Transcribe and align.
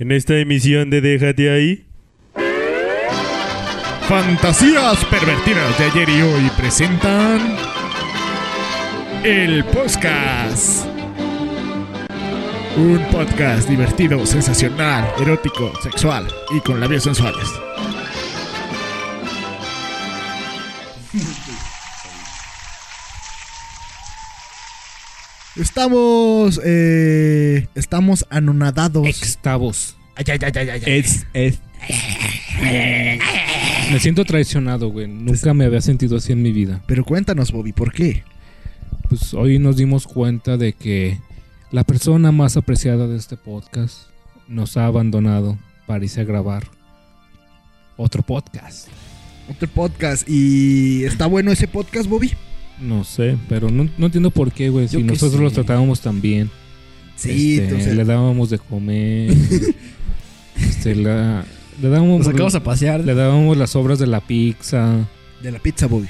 En 0.00 0.12
esta 0.12 0.34
emisión 0.38 0.88
de 0.88 1.02
Déjate 1.02 1.50
ahí. 1.50 1.84
Fantasías 4.08 5.04
pervertidas 5.04 5.78
de 5.78 5.84
ayer 5.84 6.08
y 6.08 6.22
hoy 6.22 6.50
presentan 6.56 7.54
el 9.22 9.62
podcast. 9.66 10.86
Un 12.78 13.04
podcast 13.12 13.68
divertido, 13.68 14.24
sensacional, 14.24 15.06
erótico, 15.20 15.70
sexual 15.82 16.26
y 16.56 16.60
con 16.60 16.80
labios 16.80 17.02
sensuales. 17.02 17.46
Estamos, 25.60 26.58
eh, 26.64 27.68
estamos 27.74 28.24
anonadados. 28.30 29.06
Extavos. 29.06 29.94
Ay, 30.16 30.24
ay, 30.28 30.38
ay, 30.42 30.52
ay, 30.54 30.68
ay, 30.70 30.82
ay. 30.86 30.98
Es, 30.98 31.26
es. 31.34 31.58
Me 33.92 34.00
siento 34.00 34.24
traicionado, 34.24 34.88
güey. 34.88 35.06
Nunca 35.06 35.52
me 35.52 35.66
había 35.66 35.82
sentido 35.82 36.16
así 36.16 36.32
en 36.32 36.42
mi 36.42 36.50
vida. 36.50 36.82
Pero 36.86 37.04
cuéntanos, 37.04 37.52
Bobby, 37.52 37.72
¿por 37.72 37.92
qué? 37.92 38.22
Pues 39.10 39.34
hoy 39.34 39.58
nos 39.58 39.76
dimos 39.76 40.06
cuenta 40.06 40.56
de 40.56 40.72
que 40.72 41.18
la 41.70 41.84
persona 41.84 42.32
más 42.32 42.56
apreciada 42.56 43.06
de 43.06 43.18
este 43.18 43.36
podcast 43.36 44.04
nos 44.48 44.78
ha 44.78 44.86
abandonado 44.86 45.58
para 45.86 46.02
irse 46.02 46.22
a 46.22 46.24
grabar 46.24 46.68
otro 47.98 48.22
podcast. 48.22 48.88
Otro 49.50 49.68
podcast. 49.68 50.26
¿Y 50.26 51.04
está 51.04 51.26
bueno 51.26 51.52
ese 51.52 51.68
podcast, 51.68 52.08
Bobby? 52.08 52.32
No 52.80 53.04
sé, 53.04 53.36
pero 53.48 53.70
no, 53.70 53.88
no 53.98 54.06
entiendo 54.06 54.30
por 54.30 54.52
qué, 54.52 54.70
güey. 54.70 54.88
Si 54.88 55.02
nosotros 55.02 55.40
los 55.40 55.52
tratábamos 55.52 56.00
tan 56.00 56.20
bien. 56.20 56.50
Sí, 57.16 57.54
Este, 57.54 57.64
entonces- 57.64 57.94
le 57.96 58.04
dábamos 58.04 58.48
de 58.50 58.58
comer. 58.58 59.32
este, 60.56 60.94
la- 60.94 61.44
le 61.80 61.88
dábamos, 61.88 62.18
Nos 62.18 62.26
sacamos 62.26 62.54
a 62.54 62.62
pasear. 62.62 63.00
le 63.00 63.14
dábamos 63.14 63.56
las 63.56 63.74
obras 63.76 63.98
de 63.98 64.06
la 64.06 64.20
pizza. 64.20 65.06
de 65.42 65.50
la 65.52 65.58
pizza, 65.58 65.86
Bobby. 65.86 66.08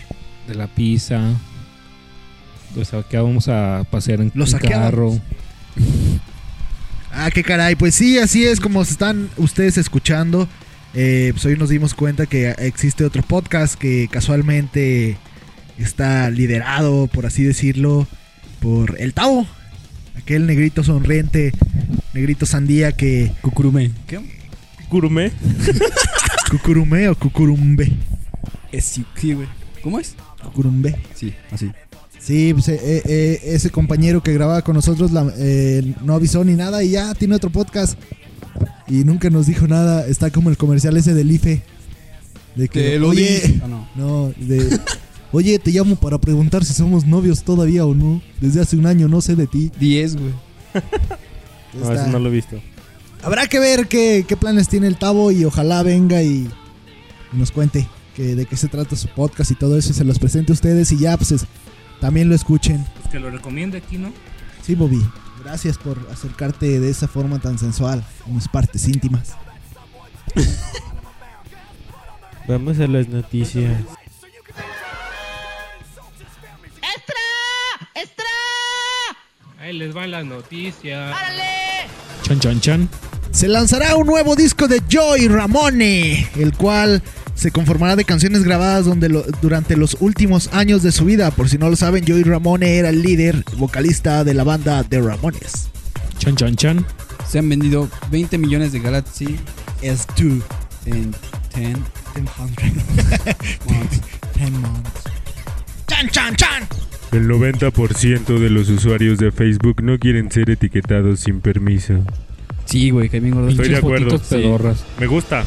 de 0.48 0.54
la 0.56 0.66
pizza. 0.68 1.20
Lo 2.76 2.84
sacábamos 2.84 3.48
a 3.48 3.84
pasear 3.90 4.20
en 4.20 4.30
Lo 4.34 4.44
un 4.44 4.50
saqueábamos. 4.50 4.90
carro. 4.90 5.20
Ah, 7.12 7.30
qué 7.32 7.42
caray. 7.42 7.74
Pues 7.74 7.94
sí, 7.94 8.18
así 8.18 8.44
es 8.44 8.60
como 8.60 8.84
se 8.84 8.92
están 8.92 9.28
ustedes 9.36 9.76
escuchando. 9.78 10.48
Eh, 10.94 11.30
pues 11.32 11.44
hoy 11.44 11.56
nos 11.56 11.68
dimos 11.68 11.94
cuenta 11.94 12.26
que 12.26 12.50
existe 12.58 13.04
otro 13.04 13.22
podcast 13.22 13.74
que 13.74 14.08
casualmente 14.10 15.16
está 15.84 16.30
liderado, 16.30 17.06
por 17.08 17.26
así 17.26 17.42
decirlo, 17.42 18.06
por 18.60 19.00
el 19.00 19.14
Tavo. 19.14 19.46
Aquel 20.16 20.46
negrito 20.46 20.84
sonriente, 20.84 21.52
negrito 22.12 22.46
sandía 22.46 22.92
que... 22.92 23.32
Cucurume. 23.40 23.90
¿Qué? 24.06 24.20
Gourmet. 24.90 25.32
Cucurume 26.50 27.08
o 27.08 27.14
cucurumbe. 27.14 27.92
Es, 28.72 28.84
sí, 28.84 29.04
sí, 29.16 29.32
güey. 29.34 29.46
¿Cómo 29.82 29.98
es? 30.00 30.14
Cucurumbe. 30.42 30.96
Sí, 31.14 31.32
así. 31.50 31.70
Sí, 32.18 32.52
pues, 32.52 32.68
eh, 32.68 32.80
eh, 32.82 33.02
eh, 33.06 33.40
ese 33.44 33.70
compañero 33.70 34.22
que 34.22 34.32
grababa 34.34 34.62
con 34.62 34.74
nosotros 34.74 35.10
la- 35.12 35.32
eh, 35.38 35.94
no 36.04 36.14
avisó 36.14 36.44
ni 36.44 36.54
nada 36.54 36.82
y 36.82 36.90
ya 36.90 37.14
tiene 37.14 37.36
otro 37.36 37.50
podcast. 37.50 37.98
Y 38.88 39.04
nunca 39.04 39.30
nos 39.30 39.46
dijo 39.46 39.66
nada. 39.68 40.06
Está 40.06 40.30
como 40.30 40.50
el 40.50 40.56
comercial 40.56 40.96
ese 40.96 41.14
del 41.14 41.30
IFE. 41.30 41.62
De 42.56 42.68
que, 42.68 42.80
Te 42.82 42.98
lo 42.98 43.08
oye. 43.10 43.60
Ah, 43.62 43.68
no. 43.68 43.88
no, 43.94 44.34
de, 44.36 44.78
oye, 45.32 45.58
te 45.58 45.70
llamo 45.70 45.96
para 45.96 46.18
preguntar 46.18 46.64
si 46.64 46.72
somos 46.72 47.04
novios 47.06 47.42
todavía 47.44 47.84
o 47.86 47.94
no. 47.94 48.20
Desde 48.40 48.60
hace 48.60 48.76
un 48.76 48.86
año 48.86 49.08
no 49.08 49.20
sé 49.20 49.36
de 49.36 49.46
ti. 49.46 49.70
10, 49.78 50.16
güey. 50.16 50.32
No, 51.72 51.92
eso 51.92 52.08
no 52.08 52.18
lo 52.18 52.30
he 52.30 52.32
visto. 52.32 52.60
Habrá 53.22 53.46
que 53.46 53.60
ver 53.60 53.86
qué, 53.86 54.24
qué 54.26 54.36
planes 54.36 54.66
tiene 54.68 54.88
el 54.88 54.96
Tavo 54.96 55.30
y 55.30 55.44
ojalá 55.44 55.84
venga 55.84 56.20
y 56.20 56.50
nos 57.32 57.52
cuente 57.52 57.86
que, 58.16 58.34
de 58.34 58.44
qué 58.44 58.56
se 58.56 58.66
trata 58.66 58.96
su 58.96 59.06
podcast 59.06 59.52
y 59.52 59.54
todo 59.54 59.78
eso 59.78 59.90
y 59.90 59.92
se 59.94 60.02
los 60.04 60.18
presente 60.18 60.50
a 60.50 60.54
ustedes 60.54 60.90
y 60.90 60.98
ya 60.98 61.16
pues 61.16 61.30
es- 61.30 61.46
también 62.00 62.28
lo 62.28 62.34
escuchen. 62.34 62.84
Pues 63.00 63.12
que 63.12 63.20
lo 63.20 63.30
recomiende 63.30 63.78
aquí, 63.78 63.98
¿no? 63.98 64.12
Sí, 64.66 64.74
Bobby. 64.74 65.00
Gracias 65.44 65.78
por 65.78 66.08
acercarte 66.12 66.80
de 66.80 66.90
esa 66.90 67.06
forma 67.06 67.38
tan 67.38 67.56
sensual 67.56 68.04
a 68.26 68.28
mis 68.30 68.48
partes 68.48 68.88
íntimas. 68.88 69.34
Vamos 72.48 72.80
a 72.80 72.86
las 72.88 73.08
noticias. 73.08 73.80
Ahí 79.60 79.74
les 79.76 79.92
van 79.92 80.10
las 80.10 80.24
noticias. 80.24 81.14
Chan, 82.22 82.40
chan, 82.40 82.60
chan. 82.60 82.88
Se 83.30 83.46
lanzará 83.46 83.94
un 83.96 84.06
nuevo 84.06 84.34
disco 84.34 84.66
de 84.68 84.82
Joy 84.88 85.28
Ramone, 85.28 86.28
el 86.36 86.52
cual 86.56 87.02
se 87.34 87.50
conformará 87.50 87.94
de 87.94 88.04
canciones 88.04 88.42
grabadas 88.42 88.86
donde 88.86 89.08
lo- 89.08 89.22
durante 89.42 89.76
los 89.76 89.96
últimos 90.00 90.48
años 90.52 90.82
de 90.82 90.92
su 90.92 91.04
vida. 91.04 91.30
Por 91.30 91.48
si 91.48 91.58
no 91.58 91.68
lo 91.68 91.76
saben, 91.76 92.04
Joy 92.06 92.22
Ramone 92.22 92.78
era 92.78 92.88
el 92.88 93.02
líder 93.02 93.44
vocalista 93.56 94.24
de 94.24 94.34
la 94.34 94.44
banda 94.44 94.82
The 94.82 95.00
Ramones. 95.00 95.68
Chan, 96.18 96.36
chan, 96.36 96.56
chan. 96.56 96.86
Se 97.28 97.38
han 97.38 97.48
vendido 97.48 97.88
20 98.10 98.38
millones 98.38 98.72
de 98.72 98.80
Galaxy 98.80 99.38
S2. 99.82 100.42
en 100.86 101.12
10 101.54 101.76
months. 102.38 104.00
10 104.34 104.50
months. 104.52 104.90
¡Chan, 106.00 106.08
chan, 106.08 106.36
chan! 106.36 106.68
El 107.12 107.28
90% 107.28 108.38
de 108.38 108.48
los 108.48 108.70
usuarios 108.70 109.18
de 109.18 109.30
Facebook 109.32 109.82
no 109.82 109.98
quieren 109.98 110.32
ser 110.32 110.48
etiquetados 110.48 111.20
sin 111.20 111.42
permiso. 111.42 112.02
Sí, 112.64 112.88
güey, 112.88 113.10
que 113.10 113.20
bien 113.20 113.34
gordo. 113.34 113.50
Estoy 113.50 113.68
de 113.68 113.76
acuerdo, 113.76 114.06
fotitos 114.06 114.26
sí. 114.28 114.34
pedorras. 114.36 114.86
Me 114.98 115.06
gusta. 115.06 115.44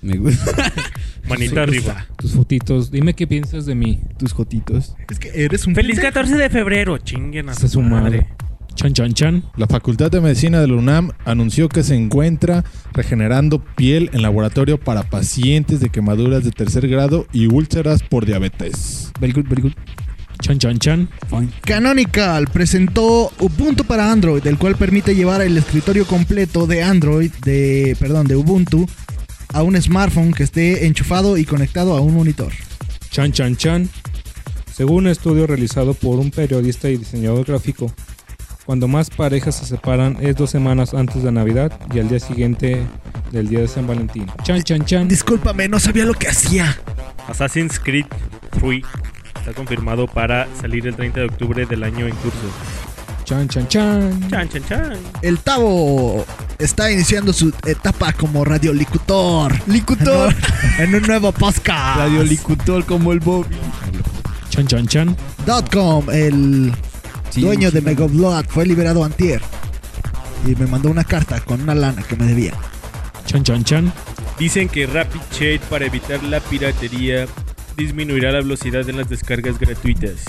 Me 0.00 0.16
gusta. 0.16 0.72
Manita 1.28 1.64
arriba. 1.64 2.06
Tus 2.16 2.34
fotitos. 2.34 2.92
Dime 2.92 3.14
qué 3.14 3.26
piensas 3.26 3.66
de 3.66 3.74
mí. 3.74 4.00
Tus 4.16 4.32
jotitos. 4.32 4.94
Es 5.10 5.18
que 5.18 5.30
eres 5.34 5.66
un 5.66 5.74
Feliz 5.74 5.96
pendejo. 5.96 6.14
14 6.14 6.36
de 6.36 6.50
febrero. 6.50 6.98
Chinguen 6.98 7.48
a 7.48 7.54
su 7.54 7.66
su 7.66 7.82
madre. 7.82 8.18
madre. 8.18 8.28
Chan, 8.80 8.94
chan, 8.94 9.12
chan. 9.12 9.42
La 9.58 9.66
Facultad 9.66 10.10
de 10.10 10.22
Medicina 10.22 10.58
de 10.58 10.66
la 10.66 10.72
UNAM 10.72 11.10
anunció 11.26 11.68
que 11.68 11.82
se 11.82 11.94
encuentra 11.94 12.64
regenerando 12.94 13.62
piel 13.62 14.08
en 14.14 14.22
laboratorio 14.22 14.80
para 14.80 15.02
pacientes 15.02 15.80
de 15.80 15.90
quemaduras 15.90 16.44
de 16.44 16.50
tercer 16.50 16.88
grado 16.88 17.26
y 17.30 17.46
úlceras 17.46 18.02
por 18.02 18.24
diabetes. 18.24 19.12
Very 19.20 19.34
good, 19.34 19.44
very 19.50 19.60
good. 19.60 19.72
Chan, 20.40 20.58
chan, 20.58 20.78
chan. 20.78 21.10
Fine. 21.28 21.50
Canonical 21.60 22.46
presentó 22.46 23.30
Ubuntu 23.38 23.84
para 23.84 24.10
Android, 24.10 24.46
el 24.46 24.56
cual 24.56 24.76
permite 24.76 25.14
llevar 25.14 25.42
el 25.42 25.58
escritorio 25.58 26.06
completo 26.06 26.66
de 26.66 26.82
Android, 26.82 27.30
de, 27.44 27.94
perdón, 28.00 28.28
de 28.28 28.36
Ubuntu, 28.36 28.88
a 29.52 29.62
un 29.62 29.78
smartphone 29.78 30.32
que 30.32 30.44
esté 30.44 30.86
enchufado 30.86 31.36
y 31.36 31.44
conectado 31.44 31.98
a 31.98 32.00
un 32.00 32.14
monitor. 32.14 32.54
Chan, 33.10 33.32
chan, 33.32 33.56
chan. 33.56 33.90
Según 34.72 35.04
un 35.04 35.08
estudio 35.08 35.46
realizado 35.46 35.92
por 35.92 36.18
un 36.18 36.30
periodista 36.30 36.88
y 36.88 36.96
diseñador 36.96 37.44
gráfico, 37.44 37.92
cuando 38.64 38.88
más 38.88 39.10
parejas 39.10 39.56
se 39.56 39.66
separan 39.66 40.16
es 40.20 40.36
dos 40.36 40.50
semanas 40.50 40.94
antes 40.94 41.22
de 41.22 41.32
Navidad 41.32 41.72
y 41.92 41.98
al 41.98 42.08
día 42.08 42.20
siguiente 42.20 42.86
del 43.32 43.48
día 43.48 43.60
de 43.60 43.68
San 43.68 43.86
Valentín. 43.86 44.26
Chan, 44.42 44.62
chan, 44.62 44.84
chan. 44.84 45.08
Discúlpame, 45.08 45.68
no 45.68 45.78
sabía 45.78 46.04
lo 46.04 46.14
que 46.14 46.28
hacía. 46.28 46.78
Assassin's 47.28 47.78
Creed 47.78 48.06
3 48.50 48.82
está 49.38 49.52
confirmado 49.54 50.06
para 50.06 50.48
salir 50.60 50.86
el 50.86 50.94
30 50.94 51.20
de 51.20 51.26
octubre 51.26 51.66
del 51.66 51.82
año 51.82 52.06
en 52.06 52.14
curso. 52.16 52.38
Chan, 53.24 53.48
chan, 53.48 53.68
chan. 53.68 54.28
Chan, 54.28 54.48
chan, 54.48 54.64
chan. 54.64 54.98
El 55.22 55.38
Tavo 55.38 56.24
está 56.58 56.90
iniciando 56.90 57.32
su 57.32 57.52
etapa 57.64 58.12
como 58.12 58.44
radiolicutor. 58.44 59.52
Licutor. 59.68 60.34
En 60.78 60.94
un 60.94 61.02
nuevo 61.02 61.30
podcast. 61.30 61.98
Radio 61.98 62.22
Licutor 62.24 62.86
como 62.86 63.12
el 63.12 63.20
Bobby. 63.20 63.56
Chan, 64.48 64.66
chan, 64.66 64.86
chan. 64.86 65.16
Dot 65.44 65.70
.com, 65.72 66.08
el 66.10 66.72
Sí, 67.30 67.40
dueño 67.40 67.70
de 67.70 67.80
sí, 67.80 67.84
Megablood, 67.84 68.46
fue 68.48 68.66
liberado 68.66 69.04
antier. 69.04 69.40
Y 70.46 70.54
me 70.56 70.66
mandó 70.66 70.90
una 70.90 71.04
carta 71.04 71.40
con 71.40 71.62
una 71.62 71.74
lana 71.74 72.02
que 72.02 72.16
me 72.16 72.26
debía. 72.26 72.54
Chan, 73.26 73.44
chan, 73.44 73.64
chan. 73.64 73.92
Dicen 74.38 74.68
que 74.68 74.86
Rapid 74.86 75.20
Shade 75.32 75.60
para 75.68 75.86
evitar 75.86 76.22
la 76.24 76.40
piratería 76.40 77.26
disminuirá 77.76 78.32
la 78.32 78.38
velocidad 78.38 78.88
en 78.88 78.96
las 78.96 79.08
descargas 79.08 79.58
gratuitas. 79.58 80.24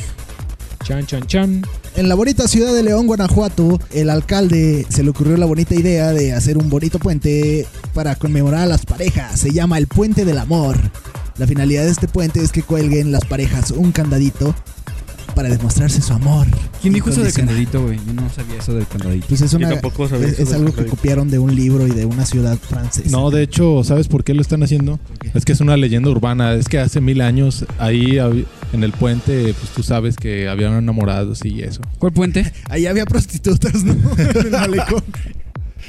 Chan, 0.84 1.06
chan, 1.06 1.26
chan. 1.28 1.62
En 1.96 2.10
la 2.10 2.16
bonita 2.16 2.48
ciudad 2.48 2.74
de 2.74 2.84
León, 2.84 3.08
Guanajuato, 3.08 3.80
el 3.92 4.10
alcalde 4.10 4.86
se 4.90 5.04
le 5.04 5.10
ocurrió 5.10 5.38
la 5.38 5.46
bonita 5.46 5.76
idea 5.76 6.12
de 6.12 6.34
hacer 6.34 6.58
un 6.58 6.70
bonito 6.70 7.00
puente 7.00 7.68
para 7.94 8.16
conmemorar 8.16 8.62
a 8.62 8.66
las 8.66 8.86
parejas. 8.86 9.40
Se 9.40 9.52
llama 9.52 9.78
el 9.78 9.88
Puente 9.88 10.26
del 10.26 10.38
Amor. 10.38 10.78
La 11.38 11.48
finalidad 11.48 11.84
de 11.84 11.92
este 11.92 12.08
puente 12.08 12.42
es 12.42 12.52
que 12.52 12.64
cuelguen 12.64 13.12
las 13.12 13.26
parejas 13.26 13.72
un 13.72 13.92
candadito 13.92 14.56
para 15.34 15.50
demostrarse 15.50 16.02
su 16.02 16.14
amor. 16.14 16.48
¿Quién 16.82 16.94
dijo 16.94 17.10
eso 17.10 17.22
del 17.22 17.34
candadito, 17.34 17.84
güey? 17.84 18.00
Yo 18.06 18.14
no 18.14 18.30
sabía 18.30 18.58
eso 18.58 18.74
del 18.74 18.88
candadito. 18.88 19.28
Pues 19.28 19.42
es, 19.42 19.54
una, 19.54 19.70
Yo 19.70 19.74
tampoco 19.76 20.08
sabía 20.08 20.28
es, 20.28 20.34
eso 20.34 20.44
es 20.44 20.54
algo 20.54 20.74
que 20.74 20.86
copiaron 20.86 21.30
de 21.30 21.40
un 21.40 21.56
libro 21.56 21.88
y 21.88 21.92
de 21.92 22.06
una 22.06 22.26
ciudad 22.26 22.58
francesa. 22.58 23.10
No, 23.10 23.32
de 23.32 23.44
hecho, 23.44 23.84
¿sabes 23.84 24.08
por 24.08 24.24
qué 24.24 24.34
lo 24.34 24.42
están 24.42 24.64
haciendo? 24.64 25.00
Es 25.34 25.46
que 25.46 25.52
es 25.52 25.62
una 25.62 25.78
leyenda 25.78 26.10
urbana. 26.10 26.54
Es 26.54 26.68
que 26.68 26.80
hace 26.80 27.02
mil 27.02 27.22
años 27.22 27.66
ahí 27.78 28.18
en 28.74 28.84
el 28.84 28.92
puente, 28.92 29.54
pues 29.54 29.72
tú 29.74 29.84
sabes 29.84 30.16
que 30.16 30.48
habían 30.48 30.74
enamorados 30.74 31.44
y 31.46 31.62
eso. 31.62 31.82
¿Cuál 32.00 32.14
puente? 32.14 32.52
Ahí 32.70 32.86
había 32.86 33.06
prostitutas, 33.06 33.84
¿no? 33.84 33.94
En 34.18 34.38
el 34.38 34.52
malecón. 34.52 35.04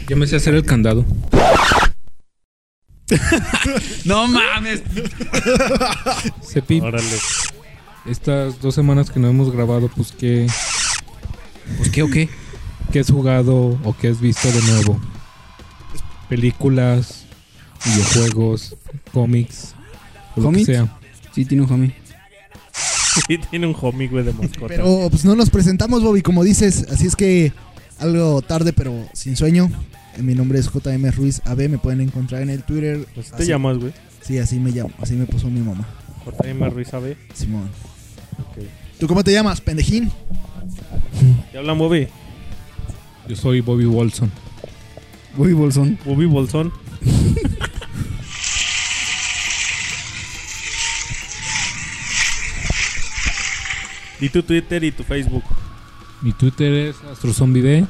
Yo 0.09 0.17
me 0.17 0.27
sé 0.27 0.37
hacer 0.37 0.55
el 0.55 0.65
candado. 0.65 1.05
No 4.05 4.27
mames. 4.27 4.83
Cepi, 6.43 6.81
Órale. 6.81 7.05
Estas 8.07 8.61
dos 8.61 8.75
semanas 8.75 9.11
que 9.11 9.21
no 9.21 9.29
hemos 9.29 9.53
grabado, 9.53 9.89
pues 9.89 10.13
¿qué, 10.13 10.47
¿Pues 11.79 11.91
qué 11.91 12.03
o 12.03 12.11
qué? 12.11 12.29
qué 12.91 13.01
has 13.01 13.11
jugado 13.11 13.79
o 13.85 13.97
qué 13.99 14.09
has 14.09 14.21
visto 14.21 14.51
de 14.51 14.61
nuevo? 14.63 15.01
Películas, 16.29 17.25
videojuegos, 17.85 18.77
cómics, 19.13 19.75
o 20.37 20.41
lo 20.41 20.43
que 20.43 20.43
¿Cómics? 20.43 20.67
sea. 20.67 20.99
Sí, 21.35 21.45
tiene 21.45 21.65
un 21.65 21.73
homie. 21.73 21.95
Sí, 23.27 23.39
tiene 23.51 23.67
un 23.67 23.77
homie, 23.79 24.09
güey, 24.09 24.25
de 24.25 24.33
mascota. 24.33 24.67
Pero 24.69 25.09
pues 25.11 25.25
no 25.25 25.35
nos 25.37 25.51
presentamos, 25.51 26.03
Bobby, 26.03 26.23
como 26.23 26.43
dices. 26.45 26.87
Así 26.91 27.07
es 27.07 27.17
que 27.17 27.53
algo 27.99 28.41
tarde, 28.43 28.73
pero 28.73 28.95
sin 29.13 29.37
sueño. 29.37 29.71
Eh, 30.17 30.23
Mi 30.23 30.35
nombre 30.35 30.59
es 30.59 30.71
JM 30.73 31.11
Ruiz 31.13 31.43
AB. 31.45 31.69
Me 31.69 31.79
pueden 31.79 32.01
encontrar 32.01 32.41
en 32.43 32.49
el 32.51 32.63
Twitter. 32.63 33.07
Pues 33.15 33.31
te 33.31 33.37
Así- 33.37 33.47
llamas, 33.49 33.79
güey. 33.79 33.93
Sí, 34.23 34.39
así 34.39 34.59
me 34.59 34.71
llamo. 34.71 34.91
Así 35.01 35.15
me 35.15 35.27
puso 35.27 35.49
mi 35.49 35.61
mamá. 35.61 35.87
JM 36.25 36.71
Ruiz 36.71 36.93
AB. 36.95 37.17
Simón. 37.35 37.69
¿Tú 38.99 39.07
cómo 39.09 39.25
te 39.25 39.33
llamas, 39.33 39.61
pendejín? 39.61 40.11
¿Te 41.51 41.59
hablan, 41.59 41.79
Bobby? 41.79 42.09
Yo 43.29 43.37
soy 43.37 43.61
Bobby 43.61 43.87
Wilson. 43.87 44.31
Uy, 45.37 45.53
bolsón. 45.55 45.99
Bobby 46.05 46.27
Bolsón. 46.27 46.73
y 54.21 54.29
tu 54.29 54.43
Twitter 54.43 54.85
y 54.85 54.93
tu 54.93 55.03
Facebook. 55.05 55.45
Mi 56.21 56.33
Twitter 56.33 56.73
es 56.73 56.97
AstroZombieB 57.11 57.87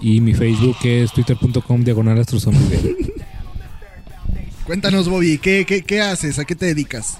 y 0.00 0.20
mi 0.20 0.34
Facebook 0.34 0.76
es 0.84 1.12
twitter.com 1.12 1.84
diagonal 1.84 2.18
AstroZombieB. 2.18 2.96
Cuéntanos, 4.64 5.08
Bobby, 5.08 5.38
¿qué, 5.38 5.64
qué, 5.66 5.82
qué 5.82 6.00
haces? 6.00 6.38
¿A 6.38 6.44
qué 6.44 6.54
te 6.54 6.66
dedicas? 6.66 7.18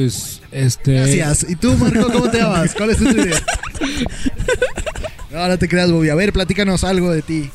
Pues, 0.00 0.40
este... 0.50 0.94
Gracias. 0.94 1.46
¿Y 1.50 1.56
tú, 1.56 1.76
Marco, 1.76 2.10
cómo 2.10 2.30
te 2.30 2.38
llamas? 2.38 2.74
¿Cuál 2.74 2.88
es 2.88 2.96
tu 2.96 3.04
Twitter? 3.04 3.42
No, 5.30 5.46
no 5.46 5.58
te 5.58 5.68
creas, 5.68 5.92
Bobby. 5.92 6.08
A 6.08 6.14
ver, 6.14 6.32
platícanos 6.32 6.84
algo 6.84 7.12
de 7.12 7.20
ti. 7.20 7.50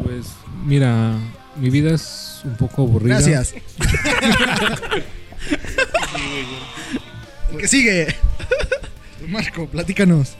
Pues, 0.00 0.26
mira, 0.64 1.18
mi 1.56 1.68
vida 1.68 1.92
es 1.92 2.42
un 2.44 2.56
poco 2.56 2.82
aburrida. 2.82 3.20
Gracias. 3.20 3.54
El 7.50 7.58
que 7.58 7.66
sigue. 7.66 8.14
Marco, 9.28 9.66
platícanos. 9.66 10.36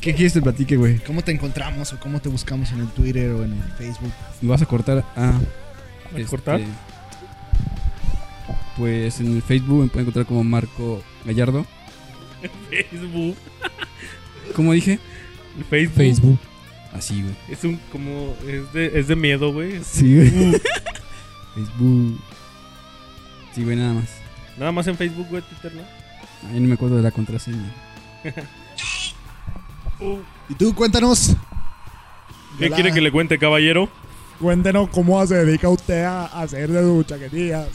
¿Qué 0.00 0.12
quieres 0.12 0.32
que 0.32 0.40
te 0.40 0.42
platique, 0.42 0.76
güey? 0.76 0.98
¿Cómo 0.98 1.22
te 1.22 1.30
encontramos 1.30 1.92
o 1.92 2.00
cómo 2.00 2.20
te 2.20 2.28
buscamos 2.28 2.72
en 2.72 2.80
el 2.80 2.88
Twitter 2.88 3.30
o 3.30 3.44
en 3.44 3.52
el 3.52 3.72
Facebook? 3.78 4.12
¿Me 4.42 4.48
vas 4.48 4.60
a 4.60 4.66
cortar? 4.66 5.04
Ah. 5.16 5.38
¿A 6.12 6.26
cortar? 6.26 6.60
Pues 8.76 9.20
en 9.20 9.36
el 9.36 9.42
Facebook 9.42 9.82
me 9.82 9.88
pueden 9.88 10.02
encontrar 10.02 10.26
como 10.26 10.42
Marco 10.44 11.02
Gallardo. 11.24 11.64
Facebook. 12.70 13.14
Uh. 13.14 14.52
¿Cómo 14.54 14.72
dije? 14.72 14.98
El 15.58 15.64
Facebook. 15.64 15.96
Facebook. 15.96 16.38
Así, 16.92 17.22
güey. 17.22 17.34
Es 17.48 17.64
un 17.64 17.78
como. 17.90 18.34
Es 18.46 18.72
de, 18.72 18.98
es 18.98 19.08
de 19.08 19.16
miedo, 19.16 19.52
güey. 19.52 19.82
Sí, 19.82 20.14
güey. 20.14 20.60
Facebook. 21.54 22.20
Sí, 23.54 23.64
güey, 23.64 23.76
nada 23.76 23.94
más. 23.94 24.08
Nada 24.58 24.72
más 24.72 24.86
en 24.86 24.96
Facebook, 24.96 25.26
güey, 25.30 25.42
Twitter, 25.42 25.72
¿no? 25.74 25.82
Ahí 26.50 26.60
no 26.60 26.68
me 26.68 26.74
acuerdo 26.74 26.96
de 26.96 27.02
la 27.02 27.10
contraseña. 27.10 27.72
¿Y 30.48 30.54
tú, 30.54 30.74
cuéntanos? 30.74 31.36
¿Qué 32.58 32.66
Hola. 32.66 32.74
quiere 32.74 32.92
que 32.92 33.00
le 33.00 33.10
cuente, 33.10 33.38
caballero? 33.38 33.88
Cuéntenos 34.40 34.88
cómo 34.90 35.24
se 35.26 35.44
dedica 35.44 35.68
usted 35.68 36.04
a 36.04 36.26
hacer 36.26 36.70
de 36.70 36.82
sus 36.82 37.06
chaquetillas. 37.06 37.68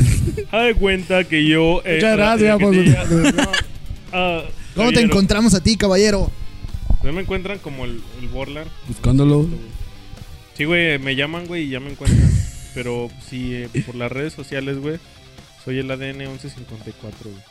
Haz 0.50 0.64
de 0.66 0.74
cuenta 0.74 1.24
que 1.24 1.46
yo. 1.46 1.82
eh, 1.84 1.96
Muchas 1.96 2.16
gracias 2.16 2.58
por 2.58 2.74
Ah, 4.12 4.42
¿Cómo 4.74 4.92
te 4.92 5.00
encontramos 5.00 5.54
a 5.54 5.62
ti, 5.62 5.76
caballero? 5.76 6.30
me 7.02 7.20
encuentran 7.20 7.58
como 7.58 7.84
el, 7.84 8.00
el 8.20 8.28
Borland. 8.28 8.68
Buscándolo. 8.88 9.48
Sí, 10.56 10.64
güey, 10.64 10.98
me 10.98 11.16
llaman, 11.16 11.46
güey, 11.46 11.64
y 11.64 11.70
ya 11.70 11.80
me 11.80 11.90
encuentran. 11.90 12.30
Pero 12.74 13.10
sí, 13.28 13.54
eh, 13.54 13.68
por 13.86 13.94
las 13.94 14.12
redes 14.12 14.32
sociales, 14.32 14.78
güey, 14.78 14.98
soy 15.64 15.78
el 15.78 15.90
ADN 15.90 16.18
1154, 16.18 17.30
güey. 17.30 17.42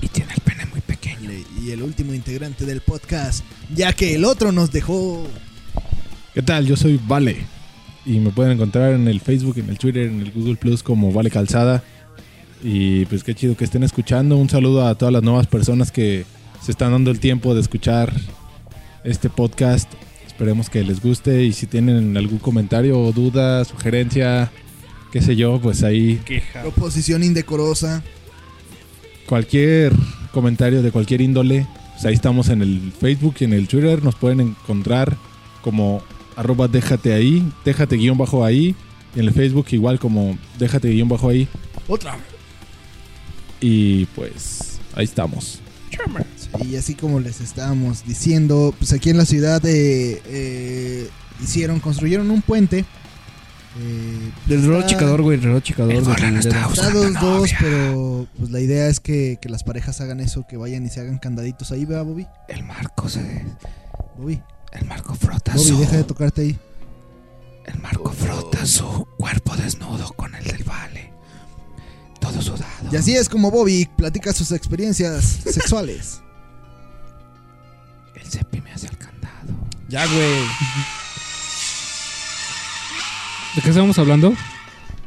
Y 0.00 0.08
tiene 0.08 0.32
el 0.34 0.40
pene 0.40 0.64
muy 0.66 0.80
pequeño. 0.80 1.30
Y 1.62 1.70
el 1.70 1.82
último 1.82 2.14
integrante 2.14 2.64
del 2.64 2.80
podcast, 2.80 3.44
ya 3.74 3.92
que 3.92 4.14
el 4.14 4.24
otro 4.24 4.52
nos 4.52 4.70
dejó. 4.72 5.26
¿Qué 6.32 6.42
tal? 6.42 6.66
Yo 6.66 6.76
soy 6.76 6.98
Vale. 7.06 7.36
Y 8.06 8.18
me 8.18 8.30
pueden 8.30 8.52
encontrar 8.52 8.92
en 8.92 9.08
el 9.08 9.20
Facebook, 9.20 9.58
en 9.58 9.70
el 9.70 9.78
Twitter, 9.78 10.04
en 10.06 10.20
el 10.20 10.30
Google 10.32 10.56
Plus 10.56 10.82
como 10.82 11.12
Vale 11.12 11.30
Calzada. 11.30 11.82
Y 12.66 13.04
pues 13.04 13.22
qué 13.22 13.34
chido 13.34 13.58
que 13.58 13.64
estén 13.64 13.82
escuchando. 13.82 14.38
Un 14.38 14.48
saludo 14.48 14.86
a 14.86 14.94
todas 14.94 15.12
las 15.12 15.22
nuevas 15.22 15.46
personas 15.46 15.92
que 15.92 16.24
se 16.62 16.72
están 16.72 16.92
dando 16.92 17.10
el 17.10 17.20
tiempo 17.20 17.54
de 17.54 17.60
escuchar 17.60 18.10
este 19.04 19.28
podcast. 19.28 19.92
Esperemos 20.26 20.70
que 20.70 20.82
les 20.82 21.02
guste. 21.02 21.44
Y 21.44 21.52
si 21.52 21.66
tienen 21.66 22.16
algún 22.16 22.38
comentario 22.38 22.98
o 22.98 23.12
duda, 23.12 23.66
sugerencia, 23.66 24.50
qué 25.12 25.20
sé 25.20 25.36
yo, 25.36 25.60
pues 25.60 25.82
ahí 25.82 26.22
Queja. 26.24 26.62
Proposición 26.62 27.22
indecorosa. 27.22 28.02
cualquier 29.26 29.92
comentario 30.32 30.82
de 30.82 30.90
cualquier 30.90 31.20
índole, 31.20 31.66
pues 31.92 32.06
ahí 32.06 32.14
estamos 32.14 32.48
en 32.48 32.62
el 32.62 32.92
Facebook 32.98 33.34
y 33.40 33.44
en 33.44 33.52
el 33.52 33.68
Twitter. 33.68 34.02
Nos 34.02 34.14
pueden 34.14 34.40
encontrar 34.40 35.18
como 35.60 36.02
arroba 36.34 36.66
déjate 36.66 37.12
ahí, 37.12 37.46
déjate 37.62 37.96
guion 37.96 38.16
bajo 38.16 38.42
ahí. 38.42 38.74
Y 39.14 39.20
en 39.20 39.26
el 39.26 39.34
Facebook 39.34 39.66
igual 39.72 39.98
como 39.98 40.38
déjate 40.58 40.88
guion 40.88 41.10
bajo 41.10 41.28
ahí. 41.28 41.46
Otra. 41.88 42.16
Y 43.66 44.04
pues 44.14 44.78
ahí 44.94 45.04
estamos. 45.04 45.60
Y 46.62 46.76
así 46.76 46.94
como 46.94 47.18
les 47.18 47.40
estábamos 47.40 48.04
diciendo, 48.04 48.74
pues 48.78 48.92
aquí 48.92 49.08
en 49.08 49.16
la 49.16 49.24
ciudad 49.24 49.64
eh, 49.64 50.20
eh, 50.26 51.08
hicieron, 51.42 51.80
construyeron 51.80 52.30
un 52.30 52.42
puente. 52.42 52.80
Eh, 53.80 54.30
Del 54.46 54.60
reloj 54.62 54.80
está- 54.80 54.88
chicador, 54.90 55.22
güey. 55.22 55.38
El 55.38 55.44
reloj 55.44 55.62
chicador 55.62 55.94
de 55.94 56.14
Candela. 56.14 56.68
Está 56.68 56.90
dos, 56.90 57.14
dos, 57.14 57.50
pero 57.58 58.26
pues 58.38 58.50
la 58.50 58.60
idea 58.60 58.88
es 58.88 59.00
que, 59.00 59.38
que 59.40 59.48
las 59.48 59.64
parejas 59.64 59.98
hagan 60.02 60.20
eso, 60.20 60.46
que 60.46 60.58
vayan 60.58 60.84
y 60.84 60.90
se 60.90 61.00
hagan 61.00 61.18
candaditos 61.18 61.72
ahí, 61.72 61.86
¿verdad, 61.86 62.04
Bobby? 62.04 62.26
El 62.48 62.64
Marco 62.64 63.08
se. 63.08 63.46
Bobby, 64.18 64.42
El 64.72 64.84
Marco 64.86 65.14
frota 65.14 65.54
Bobby, 65.56 65.70
deja 65.78 65.96
de 65.96 66.04
tocarte 66.04 66.42
ahí. 66.42 66.58
El 67.64 67.80
Marco 67.80 68.12
frota 68.12 68.66
su 68.66 69.06
cuerpo 69.16 69.56
desnudo 69.56 70.12
con 70.12 70.34
el 70.34 70.44
del 70.44 70.64
vale. 70.64 71.13
Todo 72.30 72.42
sudado. 72.42 72.64
Y 72.90 72.96
así 72.96 73.14
es 73.14 73.28
como 73.28 73.50
Bobby 73.50 73.88
platica 73.96 74.32
sus 74.32 74.50
experiencias 74.52 75.24
sexuales. 75.44 76.20
El 78.14 78.26
cepi 78.26 78.60
me 78.60 78.72
hace 78.72 78.86
el 78.86 78.96
candado. 78.98 79.52
Ya, 79.88 80.06
güey. 80.06 80.40
¿De 83.56 83.62
qué 83.62 83.68
estamos 83.68 83.98
hablando? 83.98 84.34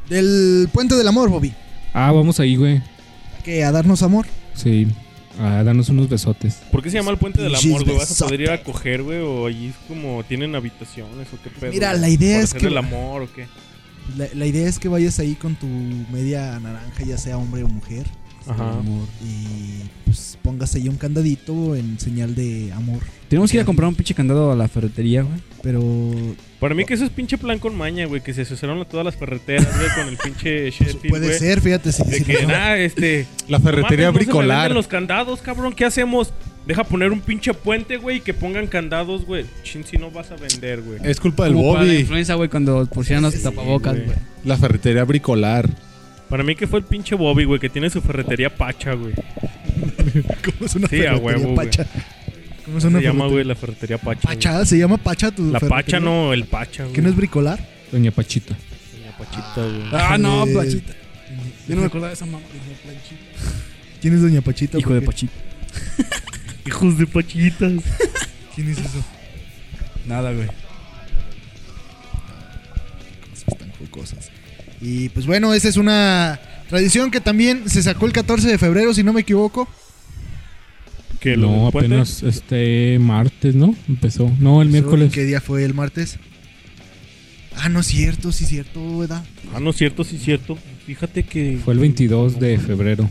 Del 0.08 0.68
puente 0.72 0.94
del 0.94 1.06
amor, 1.08 1.28
Bobby. 1.28 1.52
Ah, 1.92 2.12
vamos 2.12 2.40
ahí, 2.40 2.56
güey. 2.56 2.78
¿A 2.78 3.42
qué? 3.44 3.64
¿A 3.64 3.72
darnos 3.72 4.02
amor? 4.02 4.26
Sí. 4.54 4.86
A 5.38 5.62
darnos 5.62 5.88
unos 5.90 6.08
besotes. 6.08 6.54
¿Por 6.72 6.82
qué 6.82 6.90
se 6.90 6.96
llama 6.96 7.10
el 7.10 7.18
puente 7.18 7.40
del 7.42 7.54
amor, 7.54 7.84
güey? 7.84 7.96
¿Vas 7.98 8.20
a 8.20 8.24
poder 8.24 8.40
ir 8.40 8.50
a 8.50 8.62
coger, 8.62 9.02
güey? 9.02 9.18
¿O 9.20 9.46
allí 9.46 9.68
es 9.68 9.74
como 9.86 10.24
tienen 10.24 10.54
habitaciones 10.54 11.28
o 11.32 11.38
qué 11.42 11.50
pedo? 11.50 11.70
Mira, 11.72 11.92
la 11.94 12.08
idea 12.08 12.34
¿Para 12.36 12.44
es 12.44 12.50
hacer 12.50 12.60
que- 12.62 12.66
el 12.68 12.78
amor 12.78 13.22
o 13.22 13.32
qué? 13.32 13.46
La, 14.16 14.26
la 14.34 14.46
idea 14.46 14.66
es 14.68 14.78
que 14.78 14.88
vayas 14.88 15.18
ahí 15.18 15.34
con 15.34 15.54
tu 15.54 15.66
media 15.66 16.58
naranja, 16.60 17.04
ya 17.04 17.18
sea 17.18 17.36
hombre 17.38 17.62
o 17.64 17.68
mujer. 17.68 18.06
Ajá. 18.46 18.78
Amor. 18.78 19.06
Y 19.22 19.82
pues 20.06 20.38
pongas 20.42 20.74
ahí 20.74 20.88
un 20.88 20.96
candadito 20.96 21.76
en 21.76 22.00
señal 22.00 22.34
de 22.34 22.72
amor. 22.72 23.00
Tenemos 23.28 23.50
que 23.50 23.58
ir 23.58 23.60
a 23.62 23.66
comprar 23.66 23.88
un 23.88 23.94
pinche 23.94 24.14
candado 24.14 24.50
a 24.50 24.56
la 24.56 24.68
ferretería, 24.68 25.20
güey. 25.20 25.38
Pero 25.62 26.14
Para 26.58 26.74
mí 26.74 26.86
que 26.86 26.94
eso 26.94 27.04
es 27.04 27.10
pinche 27.10 27.36
plan 27.36 27.58
con 27.58 27.76
maña, 27.76 28.06
güey. 28.06 28.22
Que 28.22 28.32
se 28.32 28.42
asociaron 28.42 28.80
a 28.80 28.86
todas 28.86 29.04
las 29.04 29.16
ferreteras, 29.16 29.66
güey, 29.76 29.88
con 29.94 30.08
el 30.08 30.16
pinche 30.16 30.70
Sheffield, 30.70 31.08
puede 31.10 31.26
güey. 31.26 31.38
ser, 31.38 31.60
fíjate. 31.60 31.92
Si, 31.92 32.02
De 32.04 32.18
si 32.18 32.24
que, 32.24 32.42
no- 32.42 32.48
nada, 32.48 32.78
este... 32.78 33.26
La 33.48 33.60
ferretería 33.60 34.06
no 34.06 34.12
mames, 34.12 34.28
no 34.28 34.32
se 34.32 34.38
me 34.38 34.42
bricolar. 34.44 34.70
los 34.72 34.88
candados, 34.88 35.42
cabrón. 35.42 35.74
¿Qué 35.74 35.84
hacemos? 35.84 36.32
Deja 36.68 36.84
poner 36.84 37.10
un 37.12 37.20
pinche 37.20 37.52
puente, 37.54 37.96
güey, 37.96 38.18
y 38.18 38.20
que 38.20 38.34
pongan 38.34 38.66
candados, 38.66 39.24
güey. 39.24 39.46
Chin, 39.64 39.84
si 39.84 39.96
no 39.96 40.10
vas 40.10 40.30
a 40.30 40.36
vender, 40.36 40.82
güey. 40.82 40.98
Es 41.02 41.18
culpa 41.18 41.44
del 41.44 41.54
Como 41.54 41.72
para 41.72 41.84
la 41.84 41.90
Bobby. 41.92 42.00
influenza, 42.02 42.34
güey, 42.34 42.48
cuando 42.50 42.84
pusieron 42.86 43.22
los 43.24 43.32
Sí, 43.34 43.42
tapabocas, 43.42 43.94
güey. 43.94 44.04
güey. 44.06 44.18
La 44.44 44.56
ferretería 44.58 45.02
bricolar. 45.04 45.68
Para 46.28 46.44
mí 46.44 46.54
que 46.54 46.66
fue 46.66 46.78
el 46.80 46.84
pinche 46.84 47.14
Bobby, 47.14 47.44
güey, 47.44 47.58
que 47.58 47.70
tiene 47.70 47.88
su 47.88 48.02
ferretería 48.02 48.54
pacha, 48.54 48.92
güey. 48.92 49.14
¿Cómo 50.44 50.66
es 50.66 50.74
una 50.76 50.88
Sí, 50.88 50.96
a 51.06 51.16
ferretería 51.16 51.16
huevo, 51.16 51.42
güey. 51.44 51.56
pacha? 51.56 51.86
¿Cómo 52.66 52.76
es 52.76 52.82
Se 52.82 52.88
una 52.88 53.00
llama, 53.00 53.24
ferretería? 53.24 53.32
güey, 53.32 53.44
la 53.44 53.54
ferretería 53.54 53.96
pacha. 53.98 54.20
güey. 54.24 54.36
Pacha, 54.36 54.64
se 54.66 54.78
llama 54.78 54.96
Pacha 54.98 55.30
tu 55.30 55.50
La 55.50 55.60
ferretería? 55.60 55.84
pacha 55.84 56.00
no, 56.00 56.32
el 56.34 56.44
pacha, 56.44 56.82
güey. 56.84 56.94
¿Que 56.94 57.00
no 57.00 57.08
es 57.08 57.16
bricolar? 57.16 57.58
Doña 57.90 58.10
Pachita. 58.10 58.54
Doña 58.92 59.16
Pachita, 59.16 59.54
güey. 59.56 59.82
Ah, 59.92 60.18
no, 60.18 60.46
Eh, 60.46 60.54
Pachita. 60.54 60.92
Yo 61.66 61.74
no 61.76 61.80
me 61.80 61.86
acordaba 61.86 62.08
de 62.08 62.14
esa 62.14 62.26
mamá. 62.26 62.40
¿Quién 64.02 64.14
es 64.14 64.20
Doña 64.20 64.42
Pachita? 64.42 64.78
Hijo 64.78 64.90
¿Por 64.90 65.00
de? 65.00 65.06
Pachita. 65.06 65.32
Hijos 66.68 66.98
de 66.98 67.06
pachitas. 67.06 67.72
¿Quién 68.54 68.68
es 68.70 68.78
eso? 68.78 69.04
Nada, 70.06 70.32
güey. 70.32 70.48
Cosas 73.30 73.58
tan 73.58 73.70
jocosas. 73.72 74.30
Y 74.80 75.08
pues 75.08 75.26
bueno, 75.26 75.52
esa 75.54 75.68
es 75.68 75.76
una 75.76 76.38
tradición 76.68 77.10
que 77.10 77.20
también 77.20 77.68
se 77.68 77.82
sacó 77.82 78.06
el 78.06 78.12
14 78.12 78.48
de 78.48 78.58
febrero, 78.58 78.92
si 78.94 79.02
no 79.02 79.12
me 79.12 79.22
equivoco. 79.22 79.66
Que 81.20 81.36
lo 81.36 81.50
No, 81.50 81.70
puente. 81.72 81.86
apenas 81.94 82.22
este 82.22 82.98
martes, 83.00 83.54
¿no? 83.54 83.74
Empezó. 83.88 84.30
No, 84.38 84.60
el 84.62 84.68
miércoles. 84.68 85.10
¿Qué 85.12 85.24
día 85.24 85.40
fue 85.40 85.64
el 85.64 85.74
martes? 85.74 86.18
Ah, 87.56 87.68
no 87.68 87.80
es 87.80 87.86
cierto, 87.86 88.30
sí 88.30 88.44
es 88.44 88.50
cierto, 88.50 88.98
¿verdad? 88.98 89.24
Ah, 89.54 89.58
no 89.58 89.70
es 89.70 89.76
cierto, 89.76 90.04
sí 90.04 90.16
es 90.16 90.22
cierto. 90.22 90.56
Fíjate 90.86 91.24
que. 91.24 91.58
Fue 91.64 91.74
el 91.74 91.80
22 91.80 92.38
de 92.38 92.58
febrero, 92.58 93.10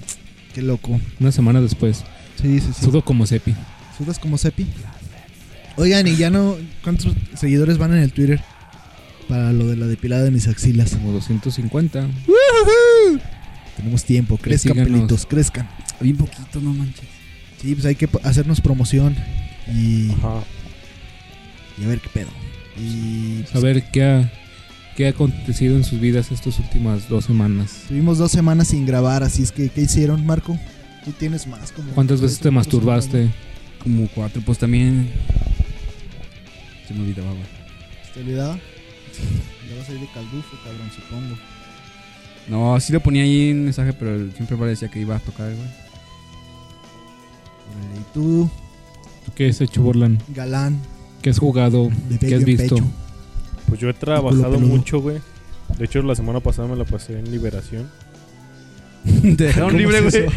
Qué 0.54 0.62
loco. 0.62 1.02
una 1.20 1.32
semana 1.34 1.60
después. 1.60 2.06
Sí, 2.42 2.60
sí, 2.60 2.68
sí. 2.78 2.86
Sudo 2.86 3.02
como 3.04 3.26
Sepi. 3.26 3.56
¿Sudas 3.98 4.20
como 4.20 4.38
Sepi? 4.38 4.68
Oigan, 5.76 6.08
y 6.08 6.16
ya 6.16 6.30
no. 6.30 6.56
¿Cuántos 6.84 7.14
seguidores 7.36 7.78
van 7.78 7.94
en 7.94 8.00
el 8.04 8.12
Twitter? 8.12 8.42
Para 9.28 9.52
lo 9.54 9.68
de 9.68 9.76
la 9.76 9.88
depilada 9.88 10.24
de 10.24 10.32
mis 10.32 10.48
axilas. 10.48 10.92
Como 10.92 11.12
250. 11.12 12.08
Tenemos 13.76 14.04
tiempo, 14.06 14.38
crezcan, 14.38 14.74
síganos. 14.74 14.94
pelitos, 14.94 15.26
crezcan. 15.26 15.68
Bien 16.00 16.18
poquito, 16.18 16.60
no 16.62 16.74
manches. 16.74 17.06
Sí, 17.62 17.74
pues 17.76 17.86
hay 17.86 17.96
que 17.96 18.10
hacernos 18.24 18.62
promoción 18.62 19.16
y, 19.68 20.12
Ajá. 20.12 20.44
y 21.80 21.84
a 21.84 21.88
ver 21.88 22.00
qué 22.00 22.10
pedo. 22.10 22.30
Y 22.80 23.40
pues, 23.42 23.50
Saber 23.50 23.84
qué 23.92 24.04
ha, 24.04 24.32
qué 24.96 25.08
ha 25.08 25.10
acontecido 25.10 25.76
en 25.76 25.84
sus 25.84 26.00
vidas 26.00 26.32
estas 26.32 26.58
últimas 26.60 27.10
dos 27.10 27.26
semanas. 27.26 27.84
tuvimos 27.88 28.18
dos 28.20 28.32
semanas 28.32 28.68
sin 28.70 28.86
grabar, 28.86 29.24
así 29.24 29.44
es 29.44 29.52
que, 29.52 29.70
¿qué 29.70 29.82
hicieron, 29.82 30.26
Marco? 30.26 30.58
Tú 31.08 31.14
tienes 31.14 31.48
más. 31.48 31.72
Como 31.72 31.90
¿Cuántas 31.94 32.20
veces 32.20 32.38
te 32.42 32.52
masturbaste? 32.52 33.30
Como 33.82 34.10
cuatro, 34.10 34.42
pues 34.46 34.58
también. 34.58 35.10
Se 36.86 36.94
me 36.94 37.00
olvidaba, 37.04 37.30
güey. 37.30 37.44
¿Te 38.14 38.20
olvidaba? 38.20 38.56
Ya 38.56 39.78
vas 39.80 39.88
a 39.88 39.94
ir 39.94 40.00
de 40.02 40.08
caldufo, 40.14 40.58
cabrón, 40.66 40.92
supongo. 40.94 41.38
No, 42.50 42.78
sí 42.82 42.92
lo 42.92 43.00
ponía 43.00 43.24
ahí 43.24 43.52
en 43.52 43.64
mensaje, 43.64 43.94
pero 43.94 44.30
siempre 44.34 44.58
parecía 44.58 44.90
que 44.90 45.00
iba 45.00 45.16
a 45.16 45.20
tocar, 45.20 45.48
güey. 45.48 45.68
Órale, 47.70 48.02
Y 48.02 48.14
tú, 48.14 48.50
¿Tú 49.26 49.32
qué 49.34 49.48
has 49.48 49.62
hecho, 49.62 49.82
Borlan? 49.82 50.18
galán, 50.36 50.78
¿Qué 51.22 51.30
has 51.30 51.40
jugado? 51.40 51.90
de 52.10 52.20
¿Qué 52.20 52.36
has 52.36 52.44
visto? 52.44 52.76
pecho. 52.76 52.88
Pues 53.70 53.80
yo 53.80 53.90
he 53.90 53.94
trabajado 53.94 54.60
mucho, 54.60 55.00
güey. 55.00 55.20
De 55.78 55.86
hecho, 55.86 56.02
la 56.02 56.16
semana 56.16 56.42
pasada 56.42 56.68
me 56.68 56.76
la 56.76 56.84
pasé 56.84 57.18
en 57.18 57.32
liberación. 57.32 57.90
Te 59.38 59.44
dejaron 59.46 59.70
¿Cómo 59.70 59.80
libre, 59.80 60.00
es 60.08 60.14
eso? 60.16 60.32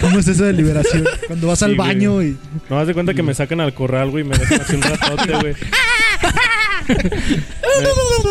¿Cómo 0.00 0.18
es 0.18 0.28
eso 0.28 0.44
de 0.44 0.52
liberación? 0.52 1.04
Cuando 1.26 1.46
vas 1.46 1.58
Sí, 1.58 1.64
al 1.66 1.76
güey. 1.76 1.88
baño 1.88 2.22
y. 2.22 2.36
No, 2.68 2.78
haz 2.78 2.86
de 2.86 2.94
cuenta 2.94 3.14
que 3.14 3.22
me 3.22 3.34
sacan 3.34 3.60
al 3.60 3.74
corral, 3.74 4.10
güey, 4.10 4.24
y 4.24 4.28
me 4.28 4.36
dejan 4.36 4.60
así 4.60 4.74
un 4.76 4.82
ratote, 4.82 5.32
güey. 5.40 5.54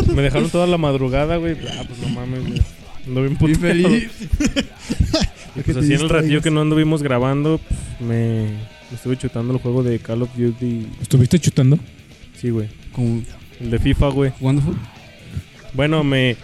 me, 0.08 0.14
me 0.16 0.22
dejaron 0.22 0.50
toda 0.50 0.68
la 0.68 0.78
madrugada, 0.78 1.38
güey. 1.38 1.58
Ah, 1.72 1.84
pues 1.88 2.00
no 2.00 2.10
mames, 2.10 2.46
güey. 2.48 2.62
Ando 3.08 3.22
bien 3.22 3.36
puto. 3.38 3.60
feliz. 3.60 4.10
Y 5.56 5.62
pues 5.62 5.76
así 5.78 5.92
en 5.96 6.02
el 6.02 6.10
ratillo 6.10 6.40
que 6.44 6.52
no 6.52 6.62
anduvimos 6.62 7.02
grabando, 7.02 7.60
pues, 7.68 7.80
me, 8.08 8.44
me 8.44 8.96
estuve 8.96 9.18
chutando 9.18 9.54
el 9.56 9.60
juego 9.60 9.82
de 9.82 9.98
Call 9.98 10.22
of 10.22 10.30
Duty. 10.38 10.86
¿Estuviste 11.02 11.40
chutando? 11.40 11.80
Sí, 12.40 12.52
güey. 12.52 12.68
Como 12.92 13.24
El 13.60 13.72
de 13.72 13.80
FIFA, 13.80 14.10
güey. 14.10 14.32
jugando. 14.40 14.62
Bueno, 15.74 16.04
me... 16.04 16.38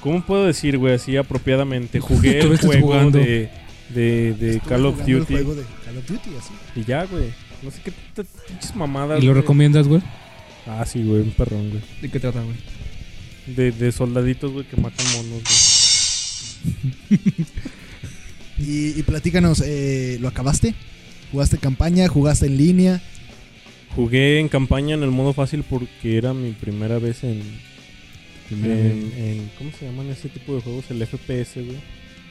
¿Cómo 0.00 0.24
puedo 0.24 0.46
decir, 0.46 0.78
güey? 0.78 0.94
Así 0.94 1.16
apropiadamente. 1.16 2.00
Jugué 2.00 2.40
el 2.40 2.56
juego 2.58 3.10
de, 3.10 3.50
de, 3.90 4.34
de 4.34 4.60
Call 4.60 4.86
of 4.86 4.94
jugando 4.94 5.12
el 5.12 5.18
Duty. 5.20 5.32
juego 5.34 5.54
de 5.54 5.62
Call 5.84 5.98
of 5.98 6.06
Duty, 6.08 6.30
así. 6.38 6.52
Y 6.80 6.84
ya, 6.84 7.04
güey. 7.04 7.24
No 7.62 7.70
sé 7.70 7.80
qué 7.84 7.92
pinches 8.46 8.74
mamadas. 8.76 9.18
¿Y 9.22 9.26
lo 9.26 9.32
güey. 9.32 9.42
recomiendas, 9.42 9.88
güey? 9.88 10.00
Ah, 10.66 10.84
sí, 10.86 11.02
güey. 11.02 11.22
Un 11.22 11.30
perrón, 11.32 11.70
güey. 11.70 11.82
¿De 12.00 12.08
qué 12.10 12.20
trata, 12.20 12.42
güey? 12.42 12.56
De, 13.46 13.72
de 13.72 13.92
soldaditos, 13.92 14.52
güey, 14.52 14.66
que 14.66 14.76
matan 14.76 15.06
monos, 15.16 15.42
güey. 15.42 17.18
Y, 18.58 18.98
y 18.98 19.02
platícanos, 19.04 19.62
eh, 19.64 20.18
¿lo 20.20 20.26
acabaste? 20.26 20.74
¿Jugaste 21.30 21.58
campaña? 21.58 22.08
¿Jugaste 22.08 22.46
en 22.46 22.56
línea? 22.56 23.00
Jugué 23.94 24.40
en 24.40 24.48
campaña 24.48 24.94
en 24.96 25.04
el 25.04 25.12
modo 25.12 25.32
fácil 25.32 25.62
porque 25.62 26.16
era 26.16 26.34
mi 26.34 26.50
primera 26.52 26.98
vez 26.98 27.22
en, 27.22 27.40
en, 28.50 29.50
¿Cómo 29.58 29.70
se 29.72 29.86
llaman 29.86 30.06
ese 30.08 30.28
tipo 30.28 30.54
de 30.54 30.60
juegos? 30.62 30.90
El 30.90 31.06
FPS, 31.06 31.54
güey. 31.56 31.78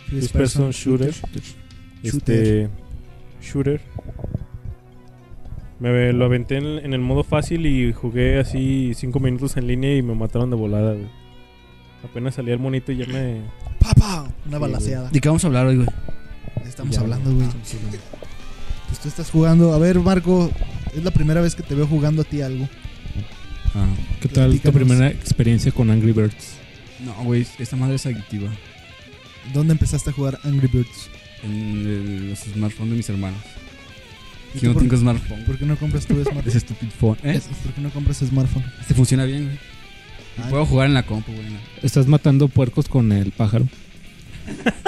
First 0.10 0.34
person 0.34 0.72
shooter. 0.72 1.14
Este. 2.04 2.70
Shooter. 3.42 3.82
Me 5.80 6.12
lo 6.12 6.26
aventé 6.26 6.58
en, 6.58 6.66
en 6.66 6.94
el 6.94 7.02
modo 7.02 7.24
fácil 7.24 7.66
y 7.68 7.94
jugué 7.94 8.40
así 8.40 8.94
5 8.96 9.20
minutos 9.20 9.58
en 9.58 9.68
línea 9.68 9.96
y 9.96 10.02
me 10.02 10.16
mataron 10.16 10.50
de 10.50 10.56
volada, 10.56 10.94
güey. 10.94 11.08
Apenas 12.04 12.36
salía 12.36 12.54
el 12.54 12.60
monito 12.60 12.92
y 12.92 12.98
ya 12.98 13.06
me. 13.08 13.42
¡Papa! 13.80 14.32
Una 14.48 14.58
Sí, 14.58 14.62
balaseada. 14.62 15.10
¿De 15.10 15.20
qué 15.20 15.30
vamos 15.30 15.44
a 15.44 15.48
hablar 15.48 15.68
hoy, 15.68 15.76
güey? 15.78 15.88
Estamos 16.66 16.96
Ya, 16.96 17.02
hablando, 17.02 17.32
güey. 17.34 17.48
Pues 18.88 19.00
tú 19.00 19.08
estás 19.08 19.30
jugando. 19.30 19.74
A 19.74 19.78
ver, 19.78 20.00
Marco, 20.00 20.50
es 20.96 21.04
la 21.04 21.12
primera 21.12 21.42
vez 21.42 21.54
que 21.56 21.64
te 21.64 21.76
veo 21.76 21.86
jugando 21.86 22.22
a 22.24 22.26
ti 22.26 22.42
algo. 22.42 22.68
Ah. 23.78 23.88
¿Qué 24.22 24.28
tal 24.28 24.60
tu 24.60 24.72
primera 24.74 25.08
experiencia 25.10 25.72
con 25.72 25.90
Angry 25.92 26.12
Birds? 26.12 26.56
No, 27.06 27.14
güey, 27.24 27.46
esta 27.60 27.76
madre 27.76 27.96
es 27.96 28.06
adictiva. 28.06 28.50
¿Dónde 29.54 29.74
empezaste 29.74 30.10
a 30.10 30.14
jugar 30.14 30.40
Angry 30.44 30.68
Birds? 30.68 31.10
En 31.44 31.52
el- 31.52 32.30
los 32.32 32.40
smartphones 32.40 32.92
de 32.92 32.98
mis 32.98 33.10
hermanos. 33.10 33.40
¿Y 34.56 34.60
Yo 34.60 34.70
no 34.70 34.74
por, 34.74 34.82
tengo 34.84 34.98
smartphone. 34.98 35.44
¿Por 35.46 35.58
qué 35.60 35.66
no 35.66 35.78
compras 35.78 36.06
tu 36.08 36.14
smartphone? 36.24 36.48
Ese 36.48 36.60
stupid 36.62 36.88
phone. 37.00 37.18
¿Eh? 37.24 37.40
¿Por 37.64 37.74
qué 37.74 37.82
no 37.82 37.90
compras 37.92 38.18
smartphone? 38.18 38.64
Este 38.82 38.94
funciona 38.96 39.26
bien, 39.26 39.44
güey. 39.46 39.58
Ah, 40.40 40.48
Puedo 40.50 40.66
jugar 40.66 40.88
en 40.88 40.94
la 40.96 41.04
compu, 41.04 41.32
güey. 41.32 41.46
no. 41.50 41.58
¿Estás 41.84 42.08
matando 42.08 42.48
puercos 42.48 42.88
con 42.88 43.12
el 43.12 43.32
pájaro? 43.32 43.68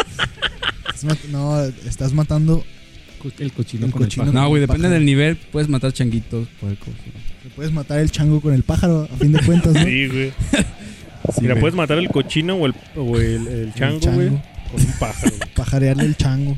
No, 1.31 1.62
estás 1.63 2.12
matando. 2.13 2.65
El 3.38 3.51
cochino 3.53 3.86
El 3.86 3.91
con 3.91 4.03
cochino. 4.03 4.24
el 4.25 4.29
pájaro. 4.31 4.43
No, 4.43 4.50
güey, 4.50 4.60
depende 4.62 4.81
pájaro. 4.84 4.96
del 4.96 5.05
nivel. 5.05 5.38
Puedes 5.38 5.69
matar 5.69 5.93
changuitos, 5.93 6.48
puercos. 6.60 6.89
Te 6.93 7.28
puedes 7.60 7.74
matar 7.74 8.00
el 8.00 8.10
chango 8.10 8.39
con 8.39 8.54
el 8.54 8.63
pájaro, 8.63 9.06
a 9.13 9.18
fin 9.18 9.34
de 9.34 9.42
cuentas, 9.42 9.74
¿no? 9.74 9.82
Sí, 9.86 10.08
güey. 10.08 10.32
Sí, 10.32 11.42
Mira, 11.42 11.56
güey. 11.56 11.60
puedes 11.62 11.75
matar 11.75 11.98
el 11.98 12.08
cochino 12.08 12.56
o 12.56 12.66
el, 12.66 12.74
o 12.96 13.18
el, 13.18 13.48
el 13.50 13.74
chango, 13.74 14.00
chango. 14.00 14.16
güey. 14.16 14.30
Con 14.30 14.80
un 14.82 14.92
pájaro. 14.98 15.32
güey. 15.38 15.50
Pajarearle 15.56 16.06
el 16.06 16.16
chango. 16.16 16.58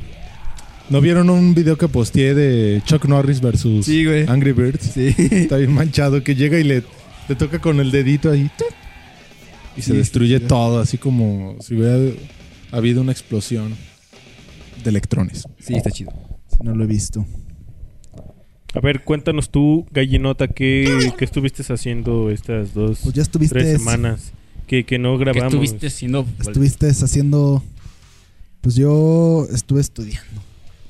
¿No 0.91 1.01
vieron 1.01 1.31
un 1.31 1.55
video 1.55 1.75
que 1.75 1.87
posteé 1.87 2.35
de 2.35 2.83
Chuck 2.85 3.05
Norris 3.05 3.41
versus 3.41 3.83
Sí, 3.87 4.05
güey. 4.05 4.27
Angry 4.27 4.51
Birds? 4.51 4.91
Sí. 4.93 5.15
Está 5.17 5.57
bien 5.57 5.71
manchado 5.71 6.23
que 6.23 6.35
llega 6.35 6.59
y 6.59 6.63
le, 6.63 6.83
le 7.27 7.35
toca 7.35 7.57
con 7.59 7.79
el 7.79 7.89
dedito 7.89 8.29
ahí. 8.29 8.51
Y 9.75 9.81
se 9.81 9.93
Sí, 9.93 9.97
destruye 9.97 10.37
sí. 10.37 10.45
todo, 10.47 10.81
así 10.81 10.99
como 10.99 11.55
si 11.61 11.73
hubiera 11.73 11.97
habido 12.71 13.01
una 13.01 13.11
explosión 13.11 13.73
de 14.83 14.89
electrones. 14.91 15.45
Sí, 15.59 15.73
está 15.73 15.89
chido. 15.89 16.13
No 16.61 16.75
lo 16.75 16.83
he 16.83 16.87
visto. 16.87 17.25
A 18.73 18.79
ver, 18.79 19.03
cuéntanos 19.03 19.49
tú, 19.49 19.85
gallinota, 19.91 20.47
¿qué, 20.47 21.11
qué 21.17 21.25
estuviste 21.25 21.61
haciendo 21.73 22.29
estas 22.29 22.73
dos, 22.73 22.99
Pues 23.03 23.15
ya 23.15 23.21
estuviste. 23.21 23.59
tres 23.59 23.77
semanas? 23.79 24.31
Que, 24.67 24.85
que 24.85 24.97
no 24.97 25.17
¿Qué 25.17 25.25
grabamos. 25.25 25.53
estuviste 25.53 25.87
haciendo? 25.87 26.25
Estuviste 26.39 26.87
haciendo. 26.87 27.61
Pues 28.61 28.75
yo 28.75 29.45
estuve 29.51 29.81
estudiando. 29.81 30.41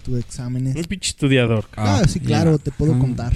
Tuve 0.03 0.19
exámenes. 0.19 0.75
Un 0.75 0.83
pinche 0.83 1.09
estudiador. 1.09 1.65
Ah, 1.75 2.03
sí, 2.07 2.19
claro, 2.19 2.59
te 2.59 2.69
puedo 2.71 2.93
Ah. 2.93 2.99
contar. 2.99 3.33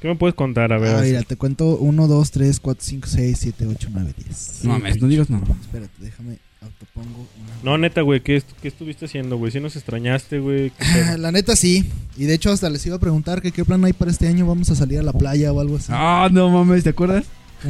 ¿Qué 0.00 0.08
me 0.08 0.16
puedes 0.16 0.34
contar? 0.34 0.72
A 0.72 0.78
ver. 0.78 0.96
Ah, 0.96 1.00
mira, 1.02 1.22
te 1.22 1.36
cuento 1.36 1.76
1, 1.78 2.08
2, 2.08 2.30
3, 2.32 2.60
4, 2.60 2.84
5, 2.84 3.06
6, 3.08 3.38
7, 3.38 3.66
8, 3.66 3.88
9, 3.92 4.12
10. 4.18 4.60
No 4.64 4.70
mames, 4.72 5.00
no 5.00 5.08
digas 5.08 5.30
nada. 5.30 5.46
Espérate, 5.60 5.92
déjame 6.00 6.38
autopongo. 6.62 7.26
una- 7.40 7.54
No, 7.62 7.78
neta, 7.78 8.00
güey, 8.02 8.20
¿qué, 8.20 8.36
est- 8.36 8.50
qué 8.60 8.68
estuviste 8.68 9.06
haciendo, 9.06 9.36
güey? 9.36 9.50
Si 9.52 9.60
nos 9.60 9.74
extrañaste, 9.76 10.38
güey. 10.38 10.72
La 11.18 11.32
neta 11.32 11.56
sí. 11.56 11.90
Y 12.16 12.24
de 12.24 12.34
hecho 12.34 12.50
hasta 12.50 12.70
les 12.70 12.84
iba 12.86 12.96
a 12.96 13.00
preguntar 13.00 13.42
que 13.42 13.52
qué 13.52 13.64
plan 13.64 13.84
hay 13.84 13.92
para 13.92 14.10
este 14.10 14.28
año. 14.28 14.46
Vamos 14.46 14.70
a 14.70 14.74
salir 14.74 14.98
a 14.98 15.02
la 15.02 15.12
playa 15.12 15.52
o 15.52 15.60
algo 15.60 15.76
así. 15.76 15.88
Ah, 15.90 16.28
no 16.30 16.48
mames, 16.50 16.84
¿te 16.84 16.90
acuerdas? 16.90 17.24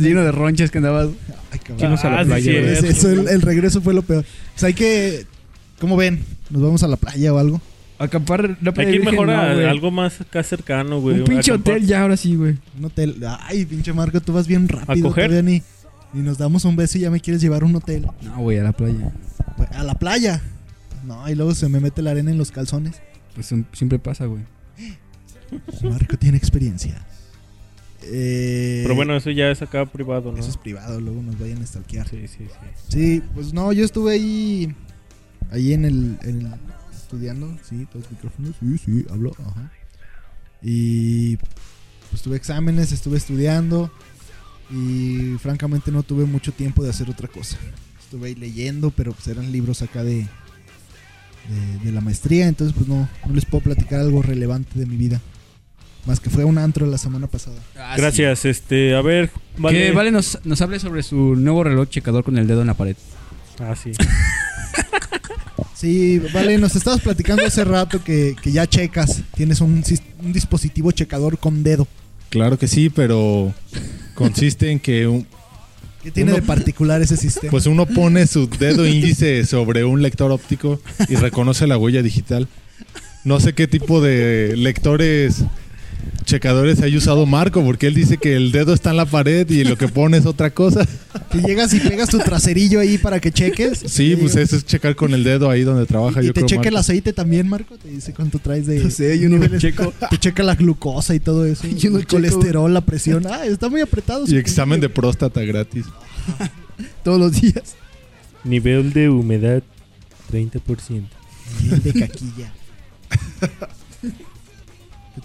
Lleno 0.00 0.22
de 0.22 0.32
ronchas 0.32 0.70
que 0.70 0.78
andabas. 0.78 1.08
Ay, 1.52 1.58
cabrón. 1.58 1.98
A 1.98 2.10
la 2.10 2.20
Ah, 2.20 2.24
playa, 2.24 2.44
sí, 2.44 2.56
es. 2.56 2.82
Eso, 2.84 3.10
el, 3.10 3.28
el 3.28 3.42
regreso 3.42 3.80
fue 3.80 3.92
lo 3.94 4.02
peor. 4.02 4.24
O 4.54 4.58
sea, 4.58 4.68
hay 4.68 4.74
que... 4.74 5.26
¿Cómo 5.80 5.96
ven? 5.96 6.24
¿Nos 6.50 6.62
vamos 6.62 6.82
a 6.82 6.88
la 6.88 6.96
playa 6.96 7.34
o 7.34 7.38
algo? 7.38 7.60
Acampar 7.98 8.58
no 8.60 8.72
Hay 8.76 8.86
que 8.86 8.92
ir 8.96 9.04
mejor 9.04 9.30
a 9.30 9.70
algo 9.70 9.90
más 9.90 10.20
acá 10.20 10.42
cercano, 10.42 11.00
güey. 11.00 11.18
Un 11.20 11.24
pinche 11.24 11.50
Acampar. 11.50 11.74
hotel 11.74 11.86
ya, 11.86 12.02
ahora 12.02 12.16
sí, 12.16 12.34
güey. 12.36 12.56
Un 12.78 12.84
hotel. 12.84 13.16
Ay, 13.40 13.64
pinche 13.64 13.92
Marco, 13.92 14.20
tú 14.20 14.32
vas 14.34 14.46
bien 14.46 14.68
rápido. 14.68 15.08
coger? 15.08 15.42
Ni, 15.42 15.62
ni 16.12 16.22
nos 16.22 16.38
damos 16.38 16.64
un 16.64 16.76
beso 16.76 16.98
y 16.98 17.02
ya 17.02 17.10
me 17.10 17.20
quieres 17.20 17.40
llevar 17.42 17.62
a 17.62 17.66
un 17.66 17.76
hotel. 17.76 18.06
No, 18.22 18.38
güey, 18.38 18.58
a 18.58 18.62
la 18.64 18.72
playa. 18.72 19.12
Pues, 19.56 19.70
A 19.72 19.82
la 19.82 19.94
playa. 19.94 20.40
No, 21.04 21.28
y 21.28 21.34
luego 21.34 21.54
se 21.54 21.68
me 21.68 21.78
mete 21.80 22.02
la 22.02 22.10
arena 22.12 22.30
en 22.30 22.38
los 22.38 22.50
calzones. 22.50 22.96
Pues 23.34 23.52
um, 23.52 23.64
siempre 23.72 23.98
pasa, 23.98 24.26
güey. 24.26 24.42
Marco 25.82 26.16
tiene 26.18 26.36
experiencia. 26.36 27.04
Eh, 28.02 28.80
Pero 28.84 28.94
bueno, 28.94 29.16
eso 29.16 29.30
ya 29.30 29.50
es 29.50 29.62
acá 29.62 29.84
privado, 29.86 30.32
¿no? 30.32 30.38
Eso 30.38 30.50
es 30.50 30.56
privado, 30.56 31.00
luego 31.00 31.22
nos 31.22 31.38
vayan 31.38 31.62
a 31.62 31.66
stalkear. 31.66 32.08
Sí, 32.08 32.26
sí, 32.28 32.46
sí. 32.46 32.48
Sí, 32.88 33.22
pues 33.34 33.52
no, 33.52 33.72
yo 33.72 33.84
estuve 33.84 34.12
ahí. 34.12 34.74
Ahí 35.50 35.72
en 35.72 35.84
el. 35.84 36.18
en 36.22 36.42
el- 36.46 36.54
estudiando, 36.94 37.56
sí, 37.62 37.86
todos 37.92 38.04
los 38.06 38.12
micrófonos. 38.12 38.54
Sí, 38.60 38.78
sí, 38.78 39.06
hablo, 39.10 39.32
ajá. 39.38 39.70
Y. 40.62 41.36
Pues 42.10 42.22
tuve 42.22 42.36
exámenes, 42.36 42.92
estuve 42.92 43.16
estudiando. 43.16 43.90
Y 44.70 45.36
francamente 45.38 45.90
no 45.92 46.02
tuve 46.02 46.24
mucho 46.24 46.52
tiempo 46.52 46.82
de 46.82 46.90
hacer 46.90 47.08
otra 47.08 47.28
cosa. 47.28 47.56
Estuve 48.00 48.28
ahí 48.28 48.34
leyendo, 48.34 48.90
pero 48.90 49.12
pues 49.12 49.28
eran 49.28 49.50
libros 49.52 49.82
acá 49.82 50.02
de, 50.04 50.16
de, 50.18 51.78
de 51.84 51.92
la 51.92 52.00
maestría, 52.00 52.48
entonces 52.48 52.74
pues 52.76 52.88
no, 52.88 53.08
no 53.26 53.34
les 53.34 53.44
puedo 53.44 53.62
platicar 53.64 54.00
algo 54.00 54.22
relevante 54.22 54.78
de 54.78 54.86
mi 54.86 54.96
vida. 54.96 55.20
Más 56.06 56.20
que 56.20 56.30
fue 56.30 56.44
a 56.44 56.46
un 56.46 56.58
antro 56.58 56.86
la 56.86 56.98
semana 56.98 57.26
pasada. 57.26 57.60
Ah, 57.76 57.94
sí. 57.96 58.00
Gracias, 58.00 58.44
este, 58.44 58.94
a 58.94 59.02
ver, 59.02 59.30
vale. 59.58 59.86
Que 59.88 59.92
Vale 59.92 60.12
nos, 60.12 60.38
nos 60.44 60.60
hable 60.62 60.78
sobre 60.78 61.02
su 61.02 61.34
nuevo 61.34 61.64
reloj 61.64 61.88
checador 61.88 62.22
con 62.22 62.38
el 62.38 62.46
dedo 62.46 62.60
en 62.60 62.68
la 62.68 62.74
pared. 62.74 62.96
Ah, 63.58 63.74
sí. 63.74 63.92
Sí, 65.74 66.22
vale, 66.32 66.56
nos 66.56 66.74
estabas 66.74 67.02
platicando 67.02 67.44
hace 67.44 67.62
rato 67.62 68.02
que, 68.02 68.34
que 68.40 68.50
ya 68.50 68.66
checas. 68.66 69.22
Tienes 69.34 69.60
un, 69.60 69.84
un 70.22 70.32
dispositivo 70.32 70.90
checador 70.90 71.36
con 71.38 71.62
dedo. 71.62 71.86
Claro 72.30 72.58
que 72.58 72.66
sí, 72.66 72.88
pero 72.88 73.52
consiste 74.16 74.70
en 74.72 74.80
que 74.80 75.06
un- 75.06 75.26
¿Qué 76.02 76.10
tiene 76.10 76.32
Uno- 76.32 76.40
de 76.40 76.46
particular 76.46 77.02
ese 77.02 77.16
sistema? 77.16 77.50
pues 77.50 77.66
uno 77.66 77.84
pone 77.86 78.26
su 78.26 78.48
dedo 78.48 78.86
índice 78.86 79.44
sobre 79.44 79.84
un 79.84 80.02
lector 80.02 80.30
óptico 80.30 80.80
y 81.08 81.16
reconoce 81.16 81.66
la 81.66 81.76
huella 81.78 82.02
digital. 82.02 82.48
No 83.24 83.40
sé 83.40 83.54
qué 83.54 83.66
tipo 83.66 84.00
de 84.00 84.54
lectores 84.56 85.42
checadores 86.26 86.82
haya 86.82 86.98
usado 86.98 87.24
Marco, 87.24 87.64
porque 87.64 87.86
él 87.86 87.94
dice 87.94 88.18
que 88.18 88.36
el 88.36 88.52
dedo 88.52 88.74
está 88.74 88.90
en 88.90 88.96
la 88.96 89.06
pared 89.06 89.48
y 89.48 89.64
lo 89.64 89.78
que 89.78 89.88
pone 89.88 90.18
es 90.18 90.26
otra 90.26 90.50
cosa. 90.50 90.86
que 91.30 91.40
llegas 91.40 91.72
y 91.72 91.80
pegas 91.80 92.10
tu 92.10 92.18
traserillo 92.18 92.80
ahí 92.80 92.98
para 92.98 93.20
que 93.20 93.32
cheques. 93.32 93.82
Sí, 93.86 94.16
pues 94.16 94.36
eso 94.36 94.56
es 94.56 94.66
checar 94.66 94.96
con 94.96 95.14
el 95.14 95.24
dedo 95.24 95.48
ahí 95.48 95.62
donde 95.62 95.86
trabaja. 95.86 96.22
Y 96.22 96.26
yo 96.26 96.32
te 96.32 96.40
creo, 96.40 96.48
checa 96.48 96.68
el 96.68 96.76
aceite 96.76 97.12
también, 97.12 97.48
Marco. 97.48 97.78
Te 97.78 97.88
dice 97.88 98.12
cuánto 98.12 98.38
traes 98.38 98.66
de. 98.66 98.80
No 98.80 98.90
sé, 98.90 99.18
yo 99.18 99.28
no 99.28 99.58
checo. 99.58 99.94
Te 100.10 100.18
checa 100.18 100.42
la 100.42 100.54
glucosa 100.54 101.14
y 101.14 101.20
todo 101.20 101.46
eso. 101.46 101.66
Yo 101.76 101.90
no 101.90 101.98
el 101.98 102.06
checo. 102.06 102.16
colesterol, 102.16 102.72
la 102.72 102.80
presión. 102.80 103.26
Ah, 103.26 103.46
está 103.46 103.68
muy 103.68 103.80
apretado. 103.80 104.24
Y 104.26 104.36
examen 104.36 104.80
de 104.80 104.88
próstata 104.88 105.40
gratis. 105.42 105.86
Todos 107.04 107.18
los 107.18 107.40
días. 107.40 107.76
Nivel 108.44 108.92
de 108.92 109.08
humedad 109.08 109.62
30%. 110.32 111.04
Nivel 111.62 111.82
de 111.82 111.92
caquilla. 111.92 112.52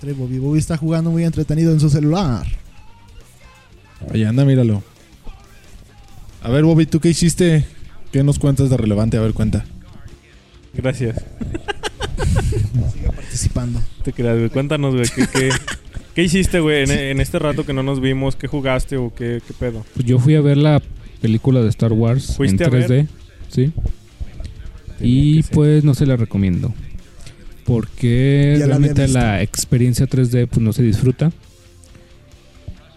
¿Qué 0.01 0.07
trae 0.07 0.13
Bobby? 0.13 0.39
Bobby 0.39 0.57
está 0.57 0.77
jugando 0.77 1.11
muy 1.11 1.23
entretenido 1.23 1.71
en 1.71 1.79
su 1.79 1.87
celular. 1.87 2.47
Ahí 4.11 4.23
anda, 4.23 4.43
míralo. 4.45 4.81
A 6.41 6.49
ver, 6.49 6.63
Bobby, 6.63 6.87
¿tú 6.87 6.99
qué 6.99 7.09
hiciste? 7.09 7.65
¿Qué 8.11 8.23
nos 8.23 8.39
cuentas 8.39 8.71
de 8.71 8.77
relevante? 8.77 9.17
A 9.17 9.21
ver, 9.21 9.33
cuenta. 9.33 9.63
Gracias. 10.73 11.23
Siga 12.93 13.11
participando. 13.11 13.79
Te 14.03 14.11
creas, 14.11 14.37
güey. 14.39 14.49
Cuéntanos, 14.49 14.95
güey. 14.95 15.07
¿qué, 15.07 15.27
qué, 15.31 15.49
qué 16.15 16.23
hiciste, 16.23 16.61
güey, 16.61 16.83
en, 16.83 16.89
en 16.91 17.21
este 17.21 17.37
rato 17.37 17.63
que 17.63 17.73
no 17.73 17.83
nos 17.83 18.01
vimos? 18.01 18.35
¿Qué 18.35 18.47
jugaste 18.47 18.97
o 18.97 19.13
qué, 19.13 19.39
qué 19.45 19.53
pedo? 19.53 19.85
Pues 19.93 20.03
yo 20.07 20.17
fui 20.17 20.33
a 20.33 20.41
ver 20.41 20.57
la 20.57 20.81
película 21.21 21.61
de 21.61 21.69
Star 21.69 21.93
Wars 21.93 22.29
en 22.31 22.35
¿Fuiste 22.37 22.63
a 22.63 22.69
3D. 22.69 22.87
ver? 22.87 23.07
Sí. 23.49 23.71
Tenía 24.97 25.13
Y 25.37 25.43
pues 25.43 25.83
no 25.83 25.93
se 25.93 26.07
la 26.07 26.15
recomiendo. 26.15 26.73
Porque 27.71 28.57
Ya 28.59 28.65
realmente 28.65 29.07
la 29.07 29.41
experiencia 29.41 30.05
3D 30.05 30.45
pues 30.49 30.59
no 30.61 30.73
se 30.73 30.83
disfruta. 30.83 31.31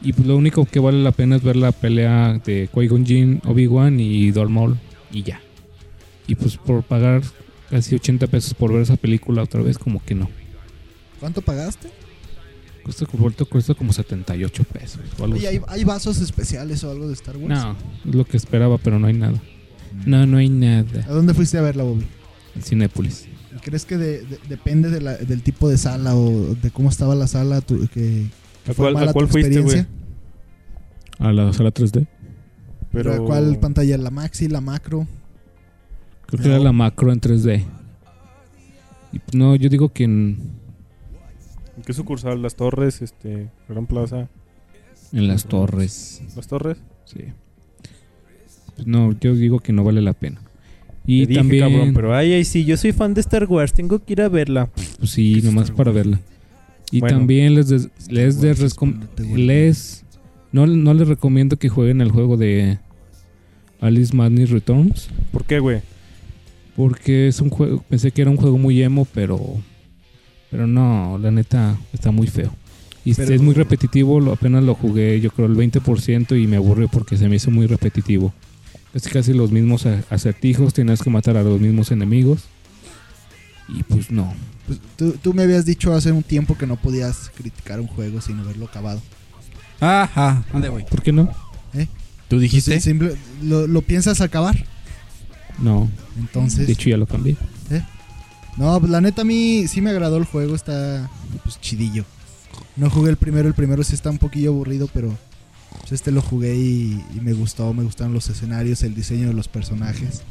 Y 0.02 0.12
pues 0.12 0.26
lo 0.26 0.36
único 0.36 0.64
que 0.64 0.80
vale 0.80 1.00
la 1.00 1.12
pena 1.12 1.36
es 1.36 1.44
ver 1.44 1.54
la 1.54 1.70
pelea 1.70 2.40
de 2.44 2.68
Qui-Gon 2.68 3.06
Jinn, 3.06 3.40
Obi-Wan 3.44 4.00
y 4.00 4.32
Maul 4.32 4.76
y 5.12 5.22
ya. 5.22 5.40
Y 6.26 6.34
pues 6.34 6.56
por 6.56 6.82
pagar 6.82 7.22
casi 7.70 7.94
80 7.94 8.26
pesos 8.26 8.54
por 8.54 8.72
ver 8.72 8.82
esa 8.82 8.96
película 8.96 9.44
otra 9.44 9.62
vez 9.62 9.78
como 9.78 10.04
que 10.04 10.16
no. 10.16 10.28
¿Cuánto 11.20 11.40
pagaste? 11.40 11.90
Cuesta, 12.82 13.06
cuesta, 13.06 13.44
cuesta 13.44 13.74
como 13.74 13.92
78 13.92 14.64
pesos 14.64 15.00
o 15.20 15.24
algo 15.24 15.36
Oye, 15.36 15.46
así. 15.46 15.56
¿hay, 15.56 15.62
hay 15.68 15.84
vasos 15.84 16.20
especiales 16.20 16.82
o 16.82 16.90
algo 16.90 17.06
de 17.06 17.14
Star 17.14 17.36
Wars? 17.36 17.48
No, 17.48 17.76
es 18.04 18.12
lo 18.12 18.24
que 18.24 18.36
esperaba, 18.36 18.76
pero 18.78 18.98
no 18.98 19.06
hay 19.06 19.14
nada. 19.14 19.40
No, 20.04 20.26
no 20.26 20.38
hay 20.38 20.48
nada. 20.48 21.04
¿A 21.08 21.12
dónde 21.12 21.32
fuiste 21.32 21.58
a 21.58 21.62
verla, 21.62 21.84
Bobby? 21.84 22.04
En 22.56 22.62
Cinépolis. 22.62 23.28
¿Y 23.54 23.58
¿Crees 23.58 23.84
que 23.84 23.96
de- 23.96 24.22
de- 24.24 24.38
depende 24.48 24.90
de 24.90 25.00
la- 25.00 25.16
del 25.16 25.42
tipo 25.42 25.68
de 25.68 25.78
sala 25.78 26.16
o 26.16 26.54
de 26.54 26.70
cómo 26.70 26.88
estaba 26.88 27.14
la 27.14 27.26
sala 27.26 27.60
tu- 27.60 27.86
que, 27.88 28.26
que 28.64 28.70
¿A 28.70 28.74
fue 28.74 28.84
cuál, 28.86 28.94
mala 28.94 29.10
a 29.10 29.12
cuál 29.14 29.26
tu 29.26 29.32
fuiste, 29.32 29.60
güey? 29.60 29.78
experiencia? 29.78 29.94
A 31.18 31.32
la 31.32 31.52
sala 31.52 31.70
3D. 31.70 32.06
¿Pero 32.92 33.10
Pero... 33.10 33.22
a 33.22 33.26
cuál 33.26 33.58
pantalla? 33.60 33.96
¿La 33.98 34.10
maxi, 34.10 34.48
la 34.48 34.60
macro? 34.60 35.06
Creo 36.26 36.42
que 36.42 36.48
era 36.48 36.58
la 36.58 36.72
macro 36.72 37.12
en 37.12 37.20
3D. 37.20 37.64
Y 39.12 39.18
pues, 39.20 39.34
no, 39.34 39.54
yo 39.56 39.68
digo 39.68 39.92
que 39.92 40.04
en, 40.04 40.38
¿En 41.76 41.82
qué 41.84 41.92
sucursal? 41.92 42.40
Las 42.42 42.54
Torres, 42.56 43.02
este, 43.02 43.50
Gran 43.68 43.86
Plaza. 43.86 44.28
en 45.12 45.28
las 45.28 45.44
torres. 45.46 46.22
¿Las 46.34 46.46
Torres? 46.48 46.78
Sí. 47.04 47.20
Pues 48.74 48.86
no, 48.88 49.12
yo 49.20 49.34
digo 49.34 49.60
que 49.60 49.72
no 49.72 49.84
vale 49.84 50.00
la 50.00 50.12
pena. 50.14 50.40
Y 51.06 51.22
Te 51.22 51.26
dije, 51.28 51.40
también, 51.40 51.62
cabrón, 51.70 51.94
pero 51.94 52.14
ay, 52.14 52.32
ay, 52.32 52.44
sí, 52.44 52.64
yo 52.64 52.76
soy 52.76 52.92
fan 52.92 53.12
de 53.14 53.20
Star 53.20 53.44
Wars, 53.44 53.72
tengo 53.72 53.98
que 54.02 54.14
ir 54.14 54.22
a 54.22 54.28
verla. 54.28 54.70
pues 54.98 55.10
sí, 55.10 55.40
nomás 55.42 55.70
para 55.70 55.90
verla. 55.92 56.18
Y 56.90 57.00
Bueno. 57.00 57.18
también 57.18 57.54
les, 57.54 57.68
des- 57.68 57.88
les, 58.08 58.40
des- 58.40 58.76
les 59.36 60.04
no, 60.52 60.66
no 60.66 60.94
les 60.94 61.08
recomiendo 61.08 61.56
que 61.58 61.68
jueguen 61.68 62.00
el 62.00 62.10
juego 62.10 62.36
de 62.36 62.78
Alice 63.80 64.14
Madness 64.14 64.50
Returns. 64.50 65.08
¿Por 65.32 65.44
qué, 65.44 65.58
güey? 65.58 65.80
Porque 66.76 67.28
es 67.28 67.40
un 67.40 67.50
juego, 67.50 67.84
pensé 67.88 68.10
que 68.10 68.22
era 68.22 68.30
un 68.30 68.36
juego 68.36 68.58
muy 68.58 68.82
emo, 68.82 69.06
pero 69.12 69.40
pero 70.50 70.66
no, 70.68 71.18
la 71.20 71.30
neta 71.32 71.76
está 71.92 72.12
muy 72.12 72.28
feo. 72.28 72.54
Y 73.04 73.12
Pero- 73.14 73.34
es 73.34 73.42
muy 73.42 73.54
repetitivo, 73.54 74.20
lo- 74.20 74.32
apenas 74.32 74.62
lo 74.64 74.74
jugué 74.74 75.20
yo 75.20 75.30
creo 75.30 75.46
el 75.48 75.56
20% 75.56 76.40
y 76.40 76.46
me 76.46 76.56
aburrió 76.56 76.88
porque 76.88 77.16
se 77.16 77.28
me 77.28 77.36
hizo 77.36 77.50
muy 77.50 77.66
repetitivo. 77.66 78.32
Es 78.94 79.08
casi 79.08 79.32
los 79.32 79.50
mismos 79.50 79.86
acertijos, 80.08 80.72
tienes 80.72 81.02
que 81.02 81.10
matar 81.10 81.36
a 81.36 81.42
los 81.42 81.60
mismos 81.60 81.90
enemigos. 81.90 82.44
Y 83.68 83.82
pues 83.82 84.10
no. 84.10 84.32
Pues, 84.66 84.78
tú, 84.96 85.12
tú 85.20 85.34
me 85.34 85.42
habías 85.42 85.64
dicho 85.66 85.92
hace 85.94 86.12
un 86.12 86.22
tiempo 86.22 86.56
que 86.56 86.66
no 86.66 86.76
podías 86.76 87.30
criticar 87.36 87.80
un 87.80 87.86
juego 87.88 88.20
sin 88.20 88.38
haberlo 88.38 88.66
acabado. 88.66 89.02
Ajá. 89.80 90.44
¿Dónde 90.52 90.68
voy? 90.68 90.84
¿Por 90.84 91.02
qué 91.02 91.12
no? 91.12 91.30
¿Tú 92.28 92.38
dijiste? 92.38 92.74
Sí, 92.74 92.80
simple- 92.80 93.16
lo, 93.42 93.66
lo 93.66 93.82
piensas 93.82 94.20
acabar? 94.20 94.64
No, 95.58 95.90
Entonces... 96.18 96.66
de 96.66 96.72
hecho 96.72 96.88
ya 96.90 96.96
lo 96.96 97.06
cambié. 97.06 97.36
No, 98.56 98.78
pues 98.78 98.90
la 98.92 99.00
neta 99.00 99.22
a 99.22 99.24
mí 99.24 99.66
sí 99.66 99.80
me 99.80 99.90
agradó 99.90 100.16
el 100.16 100.24
juego, 100.24 100.54
está 100.54 101.10
pues 101.42 101.60
chidillo. 101.60 102.04
No 102.76 102.88
jugué 102.88 103.10
el 103.10 103.16
primero, 103.16 103.48
el 103.48 103.54
primero 103.54 103.82
sí 103.82 103.94
está 103.94 104.10
un 104.10 104.18
poquillo 104.18 104.50
aburrido, 104.50 104.88
pero 104.94 105.12
pues, 105.80 105.92
este 105.92 106.10
lo 106.10 106.22
jugué 106.22 106.56
y, 106.56 107.02
y 107.16 107.20
me 107.20 107.32
gustó, 107.32 107.72
me 107.74 107.82
gustaron 107.82 108.12
los 108.14 108.28
escenarios, 108.28 108.82
el 108.82 108.94
diseño 108.94 109.28
de 109.28 109.34
los 109.34 109.48
personajes. 109.48 110.22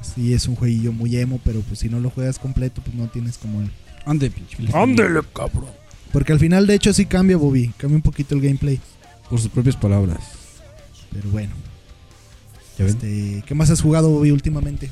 Sí, 0.00 0.32
es 0.32 0.46
un 0.48 0.56
jueguillo 0.56 0.92
muy 0.92 1.16
emo, 1.16 1.40
pero 1.44 1.60
pues 1.60 1.80
si 1.80 1.88
no 1.88 2.00
lo 2.00 2.10
juegas 2.10 2.38
completo, 2.38 2.80
pues 2.82 2.96
no 2.96 3.08
tienes 3.08 3.36
como 3.38 3.60
el... 3.60 3.70
¿Dónde, 4.06 4.30
pinche? 4.30 4.56
¡Ándele, 4.72 5.20
cabrón! 5.34 5.70
Porque 6.12 6.32
al 6.32 6.38
final 6.38 6.66
de 6.66 6.74
hecho 6.74 6.92
sí 6.92 7.04
cambia, 7.06 7.36
Bobby, 7.36 7.68
cambia 7.76 7.96
un 7.96 8.02
poquito 8.02 8.34
el 8.34 8.40
gameplay, 8.40 8.80
Por 9.28 9.40
sus 9.40 9.50
propias 9.50 9.76
palabras. 9.76 10.20
pero 11.12 11.28
bueno. 11.30 11.52
¿Ya 12.78 12.84
ven? 12.84 12.94
Este, 12.94 13.42
¿Qué 13.46 13.54
más 13.54 13.70
has 13.70 13.82
jugado, 13.82 14.08
Bobby, 14.08 14.30
últimamente? 14.30 14.90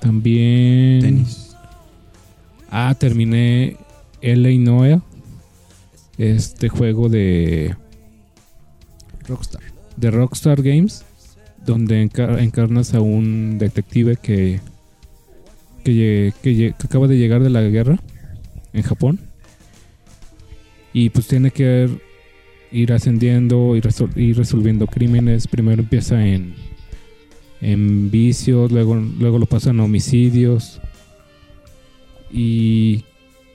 También... 0.00 1.00
Tenis. 1.00 1.56
Ah, 2.70 2.94
terminé 2.96 3.76
LA 4.22 4.50
Noah. 4.58 5.02
Este 6.18 6.68
juego 6.68 7.08
de, 7.08 7.74
Rockstar. 9.28 9.62
de 9.96 10.10
Rockstar 10.10 10.62
Games. 10.62 11.04
Donde 11.64 12.02
encar- 12.02 12.38
encarnas 12.40 12.94
a 12.94 13.00
un 13.02 13.58
detective 13.58 14.16
que, 14.16 14.60
que, 15.84 16.32
que 16.42 16.74
acaba 16.82 17.06
de 17.06 17.18
llegar 17.18 17.42
de 17.42 17.50
la 17.50 17.60
guerra 17.62 17.98
en 18.72 18.82
Japón. 18.82 19.20
Y 20.94 21.10
pues 21.10 21.26
tiene 21.28 21.50
que 21.50 21.88
ir 22.72 22.92
ascendiendo 22.92 23.76
y 23.76 23.80
ir 24.22 24.36
resolviendo 24.38 24.86
crímenes. 24.86 25.46
Primero 25.46 25.82
empieza 25.82 26.26
en, 26.26 26.54
en 27.60 28.10
vicios, 28.10 28.72
luego, 28.72 28.94
luego 28.96 29.38
lo 29.38 29.46
pasan 29.46 29.80
a 29.80 29.84
homicidios. 29.84 30.80
Y, 32.32 33.04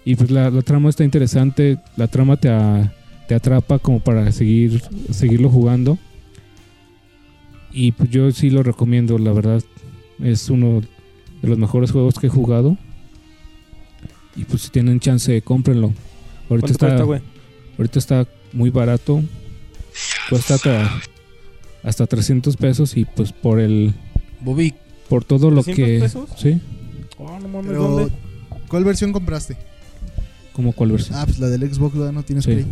y 0.06 0.16
pues 0.16 0.30
la, 0.32 0.50
la 0.52 0.62
trama 0.62 0.90
está 0.90 1.04
interesante. 1.04 1.78
La 1.98 2.08
trama 2.08 2.38
te, 2.38 2.50
a- 2.50 2.94
te 3.28 3.36
atrapa 3.36 3.80
como 3.80 4.00
para 4.00 4.32
seguir 4.32 4.82
seguirlo 5.12 5.50
jugando. 5.50 5.98
Y 7.72 7.92
pues 7.92 8.10
yo 8.10 8.32
sí 8.32 8.50
lo 8.50 8.64
recomiendo, 8.64 9.18
la 9.18 9.34
verdad. 9.34 9.62
Es 10.22 10.50
uno 10.50 10.82
de 11.42 11.48
los 11.48 11.58
mejores 11.58 11.92
juegos 11.92 12.16
que 12.20 12.28
he 12.28 12.30
jugado. 12.30 12.78
Y 14.36 14.46
pues 14.46 14.64
si 14.64 14.70
tienen 14.70 15.00
chance, 15.00 15.42
cómprenlo. 15.42 15.94
Ahorita 16.50 16.68
¿Cuánto 16.78 16.86
está, 16.96 17.06
cuesta, 17.06 17.28
ahorita 17.78 18.00
está 18.00 18.28
muy 18.54 18.70
barato. 18.70 19.22
Cuesta 20.30 20.56
hasta, 20.56 21.02
hasta 21.84 22.08
300 22.08 22.56
pesos 22.58 22.96
y 22.98 23.06
pues 23.06 23.32
por 23.32 23.60
el 23.60 23.94
Bobby, 24.42 24.74
por 25.10 25.24
todo 25.24 25.50
lo 25.52 25.64
300 25.64 25.76
que 25.86 26.00
pesos? 26.00 26.30
sí, 26.38 26.62
Oh, 27.18 27.40
no 27.40 27.48
mames, 27.48 27.68
Pero, 27.68 27.82
¿dónde? 27.88 28.14
¿cuál 28.68 28.84
versión 28.84 29.14
compraste? 29.14 29.56
como 30.52 30.72
cuál 30.74 30.92
versión. 30.92 31.18
Ah, 31.18 31.26
pues 31.26 31.40
la 31.40 31.48
del 31.48 31.62
Xbox, 31.74 31.96
¿verdad? 31.98 32.12
No 32.14 32.24
tienes 32.24 32.44
Sí. 32.46 32.52
Play. 32.52 32.66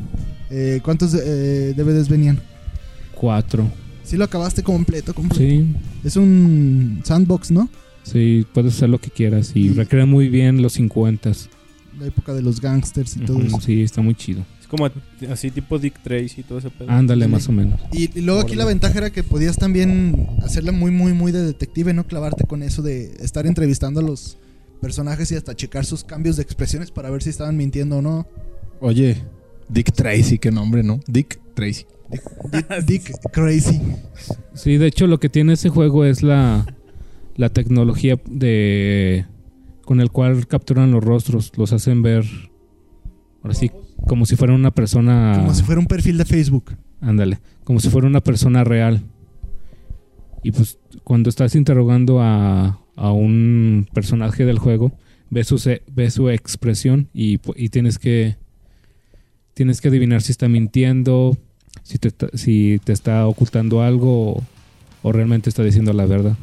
Eh, 0.49 0.79
¿Cuántos 0.84 1.13
eh, 1.15 1.73
DVDs 1.75 2.10
venían? 2.10 2.39
4. 3.15 3.69
Sí 4.03 4.17
lo 4.17 4.25
acabaste 4.25 4.63
completo, 4.63 5.13
completo. 5.13 5.41
Sí, 5.43 5.65
Es 6.03 6.17
un 6.17 7.01
sandbox, 7.03 7.51
¿no? 7.51 7.69
sí, 8.03 8.45
puedes 8.53 8.75
hacer 8.75 8.89
lo 8.89 8.99
que 8.99 9.10
quieras 9.10 9.51
y 9.56 9.69
recrea 9.69 10.06
muy 10.06 10.27
bien 10.27 10.62
los 10.62 10.73
50. 10.73 11.32
La 11.99 12.08
época 12.08 12.34
de 12.34 12.41
los 12.41 12.60
gangsters 12.60 13.15
y 13.15 13.19
todo 13.21 13.39
eso. 13.41 13.62
Sí, 13.62 13.82
está 13.82 14.01
muy 14.01 14.13
chido. 14.15 14.43
Es 14.60 14.67
como 14.67 14.89
así 15.32 15.51
tipo 15.51 15.79
Dick 15.79 16.01
Tracy 16.03 16.41
y 16.41 16.43
todo 16.43 16.58
ese 16.58 16.69
pedo. 16.69 16.89
Ándale, 16.89 17.25
Sí. 17.25 17.32
más 17.32 17.47
o 17.47 17.51
menos. 17.53 17.79
Y, 17.93 18.10
y 18.17 18.21
luego 18.23 18.41
aquí 18.41 18.56
la 18.56 18.65
ventaja 18.65 18.97
era 18.97 19.10
que 19.12 19.23
podías 19.23 19.56
también 19.58 20.27
hacerla 20.43 20.71
muy, 20.73 20.91
muy, 20.91 21.13
muy 21.13 21.32
de 21.32 21.43
detective, 21.45 21.93
¿no? 21.93 22.06
Clavarte 22.06 22.43
con 22.45 22.62
eso 22.63 22.82
de 22.82 23.13
estar 23.21 23.45
entrevistando 23.47 23.99
a 24.01 24.03
los 24.03 24.38
personajes 24.82 25.32
y 25.32 25.36
hasta 25.36 25.56
checar 25.56 25.86
sus 25.86 26.03
cambios 26.03 26.36
de 26.36 26.43
expresiones 26.43 26.91
para 26.91 27.10
ver 27.10 27.23
si 27.23 27.29
estaban 27.29 27.56
mintiendo 27.56 27.99
o 27.99 28.01
no. 28.01 28.27
Oye, 28.82 29.15
Dick 29.69 29.91
Tracy, 29.91 30.38
qué 30.39 30.52
nombre, 30.52 30.84
¿no? 30.84 30.99
Dick 31.08 31.39
Tracy. 31.54 31.86
Dick, 32.52 32.86
Dick 32.86 33.12
Crazy. 33.32 33.82
Sí, 34.54 34.78
de 34.78 34.88
hecho 34.88 35.08
lo 35.08 35.19
que 35.19 35.30
tiene 35.30 35.54
ese 35.54 35.69
juego 35.69 36.06
es 36.06 36.21
la, 36.23 36.65
la 37.36 37.49
tecnología 37.49 38.19
de 38.30 39.26
con 39.84 39.99
el 39.99 40.12
cual 40.12 40.47
capturan 40.47 40.91
los 40.91 41.04
rostros, 41.04 41.52
los 41.58 41.73
hacen 41.73 42.02
ver 42.04 42.23
ahora 43.41 43.54
sí 43.54 43.69
como 44.08 44.26
si 44.26 44.36
fuera 44.36 44.54
una 44.54 44.71
persona 44.71 45.34
Como 45.38 45.54
si 45.54 45.63
fuera 45.63 45.80
un 45.82 45.88
perfil 45.88 46.17
de 46.17 46.26
Facebook. 46.26 46.76
ándale, 47.02 47.39
como 47.63 47.80
si 47.80 47.89
fuera 47.89 48.08
una 48.08 48.21
persona 48.21 48.63
real. 48.63 49.02
Y 50.43 50.52
pues 50.52 50.78
cuando 51.04 51.30
estás 51.30 51.56
interrogando 51.56 52.21
a, 52.21 52.80
a 52.95 53.12
un 53.12 53.88
personaje 53.93 54.45
del 54.45 54.60
juego, 54.60 54.91
ves 55.30 55.47
su, 55.47 55.58
ves 55.93 56.13
su 56.13 56.30
expresión 56.30 57.10
y, 57.13 57.39
y 57.56 57.69
tienes 57.69 57.97
que 57.97 58.36
tienes 59.53 59.81
que 59.81 59.87
adivinar 59.89 60.21
si 60.21 60.31
está 60.31 60.47
mintiendo, 60.47 61.37
si 61.83 61.97
te, 61.97 62.07
está- 62.09 62.29
si 62.35 62.79
te 62.83 62.93
está 62.93 63.27
ocultando 63.27 63.81
algo 63.81 64.31
o, 64.37 64.43
o 65.03 65.11
realmente 65.11 65.49
está 65.49 65.63
diciendo 65.63 65.93
la 65.93 66.05
verdad. 66.05 66.35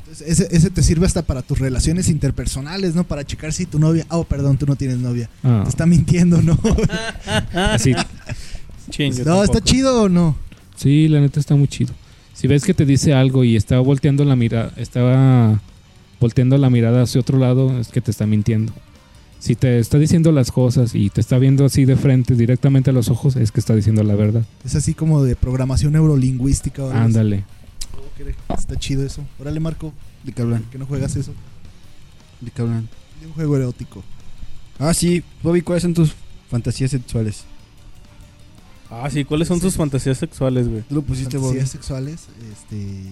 Entonces, 0.00 0.28
ese, 0.40 0.56
ese 0.56 0.70
te 0.70 0.82
sirve 0.82 1.06
hasta 1.06 1.22
para 1.22 1.42
tus 1.42 1.58
relaciones 1.58 2.08
interpersonales, 2.08 2.94
¿no? 2.94 3.04
Para 3.04 3.24
checar 3.24 3.52
si 3.52 3.66
tu 3.66 3.78
novia... 3.80 4.06
Oh, 4.10 4.22
perdón, 4.24 4.58
tú 4.58 4.66
no 4.66 4.76
tienes 4.76 4.98
novia. 4.98 5.28
Ah, 5.42 5.62
Te 5.64 5.70
está 5.70 5.86
mintiendo, 5.86 6.40
¿no? 6.40 6.56
así, 7.54 7.94
Chin, 8.90 9.12
no, 9.24 9.42
¿está 9.42 9.60
chido 9.60 10.02
o 10.02 10.08
no? 10.08 10.36
sí, 10.76 11.08
la 11.08 11.20
neta 11.20 11.40
está 11.40 11.56
muy 11.56 11.66
chido. 11.68 11.92
Si 12.32 12.46
ves 12.48 12.64
que 12.64 12.74
te 12.74 12.84
dice 12.84 13.14
algo 13.14 13.44
y 13.44 13.56
está 13.56 13.78
volteando 13.80 14.24
la 14.24 14.36
mirada, 14.36 14.72
estaba 14.76 15.60
volteando 16.20 16.58
la 16.58 16.68
mirada 16.70 17.02
hacia 17.02 17.20
otro 17.20 17.38
lado, 17.38 17.78
es 17.80 17.88
que 17.88 18.00
te 18.00 18.10
está 18.10 18.26
mintiendo. 18.26 18.72
Si 19.44 19.56
te 19.56 19.78
está 19.78 19.98
diciendo 19.98 20.32
las 20.32 20.50
cosas 20.50 20.94
y 20.94 21.10
te 21.10 21.20
está 21.20 21.36
viendo 21.36 21.66
así 21.66 21.84
de 21.84 21.96
frente, 21.96 22.34
directamente 22.34 22.88
a 22.88 22.92
los 22.94 23.10
ojos, 23.10 23.36
es 23.36 23.52
que 23.52 23.60
está 23.60 23.74
diciendo 23.74 24.02
la 24.02 24.14
verdad. 24.14 24.42
Es 24.64 24.74
así 24.74 24.94
como 24.94 25.22
de 25.22 25.36
programación 25.36 25.92
neurolingüística. 25.92 26.88
así. 26.88 26.96
Ándale. 26.96 27.44
Oh, 28.48 28.54
Está 28.54 28.76
chido 28.78 29.04
eso. 29.04 29.22
Órale, 29.38 29.60
Marco, 29.60 29.92
¿De 30.22 30.32
qué 30.32 30.40
hablan? 30.40 30.62
que 30.72 30.78
no 30.78 30.86
juegas 30.86 31.14
eso. 31.16 31.34
¿De 32.40 32.50
qué 32.52 32.62
hablan? 32.62 32.88
De 33.20 33.26
un 33.26 33.34
juego 33.34 33.56
erótico. 33.56 34.02
Ah, 34.78 34.94
sí. 34.94 35.22
Bobby, 35.42 35.60
¿cuáles 35.60 35.82
son 35.82 35.92
tus 35.92 36.14
fantasías 36.48 36.90
sexuales? 36.92 37.44
Ah, 38.90 39.10
sí, 39.10 39.26
¿cuáles 39.26 39.46
son 39.48 39.60
tus 39.60 39.74
fantasías 39.76 40.16
sexuales, 40.16 40.68
güey? 40.68 40.84
Tú 40.88 40.94
lo 40.94 41.02
pusiste, 41.02 41.36
Bobby. 41.36 41.58
fantasías 41.58 41.70
sexuales, 41.70 42.28
este, 42.50 43.02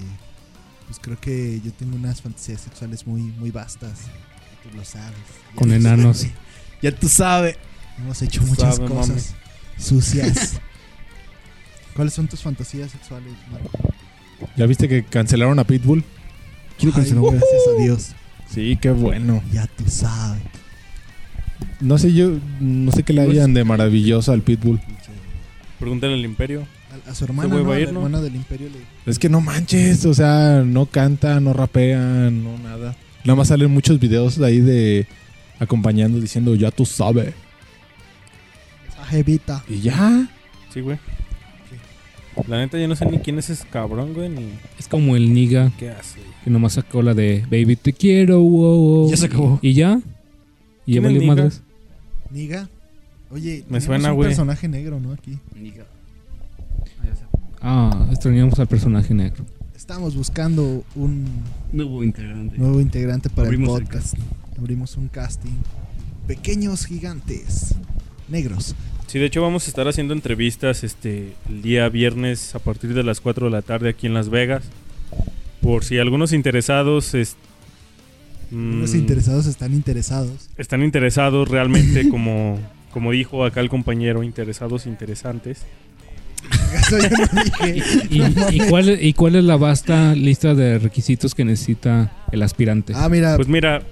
pues 0.87 0.99
creo 0.99 1.21
que 1.21 1.61
yo 1.63 1.73
tengo 1.75 1.95
unas 1.95 2.23
fantasías 2.23 2.63
sexuales 2.63 3.07
muy, 3.07 3.21
muy 3.21 3.51
vastas. 3.51 3.99
Tú 4.73 4.79
lo 4.79 4.85
sabes. 4.85 5.15
Ya 5.51 5.57
Con 5.57 5.73
enanos. 5.73 6.19
sabes. 6.19 6.33
Ya 6.83 6.93
tú 6.93 7.09
sabes. 7.09 7.57
Hemos 7.99 8.21
hecho 8.23 8.43
muchas 8.43 8.77
Sabe, 8.77 8.89
cosas 8.89 9.35
sucias. 9.79 10.61
¿Cuáles 11.95 12.15
son 12.15 12.27
tus 12.27 12.41
fantasías 12.41 12.91
sexuales, 12.91 13.33
Marco? 13.51 13.71
¿Ya 14.57 14.67
viste 14.67 14.89
que 14.89 15.05
cancelaron 15.05 15.59
a 15.59 15.65
Pitbull? 15.65 16.03
Quiero 16.79 16.95
cancelar, 16.95 17.21
güey. 17.21 17.35
gracias 17.37 17.63
a 17.69 17.83
Dios. 17.83 18.09
Sí, 18.51 18.79
qué 18.81 18.91
bueno. 18.91 19.43
Ya 19.53 19.67
tú 19.67 19.85
sabes. 19.87 20.43
No 21.81 21.99
sé 21.99 22.13
yo, 22.13 22.39
no 22.61 22.91
sé 22.93 23.03
qué 23.03 23.13
le 23.13 23.23
hayan 23.23 23.55
de 23.55 23.65
maravilloso 23.65 24.33
al 24.33 24.43
Pitbull. 24.43 24.81
Pregúntale 25.79 26.15
al 26.15 26.25
Imperio. 26.25 26.67
A, 27.07 27.11
a 27.11 27.15
su 27.15 27.25
hermana, 27.25 27.55
A 27.55 27.59
la 27.61 27.81
ir, 27.81 27.93
¿no? 27.93 28.01
hermana 28.01 28.21
del 28.21 28.37
Imperio 28.37 28.69
le... 28.69 29.11
Es 29.11 29.19
que 29.19 29.29
no 29.29 29.41
manches, 29.41 30.05
o 30.05 30.15
sea, 30.15 30.63
no 30.65 30.87
canta, 30.87 31.41
no 31.41 31.53
rapea, 31.53 31.99
no 32.31 32.59
nada. 32.59 32.97
Nada 33.25 33.37
más 33.37 33.49
salen 33.49 33.71
muchos 33.71 33.99
videos 34.01 34.37
de 34.39 34.47
ahí 34.47 34.61
de 34.61 35.07
acompañando 35.59 36.21
diciendo 36.21 36.55
ya 36.55 36.71
tú 36.71 36.85
sabes. 36.87 37.35
Esa 38.89 39.05
jevita. 39.07 39.65
Y 39.69 39.81
ya. 39.81 40.29
Sí, 40.73 40.81
güey. 40.81 40.99
La 42.49 42.57
neta, 42.59 42.79
yo 42.79 42.89
no 42.89 42.97
sé 42.97 43.05
ni 43.07 43.19
quién 43.19 43.39
es 43.39 43.51
ese 43.51 43.67
cabrón, 43.69 44.15
güey, 44.15 44.31
ni 44.31 44.49
Es 44.79 44.89
como 44.89 45.17
el 45.17 45.35
niga 45.35 45.71
qué 45.79 45.91
hace. 45.91 46.19
que 46.43 46.49
nomás 46.51 46.73
sacó 46.73 47.03
la 47.03 47.13
de 47.13 47.43
Baby 47.51 47.77
te 47.77 47.93
quiero, 47.93 48.41
wow, 48.41 48.77
wow. 49.03 49.11
Ya 49.11 49.19
se 49.19 49.27
acabó. 49.27 49.59
Y 49.61 49.75
ya. 49.75 50.01
Y 50.87 50.95
ya 50.95 51.01
¿Quién 51.01 51.05
es 51.05 51.05
valió 51.05 51.21
Niga? 51.21 51.35
madres. 51.35 51.63
Niga. 52.31 52.69
Oye, 53.31 53.65
Me 53.69 53.81
suena, 53.83 54.11
un 54.11 54.17
güey. 54.17 54.29
personaje 54.31 54.67
negro, 54.67 54.99
¿no? 54.99 55.13
Aquí. 55.13 55.39
Ah, 57.61 58.09
extrañamos 58.11 58.59
al 58.59 58.67
personaje 58.67 59.15
negro. 59.15 59.45
Estamos 59.83 60.15
buscando 60.15 60.85
un 60.95 61.25
Nuevo 61.73 62.05
integrante. 62.05 62.57
nuevo 62.57 62.81
integrante 62.81 63.29
para 63.29 63.49
Abrimos 63.49 63.71
el 63.81 63.83
el 63.83 63.89
podcast. 63.89 64.15
Abrimos 64.57 64.97
un 64.97 65.09
casting. 65.09 65.51
Pequeños 66.29 66.87
gigantes. 66.87 67.75
Negros. 68.29 68.77
Sí, 69.09 69.19
de 69.19 69.27
hecho 69.27 69.43
vamos 69.43 69.67
a 69.67 69.69
estar 69.71 69.89
haciendo 69.89 70.15
entrevistas 70.15 70.85
este 70.85 71.33
el 71.49 71.63
día 71.63 71.89
viernes 71.89 72.55
a 72.55 72.61
partir 72.61 72.95
de 72.95 73.03
las 73.03 73.21
4 73.21 73.47
de 73.47 73.51
la 73.51 73.63
tarde 73.63 73.89
aquí 73.89 74.07
en 74.07 74.15
Las 74.15 74.29
Vegas. 74.29 74.63
Por 75.61 75.83
si 75.83 75.99
algunos 75.99 76.33
interesados 76.33 77.13
es- 77.15 77.35
Los 78.53 78.93
mm, 78.93 78.97
interesados 78.97 79.47
están 79.47 79.75
interesados. 79.75 80.49
están 80.59 80.85
interesados 80.85 81.49
realmente 81.49 82.09
como 82.09 82.61
como 82.93 83.11
dijo 83.11 83.45
acá 83.45 83.61
el 83.61 83.69
compañero, 83.69 84.23
interesados 84.23 84.87
interesantes. 84.87 85.63
Eso 86.75 86.99
yo 86.99 87.09
no 87.33 87.43
dije. 87.45 88.07
¿Y, 88.11 88.57
y 88.57 88.69
cuál, 88.69 88.99
¿Y 89.05 89.13
cuál 89.13 89.37
es 89.37 89.45
la 89.45 89.57
vasta 89.57 90.15
lista 90.15 90.55
de 90.55 90.79
requisitos 90.79 91.35
que 91.35 91.45
necesita 91.45 92.13
el 92.33 92.43
aspirante? 92.43 92.93
Ah, 92.97 93.09
mira, 93.09 93.37
Pues 93.37 93.49
mira, 93.49 93.83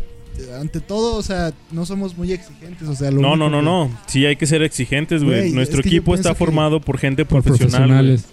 ante 0.60 0.80
todo, 0.80 1.16
o 1.16 1.22
sea, 1.22 1.52
no 1.72 1.84
somos 1.86 2.16
muy 2.16 2.32
exigentes. 2.32 2.88
O 2.88 2.94
sea, 2.94 3.10
lo 3.10 3.20
no, 3.20 3.36
no, 3.36 3.50
no, 3.50 3.58
que- 3.58 3.64
no. 3.64 3.98
Sí 4.06 4.24
hay 4.26 4.36
que 4.36 4.46
ser 4.46 4.62
exigentes, 4.62 5.22
güey. 5.22 5.52
Nuestro 5.52 5.80
es 5.80 5.84
que 5.84 5.90
yo 5.90 5.96
equipo 5.98 6.14
está 6.14 6.34
formado 6.34 6.80
por 6.80 6.98
gente 6.98 7.24
por 7.24 7.42
profesional. 7.42 7.70
profesionales. 7.88 8.24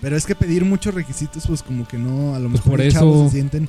Pero 0.00 0.16
es 0.16 0.26
que 0.26 0.34
pedir 0.34 0.64
muchos 0.64 0.94
requisitos, 0.94 1.44
pues 1.46 1.62
como 1.62 1.88
que 1.88 1.96
no, 1.98 2.34
a 2.34 2.38
lo 2.38 2.48
Pues 2.50 2.60
mejor 2.60 2.70
por 2.72 2.78
los 2.78 2.88
eso- 2.88 2.98
chavos 2.98 3.30
se 3.30 3.36
sienten. 3.36 3.68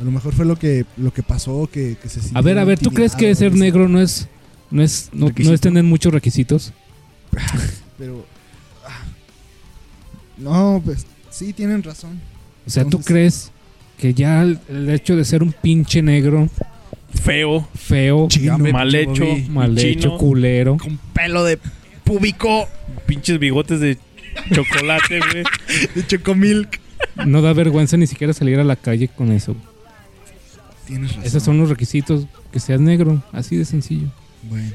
A 0.00 0.02
lo 0.02 0.10
mejor 0.10 0.34
fue 0.34 0.44
lo 0.44 0.56
que, 0.58 0.84
lo 0.96 1.12
que 1.12 1.22
pasó, 1.22 1.68
que, 1.70 1.96
que 2.02 2.08
se 2.08 2.20
A 2.34 2.40
ver, 2.40 2.58
a 2.58 2.64
ver, 2.64 2.78
¿tú 2.80 2.90
crees 2.90 3.14
que 3.14 3.32
ser 3.34 3.54
negro 3.54 3.88
no 3.88 4.00
es 4.00 4.28
no 4.70 4.82
es 4.82 5.08
no, 5.12 5.28
no 5.36 5.52
es 5.52 5.60
tener 5.60 5.84
muchos 5.84 6.12
requisitos? 6.12 6.72
Pero. 7.98 8.26
No, 10.36 10.82
pues 10.84 11.06
sí, 11.30 11.52
tienen 11.52 11.82
razón. 11.82 12.20
O 12.66 12.70
sea, 12.70 12.84
¿tú 12.84 13.00
crees 13.00 13.50
que 13.98 14.14
ya 14.14 14.42
el, 14.42 14.58
el 14.68 14.90
hecho 14.90 15.16
de 15.16 15.24
ser 15.24 15.42
un 15.42 15.52
pinche 15.52 16.02
negro 16.02 16.48
Feo, 17.22 17.66
feo, 17.74 18.28
Chino. 18.28 18.58
mal 18.58 18.94
hecho, 18.94 19.24
mal 19.48 19.78
hecho, 19.78 20.16
culero, 20.18 20.76
Con 20.76 20.98
pelo 21.14 21.44
de 21.44 21.58
púbico 22.02 22.68
pinches 23.06 23.38
bigotes 23.38 23.80
de 23.80 23.98
chocolate, 24.52 25.20
güey. 25.20 25.44
de 25.94 26.06
chocomilk. 26.06 26.80
no 27.24 27.40
da 27.40 27.52
vergüenza 27.52 27.96
ni 27.96 28.06
siquiera 28.06 28.32
salir 28.32 28.58
a 28.58 28.64
la 28.64 28.76
calle 28.76 29.08
con 29.08 29.32
eso. 29.32 29.54
Tienes 30.86 31.10
razón. 31.10 31.24
Esos 31.24 31.42
son 31.42 31.58
los 31.58 31.68
requisitos, 31.70 32.26
que 32.52 32.60
seas 32.60 32.80
negro, 32.80 33.22
así 33.32 33.56
de 33.56 33.64
sencillo. 33.64 34.08
Bueno. 34.42 34.72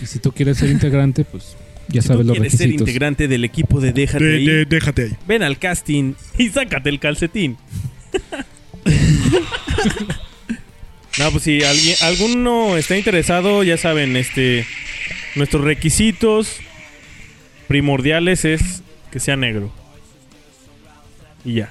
Y 0.00 0.06
si 0.06 0.18
tú 0.18 0.30
quieres 0.30 0.58
ser 0.58 0.70
integrante, 0.70 1.24
pues 1.24 1.56
ya 1.88 2.02
Si 2.02 2.08
tú 2.08 2.14
sabes 2.14 2.26
los 2.26 2.36
quieres 2.36 2.52
ser 2.56 2.70
integrante 2.70 3.28
del 3.28 3.44
equipo 3.44 3.80
de 3.80 3.92
Déjate 3.92 4.34
ahí, 4.36 4.64
déjate 4.64 5.02
ahí. 5.02 5.16
ven 5.26 5.42
al 5.42 5.58
casting 5.58 6.14
y 6.38 6.48
sácate 6.48 6.88
el 6.90 6.98
calcetín. 7.00 7.56
no, 11.18 11.30
pues 11.30 11.42
si 11.44 11.62
alguien, 11.62 11.96
alguno 12.02 12.76
está 12.76 12.96
interesado, 12.96 13.62
ya 13.62 13.76
saben, 13.76 14.16
este, 14.16 14.66
nuestros 15.34 15.64
requisitos 15.64 16.56
primordiales 17.68 18.44
es 18.44 18.82
que 19.10 19.20
sea 19.20 19.36
negro. 19.36 19.72
Y 21.44 21.54
ya. 21.54 21.70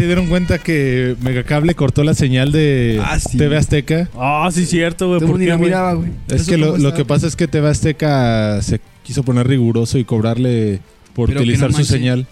¿Sí 0.00 0.04
se 0.04 0.06
dieron 0.06 0.28
cuenta 0.28 0.56
que 0.56 1.14
Megacable 1.20 1.74
cortó 1.74 2.04
la 2.04 2.14
señal 2.14 2.52
de 2.52 3.02
Ah, 3.04 3.20
sí. 3.20 3.36
TV 3.36 3.54
Azteca? 3.58 4.08
Ah, 4.14 4.48
sí, 4.50 4.64
cierto, 4.64 5.08
güey. 5.08 5.20
¿Por 5.20 5.38
ni 5.38 5.44
qué, 5.44 5.50
la 5.50 5.56
güey? 5.56 5.68
miraba, 5.68 5.92
güey. 5.92 6.08
Es 6.28 6.40
¿Eso 6.40 6.50
que 6.52 6.56
lo, 6.56 6.94
que 6.94 7.04
pasa 7.04 7.26
es 7.26 7.36
que 7.36 7.46
TV 7.46 7.68
Azteca 7.68 8.62
se 8.62 8.80
quiso 9.02 9.22
poner 9.24 9.46
riguroso 9.46 9.98
y 9.98 10.04
cobrarle 10.04 10.80
por 11.14 11.28
Pero 11.28 11.40
utilizar 11.40 11.68
no 11.68 11.72
su 11.72 11.80
manche. 11.80 11.92
señal. 11.92 12.26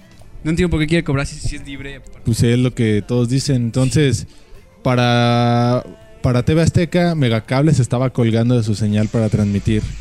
No 0.44 0.48
entiendo 0.48 0.70
por 0.70 0.81
qué 0.81 0.87
quiere 0.87 1.04
cobrar 1.04 1.26
si, 1.26 1.37
si 1.46 1.57
es 1.57 1.66
libre. 1.66 2.00
Pues 2.24 2.42
es 2.42 2.59
lo 2.59 2.74
que 2.74 3.04
todos 3.07 3.28
dicen. 3.28 3.57
Entonces, 3.57 4.26
para, 4.83 5.85
para 6.22 6.44
TV 6.44 6.62
Azteca, 6.62 7.14
Megacable 7.14 7.74
se 7.74 7.83
estaba 7.83 8.09
colgando 8.14 8.57
de 8.57 8.62
su 8.62 8.74
señal 8.76 9.09
para 9.09 9.28
transmitir. 9.28 9.83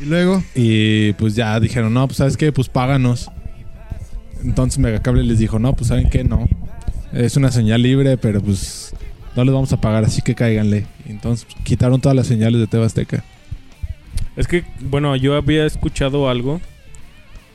Y 0.00 0.04
luego, 0.04 0.44
Y 0.54 1.14
pues 1.14 1.34
ya 1.34 1.58
dijeron, 1.58 1.92
no, 1.94 2.06
pues 2.06 2.18
sabes 2.18 2.36
qué, 2.36 2.52
pues 2.52 2.68
páganos. 2.68 3.30
Entonces 4.44 4.78
Megacable 4.78 5.24
les 5.24 5.38
dijo, 5.38 5.58
no, 5.58 5.72
pues 5.74 5.88
saben 5.88 6.08
qué, 6.10 6.24
no. 6.24 6.48
Es 7.12 7.36
una 7.36 7.50
señal 7.50 7.82
libre, 7.82 8.16
pero 8.18 8.40
pues 8.40 8.94
no 9.34 9.44
les 9.44 9.52
vamos 9.54 9.72
a 9.72 9.80
pagar, 9.80 10.04
así 10.04 10.22
que 10.22 10.34
cáiganle. 10.34 10.86
Entonces 11.06 11.46
pues, 11.50 11.64
quitaron 11.64 12.00
todas 12.00 12.16
las 12.16 12.26
señales 12.26 12.60
de 12.60 12.66
TV 12.66 12.84
Azteca. 12.84 13.24
Es 14.36 14.46
que, 14.46 14.64
bueno, 14.80 15.16
yo 15.16 15.34
había 15.36 15.66
escuchado 15.66 16.28
algo. 16.28 16.60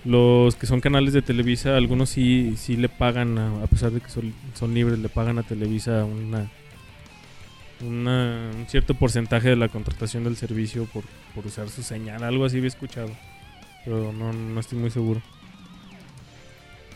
Los 0.05 0.55
que 0.55 0.65
son 0.67 0.81
canales 0.81 1.13
de 1.13 1.21
Televisa, 1.21 1.77
algunos 1.77 2.09
sí, 2.09 2.55
sí 2.57 2.75
le 2.75 2.89
pagan, 2.89 3.37
a, 3.37 3.63
a 3.63 3.67
pesar 3.67 3.91
de 3.91 4.01
que 4.01 4.09
son, 4.09 4.33
son 4.53 4.73
libres, 4.73 4.99
le 4.99 5.07
pagan 5.07 5.37
a 5.39 5.43
Televisa 5.43 6.03
una, 6.03 6.49
una- 7.81 8.49
un 8.53 8.65
cierto 8.67 8.95
porcentaje 8.95 9.49
de 9.49 9.55
la 9.55 9.69
contratación 9.69 10.23
del 10.25 10.35
servicio 10.35 10.85
por, 10.85 11.03
por 11.33 11.45
usar 11.47 11.69
su 11.69 11.83
señal. 11.83 12.23
Algo 12.23 12.43
así 12.45 12.57
había 12.57 12.67
escuchado. 12.67 13.11
Pero 13.85 14.11
no, 14.13 14.33
no 14.33 14.59
estoy 14.59 14.77
muy 14.77 14.89
seguro. 14.91 15.21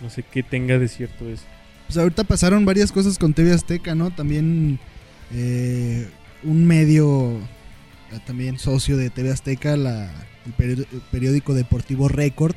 No 0.01 0.10
sé 0.10 0.23
qué 0.23 0.43
tenga 0.43 0.77
de 0.79 0.88
cierto 0.88 1.27
eso. 1.29 1.43
pues 1.88 1.97
ahorita 1.97 2.23
pasaron 2.23 2.65
varias 2.65 2.91
cosas 2.91 3.17
con 3.17 3.33
TV 3.33 3.53
Azteca, 3.53 3.95
¿no? 3.95 4.12
También 4.12 4.79
eh, 5.33 6.07
un 6.43 6.65
medio, 6.65 7.38
eh, 8.12 8.19
también 8.25 8.60
socio 8.60 8.97
de 8.97 9.10
TV 9.10 9.31
Azteca, 9.31 9.75
la, 9.77 10.12
el, 10.45 10.53
peri- 10.57 10.88
el 10.91 11.01
periódico 11.12 11.53
deportivo 11.53 12.07
Record, 12.10 12.55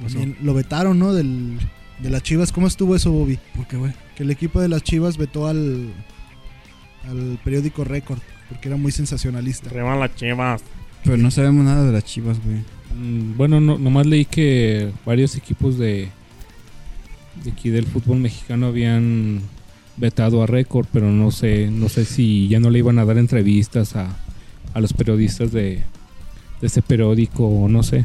también 0.00 0.36
lo 0.42 0.52
vetaron, 0.54 0.98
¿no? 0.98 1.12
Del, 1.14 1.58
de 2.00 2.10
las 2.10 2.22
Chivas. 2.22 2.50
¿Cómo 2.52 2.66
estuvo 2.66 2.96
eso, 2.96 3.12
Bobby? 3.12 3.38
¿Por 3.54 3.66
qué, 3.68 3.76
güey? 3.76 3.92
Que 4.16 4.24
el 4.24 4.30
equipo 4.30 4.60
de 4.60 4.68
las 4.68 4.82
Chivas 4.82 5.16
vetó 5.16 5.46
al, 5.46 5.92
al 7.08 7.38
periódico 7.44 7.84
Record, 7.84 8.18
porque 8.48 8.68
era 8.68 8.76
muy 8.76 8.92
sensacionalista. 8.92 9.70
Reman 9.70 10.00
las 10.00 10.14
chivas. 10.16 10.62
Pero 11.04 11.16
no 11.16 11.30
sabemos 11.30 11.64
nada 11.64 11.84
de 11.84 11.92
las 11.92 12.04
chivas, 12.04 12.38
güey. 12.44 12.58
Mm, 12.96 13.36
Bueno, 13.36 13.60
no, 13.60 13.78
nomás 13.78 14.06
leí 14.06 14.24
que 14.24 14.90
varios 15.06 15.34
equipos 15.36 15.78
de, 15.78 16.08
de 17.44 17.50
aquí 17.50 17.70
del 17.70 17.86
fútbol 17.86 18.18
mexicano 18.18 18.66
habían 18.66 19.40
vetado 19.96 20.42
a 20.42 20.46
récord, 20.46 20.86
pero 20.92 21.10
no 21.10 21.30
sé, 21.30 21.70
no 21.70 21.88
sé 21.88 22.04
si 22.04 22.48
ya 22.48 22.60
no 22.60 22.70
le 22.70 22.78
iban 22.78 22.98
a 22.98 23.04
dar 23.04 23.18
entrevistas 23.18 23.94
a, 23.96 24.16
a 24.74 24.80
los 24.80 24.92
periodistas 24.92 25.52
de, 25.52 25.82
de 26.60 26.66
ese 26.66 26.82
periódico 26.82 27.46
o 27.46 27.68
no 27.68 27.82
sé. 27.82 28.04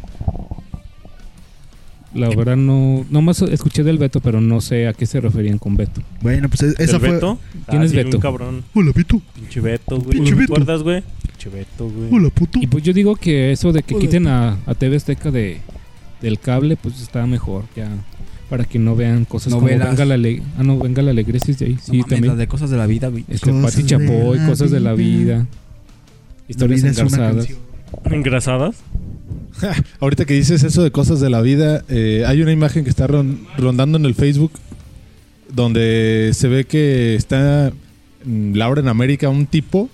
La 2.14 2.30
verdad 2.30 2.56
no, 2.56 3.06
nomás 3.10 3.42
escuché 3.44 3.84
del 3.84 3.98
veto, 3.98 4.22
pero 4.22 4.40
no 4.42 4.60
sé 4.62 4.88
a 4.88 4.94
qué 4.94 5.06
se 5.06 5.20
referían 5.20 5.60
con 5.60 5.76
veto. 5.76 6.02
Bueno, 6.22 6.48
pues 6.50 6.64
esa 6.64 6.96
¿El 6.96 7.00
fue... 7.00 7.12
Beto? 7.12 7.38
¿Quién 7.68 7.82
Ah, 7.82 7.86
es 7.86 7.92
sí, 7.92 7.98
Beto? 7.98 8.18
Un 8.18 8.22
cabrón. 8.22 8.64
Hola, 8.74 8.92
Pito. 8.94 9.22
Pinche 9.36 9.60
Beto, 9.60 10.00
güey. 10.00 10.12
Pinche 10.18 10.32
¿No 10.32 10.38
te 10.38 10.42
Beto. 10.42 10.54
acuerdas, 10.54 10.84
güey? 10.84 11.04
Pinche 11.28 11.50
Beto, 11.50 11.90
güey. 11.90 12.10
Hola, 12.12 12.30
puto. 12.30 12.60
Y 12.62 12.68
pues 12.68 12.84
yo 12.84 12.94
digo 12.94 13.16
que 13.18 13.52
eso 13.52 13.72
de 13.74 13.84
que 13.84 13.94
Hola, 13.94 14.02
quiten 14.02 14.28
a, 14.28 14.58
a 14.66 14.74
TV 14.74 14.96
Azteca 14.96 15.30
de, 15.32 15.60
del 16.22 16.40
cable, 16.40 16.76
pues 16.78 17.00
está 17.02 17.28
mejor, 17.28 17.66
ya. 17.76 17.90
Para 18.50 18.64
que 18.64 18.80
no 18.80 18.96
vean 18.96 19.26
cosas 19.26 19.52
como 19.54 19.68
Novelas. 19.68 19.90
venga 19.90 20.06
la 20.06 20.14
alegría. 20.14 20.46
Ah, 20.58 20.64
no, 20.64 20.78
venga 20.80 21.02
la 21.02 21.12
alegría, 21.12 21.40
sí, 21.42 21.54
sí, 21.54 21.66
ahí, 21.66 21.74
No 21.74 21.80
sí, 21.82 21.92
mames, 21.92 22.06
también. 22.08 22.28
las 22.30 22.38
de 22.38 22.48
cosas 22.48 22.70
de 22.70 22.78
la 22.78 22.88
vida, 22.88 23.10
güey. 23.10 23.26
Este, 23.28 23.52
Cosas 23.52 23.76
Pati 23.76 23.86
Chapoy, 23.88 24.40
cosas 24.48 24.72
de 24.72 24.80
la 24.80 24.94
vida. 24.94 25.46
Historias 26.48 26.82
La 26.84 26.92
vida 27.04 27.34
canción. 27.34 27.58
¿Engrasadas? 28.06 28.78
Ahorita 30.00 30.26
que 30.26 30.34
dices 30.34 30.64
eso 30.64 30.82
de 30.84 30.92
cosas 30.92 31.20
de 31.20 31.30
la 31.30 31.42
vida, 31.42 31.84
eh, 31.90 32.24
hay 32.26 32.42
una 32.42 32.52
imagen 32.54 32.84
que 32.86 32.90
está 32.90 33.08
ron- 33.08 33.40
rondando 33.58 33.98
en 33.98 34.06
el 34.06 34.16
Facebook 34.16 34.52
donde 35.54 36.32
se 36.34 36.48
ve 36.48 36.66
que 36.66 37.16
está 37.16 37.72
mm, 38.26 38.54
Laura 38.56 38.82
en 38.82 38.88
América, 38.88 39.30
un 39.30 39.46
tipo, 39.46 39.90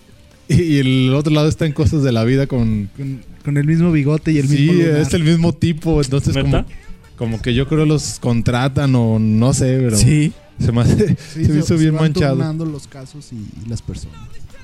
y, 0.47 0.77
el 0.77 1.13
otro 1.13 1.33
lado 1.33 1.47
está 1.47 1.65
en 1.65 1.71
cosas 1.73 2.03
de 2.03 2.11
la 2.11 2.23
vida 2.23 2.47
con... 2.47 2.89
Con, 2.97 3.21
con 3.43 3.57
el 3.57 3.65
mismo 3.65 3.91
bigote 3.91 4.31
y 4.31 4.37
el 4.37 4.47
sí, 4.47 4.57
mismo 4.57 4.73
lunar. 4.73 4.97
es 5.01 5.13
el 5.13 5.23
mismo 5.23 5.53
tipo, 5.53 6.01
entonces 6.01 6.35
como. 6.37 6.65
Como 7.23 7.41
que 7.41 7.53
yo 7.53 7.67
creo 7.67 7.85
los 7.85 8.19
contratan 8.19 8.93
o 8.95 9.17
no 9.19 9.53
sé, 9.53 9.77
pero 9.81 9.97
Sí. 9.97 10.33
se 10.59 10.71
me 10.71 10.81
hace- 10.81 11.15
Sí, 11.33 11.45
se 11.45 11.53
me 11.53 11.59
hizo 11.59 11.77
bien 11.77 11.93
van 11.93 12.03
manchado. 12.03 12.65
los 12.65 12.87
casos 12.87 13.31
y, 13.31 13.35
y 13.65 13.69
las 13.69 13.81
personas. 13.81 14.17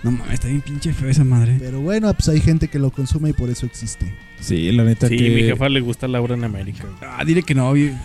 No 0.04 0.12
mames, 0.12 0.34
está 0.36 0.48
bien 0.48 0.62
pinche 0.62 0.93
feo 0.93 1.10
esa 1.10 1.24
madre. 1.24 1.58
Pero 1.60 1.82
bueno, 1.82 2.13
pues 2.13 2.30
hay 2.30 2.39
gente 2.39 2.67
que 2.69 2.80
lo 2.80 2.89
consume 2.91 3.30
y 3.30 3.34
por 3.34 3.50
eso 3.50 3.65
existe. 3.65 4.13
Sí, 4.39 4.72
la 4.72 4.84
neta 4.84 5.08
Sí, 5.10 5.17
que... 5.17 5.30
mi 5.30 5.41
jefa 5.43 5.67
le 5.67 5.82
gusta 5.82 6.08
Laura 6.08 6.36
en 6.36 6.43
América. 6.45 6.86
Ah, 7.02 7.24
dile 7.26 7.43
que 7.43 7.54
no, 7.56 7.69
güey. 7.72 7.89
No, 7.89 7.95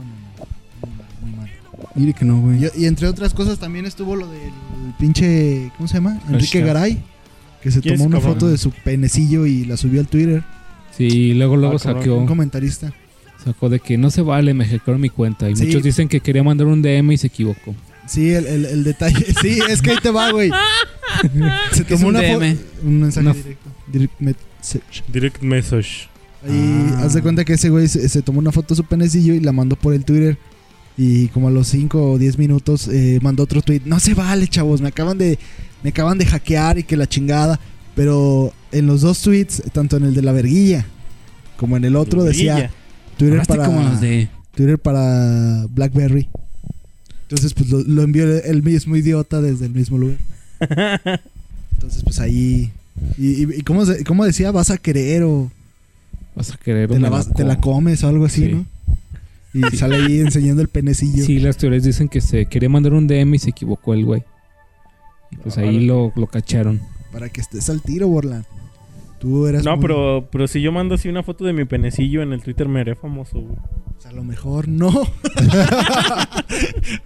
no, 0.00 0.46
no. 0.88 1.26
Muy 1.26 1.36
mal. 1.36 1.50
Dile 1.94 2.12
que 2.14 2.24
no, 2.24 2.40
güey. 2.40 2.64
Y, 2.74 2.82
y 2.82 2.86
entre 2.86 3.06
otras 3.08 3.34
cosas 3.34 3.58
también 3.58 3.84
estuvo 3.86 4.16
lo 4.16 4.26
del 4.30 4.50
pinche, 4.98 5.70
¿cómo 5.76 5.88
se 5.88 5.94
llama? 5.94 6.20
Enrique. 6.28 6.60
Garay, 6.62 7.02
que 7.62 7.70
se 7.70 7.80
¿Quién 7.80 7.96
tomó 7.96 8.06
una 8.06 8.16
cabrón? 8.18 8.34
foto 8.34 8.48
de 8.48 8.56
su 8.58 8.70
penecillo 8.70 9.44
y 9.46 9.64
la 9.66 9.76
subió 9.76 10.00
al 10.00 10.06
Twitter. 10.08 10.42
Sí, 10.96 11.34
luego, 11.34 11.56
luego 11.56 11.76
Ah, 11.76 11.80
cabrón. 11.82 12.20
Un 12.20 12.26
comentarista. 12.26 12.94
Sacó 13.44 13.68
de 13.68 13.80
que 13.80 13.96
no 13.98 14.10
se 14.10 14.22
vale, 14.22 14.54
me 14.54 14.64
hackearon 14.66 15.00
mi 15.00 15.08
cuenta. 15.10 15.48
Y 15.50 15.56
Sí. 15.56 15.66
muchos 15.66 15.82
dicen 15.82 16.08
que 16.08 16.20
quería 16.20 16.42
mandar 16.42 16.66
un 16.66 16.82
DM 16.82 17.12
y 17.12 17.16
se 17.18 17.26
equivocó. 17.28 17.74
Sí, 18.06 18.30
el, 18.32 18.46
el- 18.46 18.64
el 18.66 18.84
detalle. 18.84 19.24
Sí, 19.42 19.58
es 19.68 19.80
que 19.82 19.90
ahí 19.92 19.96
te 20.02 20.10
va, 20.10 20.30
güey. 20.32 20.50
Se 21.72 21.84
¿Qué 21.84 21.94
es 21.94 22.00
tomó 22.00 22.08
un 22.10 22.16
una 22.16 22.22
foto. 22.26 22.40
DM? 22.40 22.56
Un 22.84 23.00
mensaje 23.00 23.26
Una- 23.26 23.34
directo. 23.34 23.70
Direct 23.92 24.20
message. 24.20 25.02
Direct 25.12 25.42
message. 25.42 26.08
Ahí 26.46 26.86
Ah. 26.92 27.02
haz 27.04 27.14
de 27.14 27.22
cuenta 27.22 27.44
que 27.44 27.54
ese 27.54 27.70
güey 27.70 27.88
se, 27.88 28.08
se 28.08 28.22
tomó 28.22 28.38
una 28.40 28.52
foto 28.52 28.74
de 28.74 28.76
su 28.76 28.84
penecillo 28.84 29.34
y 29.34 29.40
la 29.40 29.52
mandó 29.52 29.76
por 29.76 29.94
el 29.94 30.04
Twitter. 30.04 30.36
Y 30.96 31.28
como 31.28 31.48
a 31.48 31.50
los 31.50 31.66
5 31.68 32.12
o 32.12 32.18
10 32.18 32.38
minutos 32.38 32.88
eh, 32.88 33.18
mandó 33.22 33.42
otro 33.44 33.62
tweet. 33.62 33.80
No 33.84 33.98
se 34.00 34.14
vale, 34.14 34.46
chavos. 34.48 34.80
Me 34.80 34.88
acaban 34.88 35.18
de. 35.18 35.38
Me 35.82 35.90
acaban 35.90 36.18
de 36.18 36.26
hackear 36.26 36.78
y 36.78 36.84
que 36.84 36.96
la 36.96 37.06
chingada. 37.08 37.58
Pero 37.96 38.52
en 38.72 38.86
los 38.86 39.00
dos 39.00 39.20
tweets, 39.22 39.62
tanto 39.72 39.96
en 39.96 40.04
el 40.04 40.14
de 40.14 40.22
la 40.22 40.32
verguilla 40.32 40.86
como 41.56 41.76
en 41.76 41.84
el 41.84 41.96
otro, 41.96 42.22
decía. 42.24 42.70
Twitter 43.16 43.34
Hablaste 43.40 43.54
para, 43.54 43.66
como 43.66 43.82
los 43.88 44.00
de... 44.00 44.28
Twitter 44.54 44.78
para 44.78 45.66
Blackberry. 45.70 46.28
Entonces, 47.22 47.54
pues 47.54 47.70
lo, 47.70 47.80
lo 47.82 48.02
envió 48.02 48.24
el 48.42 48.62
mismo 48.62 48.96
idiota 48.96 49.40
desde 49.40 49.66
el 49.66 49.72
mismo 49.72 49.98
lugar. 49.98 50.18
Entonces, 51.72 52.02
pues 52.04 52.20
ahí. 52.20 52.70
¿Y, 53.18 53.42
y, 53.42 53.48
y 53.58 53.60
cómo, 53.62 53.82
cómo 54.06 54.24
decía? 54.24 54.50
¿Vas 54.52 54.70
a 54.70 54.78
querer 54.78 55.22
o 55.24 55.50
Vas 56.36 56.52
a 56.52 56.56
querer 56.56 56.88
te 56.88 56.94
la, 56.98 57.10
me 57.10 57.16
vas- 57.16 57.32
te 57.32 57.44
la 57.44 57.60
como. 57.60 57.76
comes 57.76 58.02
o 58.04 58.08
algo 58.08 58.24
así, 58.26 58.46
Sí. 58.46 58.52
no? 58.52 58.66
Y 59.52 59.76
sale 59.76 59.96
ahí 59.96 60.18
enseñando 60.20 60.62
el 60.62 60.68
penecillo. 60.68 61.24
Sí, 61.24 61.38
las 61.38 61.56
teorías 61.56 61.84
dicen 61.84 62.08
que 62.08 62.20
se 62.20 62.46
quería 62.46 62.68
mandar 62.68 62.92
un 62.92 63.06
DM 63.06 63.34
y 63.36 63.38
se 63.38 63.50
equivocó 63.50 63.94
el 63.94 64.04
güey. 64.04 64.24
Y 65.30 65.36
pues 65.36 65.56
ahí 65.58 65.68
Órale. 65.68 65.86
lo, 65.86 66.12
lo 66.16 66.26
cacharon. 66.26 66.80
Para 67.12 67.28
que 67.28 67.40
estés 67.40 67.70
al 67.70 67.80
tiro, 67.80 68.08
Borland. 68.08 68.44
Tú 69.18 69.46
eras. 69.46 69.64
No, 69.64 69.76
muy- 69.76 69.82
pero, 69.82 70.28
pero 70.30 70.46
si 70.48 70.60
yo 70.60 70.70
mando 70.72 70.94
así 70.96 71.08
una 71.08 71.22
foto 71.22 71.44
de 71.44 71.52
mi 71.52 71.64
penecillo 71.64 72.22
en 72.22 72.32
el 72.32 72.42
Twitter 72.42 72.68
me 72.68 72.80
haré 72.80 72.94
famoso, 72.94 73.40
güey. 73.40 73.56
pues, 73.94 74.06
a 74.06 74.12
lo 74.12 74.22
mejor 74.24 74.68
no. 74.68 74.90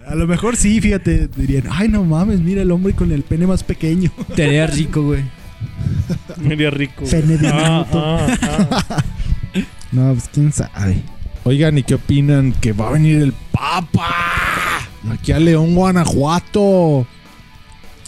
a 0.07 0.15
lo 0.15 0.27
mejor 0.27 0.55
sí, 0.55 0.81
fíjate. 0.81 1.27
Dirían, 1.27 1.63
ay, 1.71 1.87
no 1.87 2.03
mames, 2.03 2.39
mira 2.41 2.61
el 2.61 2.71
hombre 2.71 2.93
con 2.93 3.11
el 3.11 3.23
pene 3.23 3.47
más 3.47 3.63
pequeño. 3.63 4.11
Te 4.35 4.43
haría 4.45 4.67
rico, 4.67 5.03
güey. 5.03 5.23
Me 6.41 6.53
haría 6.53 6.69
rico. 6.69 7.01
güey. 7.05 7.11
Pene. 7.11 7.37
Ah, 7.51 7.85
ah, 7.93 8.27
ah. 8.89 9.03
No, 9.91 10.13
pues 10.13 10.29
quién 10.33 10.51
sabe. 10.51 11.01
Oigan, 11.45 11.77
¿y 11.77 11.83
qué 11.83 11.95
opinan? 11.95 12.51
Que 12.53 12.73
va 12.73 12.89
a 12.89 12.91
venir 12.91 13.21
el 13.21 13.33
Papa 13.51 14.07
aquí 15.11 15.31
a 15.31 15.39
León, 15.39 15.73
Guanajuato. 15.75 17.07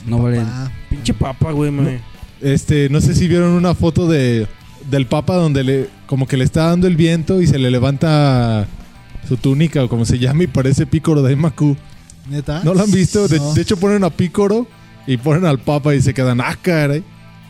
No 0.06 0.20
vale. 0.24 0.42
Pinche 0.90 1.14
papa, 1.14 1.52
güey. 1.52 1.72
me- 1.72 2.00
Este, 2.42 2.90
no 2.90 3.02
sé 3.02 3.14
si 3.16 3.28
vieron 3.28 3.52
una 3.52 3.76
foto 3.76 4.08
de 4.08 4.48
del 4.90 5.06
Papa 5.06 5.36
donde 5.36 5.64
le 5.64 5.90
como 6.08 6.28
que 6.28 6.38
le 6.38 6.44
está 6.44 6.66
dando 6.66 6.88
el 6.88 6.96
viento 6.96 7.42
y 7.42 7.48
se 7.48 7.60
le 7.60 7.70
levanta 7.70 8.66
su 9.28 9.38
túnica 9.38 9.84
o 9.84 9.90
como 9.90 10.06
se 10.06 10.18
llama 10.18 10.44
y 10.44 10.48
parece 10.48 10.86
Pícoro 10.88 11.22
de 11.22 11.36
Macu. 11.36 11.78
¿Neta? 12.30 12.62
¿No 12.64 12.74
lo 12.74 12.82
han 12.84 12.92
visto? 12.92 13.28
De, 13.28 13.38
No. 13.38 13.54
de 13.54 13.62
hecho 13.62 13.78
ponen 13.78 14.04
a 14.04 14.10
Pícoro 14.10 14.68
y 15.06 15.18
ponen 15.18 15.46
al 15.46 15.60
Papa 15.60 15.94
y 15.96 16.02
se 16.02 16.14
quedan, 16.14 16.42
ah, 16.42 16.58
caray. 16.62 17.04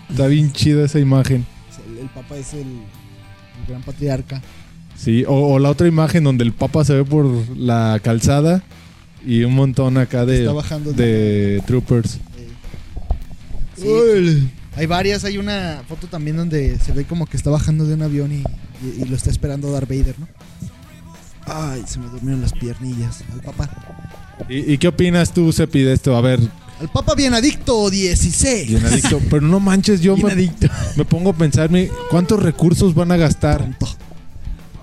Está 0.09 0.27
bien 0.27 0.51
chida 0.51 0.85
esa 0.85 0.99
imagen. 0.99 1.45
El, 1.89 1.99
el 1.99 2.07
Papa 2.09 2.35
es 2.37 2.53
el, 2.53 2.59
el 2.61 3.67
gran 3.67 3.81
patriarca. 3.81 4.41
Sí, 4.97 5.23
o, 5.27 5.53
o 5.53 5.59
la 5.59 5.69
otra 5.69 5.87
imagen 5.87 6.23
donde 6.25 6.43
el 6.43 6.51
Papa 6.51 6.83
se 6.83 6.93
ve 6.93 7.05
por 7.05 7.25
la 7.57 7.99
calzada 8.03 8.61
y 9.25 9.43
un 9.43 9.55
montón 9.55 9.97
acá 9.97 10.25
de, 10.25 10.41
de. 10.47 10.93
de 10.93 11.61
troopers. 11.65 12.19
Sí. 13.77 14.49
Hay 14.75 14.85
varias. 14.85 15.23
Hay 15.25 15.37
una 15.37 15.83
foto 15.87 16.07
también 16.07 16.37
donde 16.37 16.77
se 16.79 16.91
ve 16.91 17.05
como 17.05 17.25
que 17.25 17.37
está 17.37 17.49
bajando 17.49 17.85
de 17.85 17.93
un 17.95 18.01
avión 18.03 18.31
y, 18.31 18.37
y- 18.85 19.01
y 19.01 19.05
lo 19.05 19.15
está 19.15 19.29
esperando 19.29 19.71
Darth 19.71 19.89
Vader, 19.89 20.15
¿no? 20.19 20.27
Ay, 21.45 21.83
se 21.87 21.99
me 21.99 22.07
durmieron 22.07 22.41
las 22.41 22.53
piernillas. 22.53 23.23
Al 23.33 23.41
Papa. 23.41 23.69
¿Y, 24.49 24.73
y 24.73 24.77
qué 24.77 24.87
opinas 24.87 25.33
tú, 25.33 25.51
Sepi, 25.51 25.81
de 25.81 25.93
esto? 25.93 26.15
A 26.15 26.21
ver, 26.21 26.39
Al 26.79 26.89
Papa 26.89 27.15
bien 27.15 27.33
adicto 27.33 27.89
16. 27.89 28.67
bien 28.69 28.85
adicto. 28.85 29.19
Pero 29.29 29.41
no 29.47 29.59
manches, 29.59 30.01
yo 30.01 30.15
me, 30.17 30.33
me 30.95 31.05
pongo 31.05 31.31
a 31.31 31.33
pensarme 31.33 31.89
cuántos 32.09 32.41
recursos 32.41 32.93
van 32.93 33.11
a 33.11 33.17
gastar 33.17 33.59
Tonto. 33.59 33.87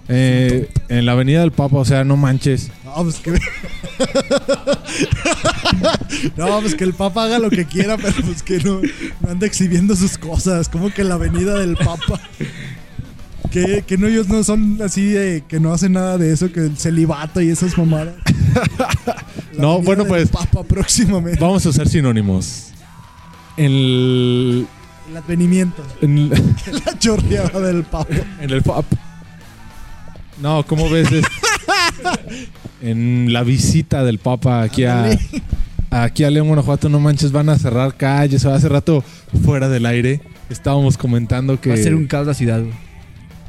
Eh, 0.08 0.68
en 0.88 1.06
la 1.06 1.12
Avenida 1.12 1.40
del 1.40 1.52
Papa. 1.52 1.76
O 1.78 1.84
sea, 1.84 2.04
no 2.04 2.16
manches. 2.16 2.70
No, 2.84 2.94
pues 3.04 3.16
que. 3.16 3.32
no, 6.36 6.60
pues 6.60 6.74
que 6.74 6.84
el 6.84 6.94
Papa 6.94 7.24
haga 7.24 7.38
lo 7.38 7.50
que 7.50 7.64
quiera, 7.66 7.96
pero 7.96 8.14
pues 8.24 8.42
que 8.42 8.58
no, 8.58 8.80
no 9.20 9.30
anda 9.30 9.46
exhibiendo 9.46 9.94
sus 9.96 10.18
cosas. 10.18 10.68
Como 10.68 10.90
que 10.92 11.04
la 11.04 11.14
avenida 11.14 11.58
del 11.58 11.76
Papa. 11.76 12.20
Que, 13.50 13.82
que 13.86 13.96
no, 13.96 14.06
ellos 14.08 14.28
no 14.28 14.44
son 14.44 14.78
así 14.82 15.06
de 15.06 15.42
que 15.48 15.58
no 15.58 15.72
hacen 15.72 15.92
nada 15.92 16.18
de 16.18 16.32
eso, 16.32 16.52
que 16.52 16.60
el 16.60 16.76
celibato 16.76 17.40
y 17.40 17.48
esas 17.48 17.76
mamadas. 17.78 18.14
La 18.78 19.62
No, 19.62 19.80
bueno, 19.80 20.04
pues- 20.04 20.28
Papa 20.28 20.62
próximamente. 20.64 21.40
Vamos 21.40 21.64
a 21.64 21.70
usar 21.70 21.88
sinónimos. 21.88 22.66
El, 23.56 24.66
El 25.10 25.16
advenimiento. 25.16 25.82
en, 26.02 26.28
La 26.84 26.98
chorreada 26.98 27.58
del 27.60 27.84
Papa. 27.84 28.14
en 28.40 28.50
el 28.50 28.62
pop. 28.62 28.84
No, 30.40 30.64
¿cómo 30.66 30.88
ves? 30.88 31.10
Es- 31.12 31.24
en 32.80 33.32
la 33.32 33.42
visita 33.42 34.04
del 34.04 34.18
Papa 34.18 34.62
aquí 34.62 34.84
a, 34.84 35.10
aquí 35.90 36.22
a 36.24 36.30
León, 36.30 36.46
Guanajuato, 36.48 36.88
no 36.88 37.00
manches, 37.00 37.32
van 37.32 37.48
a 37.48 37.58
cerrar 37.58 37.96
calles. 37.96 38.44
Hace 38.44 38.68
rato, 38.68 39.02
fuera 39.44 39.68
del 39.68 39.84
aire, 39.86 40.20
estábamos 40.48 40.96
comentando 40.96 41.60
que... 41.60 41.70
Va 41.70 41.74
a 41.74 41.78
ser 41.78 41.94
un 41.94 42.06
caos 42.06 42.26
la 42.26 42.34
ciudad, 42.34 42.60
güey. 42.60 42.72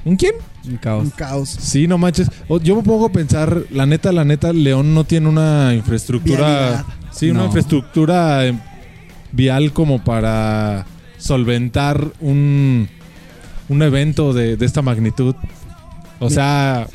¿Un 0.06 0.16
quién? 0.16 0.34
Un 0.68 0.78
caos. 0.78 1.04
Un 1.04 1.10
caos. 1.12 1.50
Sí, 1.50 1.88
no 1.88 1.98
manches. 1.98 2.30
O- 2.48 2.60
Yo 2.60 2.76
me 2.76 2.82
pongo 2.84 3.06
a 3.06 3.12
pensar, 3.12 3.64
la 3.70 3.86
neta, 3.86 4.12
la 4.12 4.26
neta, 4.26 4.52
León 4.52 4.94
no 4.96 5.04
tiene 5.04 5.28
una 5.30 5.74
infraestructura. 5.76 6.38
Vialidad. 6.48 6.86
Sí, 7.12 7.30
una 7.30 7.42
No. 7.42 7.46
infraestructura 7.48 8.48
eh, 8.48 8.58
vial 9.32 9.74
como 9.74 10.04
para 10.04 10.86
solventar 11.18 12.04
un, 12.20 12.88
un 13.68 13.82
evento 13.84 14.34
de, 14.34 14.58
de 14.58 14.66
esta 14.66 14.82
magnitud. 14.82 15.36
O 16.20 16.30
sea, 16.30 16.88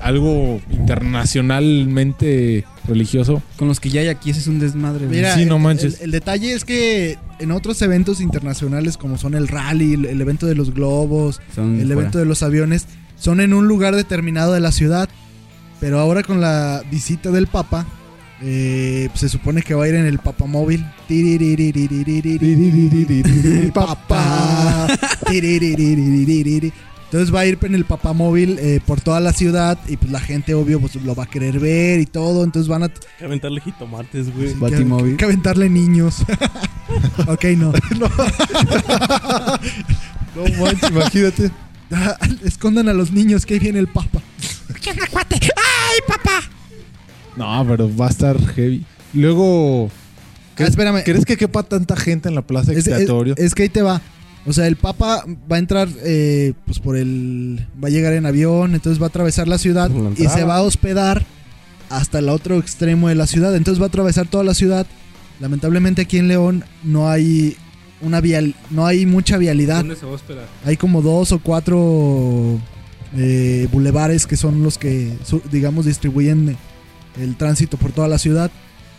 algo 0.00 0.60
internacionalmente 0.70 2.64
religioso. 2.88 3.42
Con 3.56 3.68
los 3.68 3.78
que 3.80 3.90
ya 3.90 4.00
hay 4.00 4.08
aquí, 4.08 4.30
ese 4.30 4.40
es 4.40 4.46
un 4.48 4.58
desmadre, 4.58 5.06
güey. 5.06 5.18
Mira, 5.18 5.34
Sí, 5.36 5.44
no 5.44 5.56
el- 5.56 5.62
manches. 5.62 5.98
El, 6.00 6.06
el 6.06 6.10
detalle 6.10 6.52
es 6.52 6.64
que 6.64 7.16
en 7.38 7.50
otros 7.52 7.80
eventos 7.82 8.20
internacionales, 8.20 8.96
como 8.96 9.18
son 9.18 9.34
el 9.34 9.46
rally, 9.48 9.94
el, 9.94 10.06
el 10.06 10.20
evento 10.20 10.46
de 10.46 10.54
los 10.56 10.74
globos, 10.74 11.40
Son 11.54 11.74
el 11.80 11.86
fuera. 11.86 12.00
evento 12.00 12.18
de 12.18 12.24
los 12.26 12.42
aviones, 12.42 12.86
son 13.18 13.40
en 13.40 13.52
un 13.54 13.68
lugar 13.68 13.94
determinado 13.94 14.52
de 14.52 14.60
la 14.60 14.72
ciudad. 14.72 15.08
Pero 15.80 15.98
ahora 16.00 16.22
con 16.22 16.40
la 16.40 16.82
visita 16.90 17.30
del 17.30 17.46
Papa, 17.48 17.86
eh, 18.40 19.08
se 19.14 19.28
supone 19.28 19.62
que 19.62 19.74
va 19.74 19.84
a 19.84 19.88
ir 19.88 19.94
en 19.96 20.06
el 20.06 20.18
Papamóvil. 20.18 20.84
Papa. 23.72 24.86
Entonces 27.12 27.34
va 27.34 27.40
a 27.40 27.46
ir 27.46 27.58
en 27.60 27.74
el 27.74 27.84
Papamóvil 27.84 28.58
eh, 28.58 28.80
por 28.86 29.02
toda 29.02 29.20
la 29.20 29.34
ciudad 29.34 29.78
y 29.86 29.98
pues 29.98 30.10
la 30.10 30.18
gente 30.18 30.54
obvio 30.54 30.80
pues 30.80 30.94
lo 30.96 31.14
va 31.14 31.24
a 31.24 31.26
querer 31.26 31.60
ver 31.60 32.00
y 32.00 32.06
todo. 32.06 32.42
Entonces 32.42 32.68
van 32.68 32.84
a 32.84 32.86
Hay 32.86 32.92
que 33.18 33.24
aventarle 33.26 33.60
jitomates, 33.60 34.34
güey. 34.34 34.48
Sí, 34.48 34.54
Batimóvil. 34.58 35.04
Que, 35.04 35.10
hay 35.10 35.16
que 35.18 35.24
aventarle 35.26 35.68
niños. 35.68 36.20
ok, 37.28 37.44
no. 37.58 37.72
No 40.34 40.44
manches, 40.58 40.90
imagínate. 40.90 41.50
Escondan 42.44 42.88
a 42.88 42.94
los 42.94 43.12
niños 43.12 43.44
que 43.44 43.54
ahí 43.54 43.60
viene 43.60 43.78
el 43.78 43.88
Papa. 43.88 44.22
No, 47.36 47.66
pero 47.68 47.94
va 47.94 48.06
a 48.06 48.10
estar 48.10 48.38
heavy. 48.54 48.84
Luego, 49.12 49.90
Ah, 50.58 50.64
espérame. 50.64 51.02
¿crees 51.04 51.24
que 51.24 51.36
quepa 51.36 51.62
tanta 51.62 51.96
gente 51.96 52.28
en 52.28 52.34
la 52.34 52.42
plaza 52.42 52.72
Es, 52.72 52.86
es- 52.86 53.08
es 53.36 53.54
que 53.54 53.62
ahí 53.64 53.68
te 53.68 53.82
va. 53.82 54.00
O 54.44 54.52
sea, 54.52 54.66
el 54.66 54.76
Papa 54.76 55.24
va 55.50 55.56
a 55.56 55.58
entrar, 55.58 55.88
eh, 56.04 56.54
pues 56.66 56.80
por 56.80 56.96
el. 56.96 57.66
Va 57.82 57.88
a 57.88 57.90
llegar 57.90 58.12
en 58.12 58.26
avión, 58.26 58.74
entonces 58.74 59.00
va 59.00 59.06
a 59.06 59.08
atravesar 59.08 59.46
la 59.46 59.58
ciudad 59.58 59.90
la 59.90 60.10
y 60.16 60.28
se 60.28 60.44
va 60.44 60.56
a 60.56 60.62
hospedar 60.62 61.24
hasta 61.90 62.18
el 62.18 62.28
otro 62.28 62.58
extremo 62.58 63.08
de 63.08 63.14
la 63.14 63.26
ciudad. 63.26 63.54
Entonces 63.54 63.80
va 63.80 63.86
a 63.86 63.88
atravesar 63.88 64.26
toda 64.26 64.42
la 64.42 64.54
ciudad. 64.54 64.86
Lamentablemente 65.38 66.02
aquí 66.02 66.18
en 66.18 66.28
León 66.28 66.64
no 66.82 67.08
hay 67.08 67.56
una 68.00 68.20
vial, 68.20 68.54
no 68.70 68.86
hay 68.86 69.06
mucha 69.06 69.38
vialidad. 69.38 69.78
¿Dónde 69.78 69.96
se 69.96 70.06
va 70.06 70.12
a 70.12 70.14
hospedar? 70.16 70.46
Hay 70.64 70.76
como 70.76 71.02
dos 71.02 71.30
o 71.30 71.38
cuatro 71.38 72.58
eh, 73.16 73.68
bulevares 73.70 74.26
que 74.26 74.36
son 74.36 74.62
los 74.62 74.76
que, 74.76 75.12
digamos, 75.50 75.86
distribuyen 75.86 76.56
el 77.20 77.36
tránsito 77.36 77.76
por 77.76 77.92
toda 77.92 78.08
la 78.08 78.18
ciudad. 78.18 78.50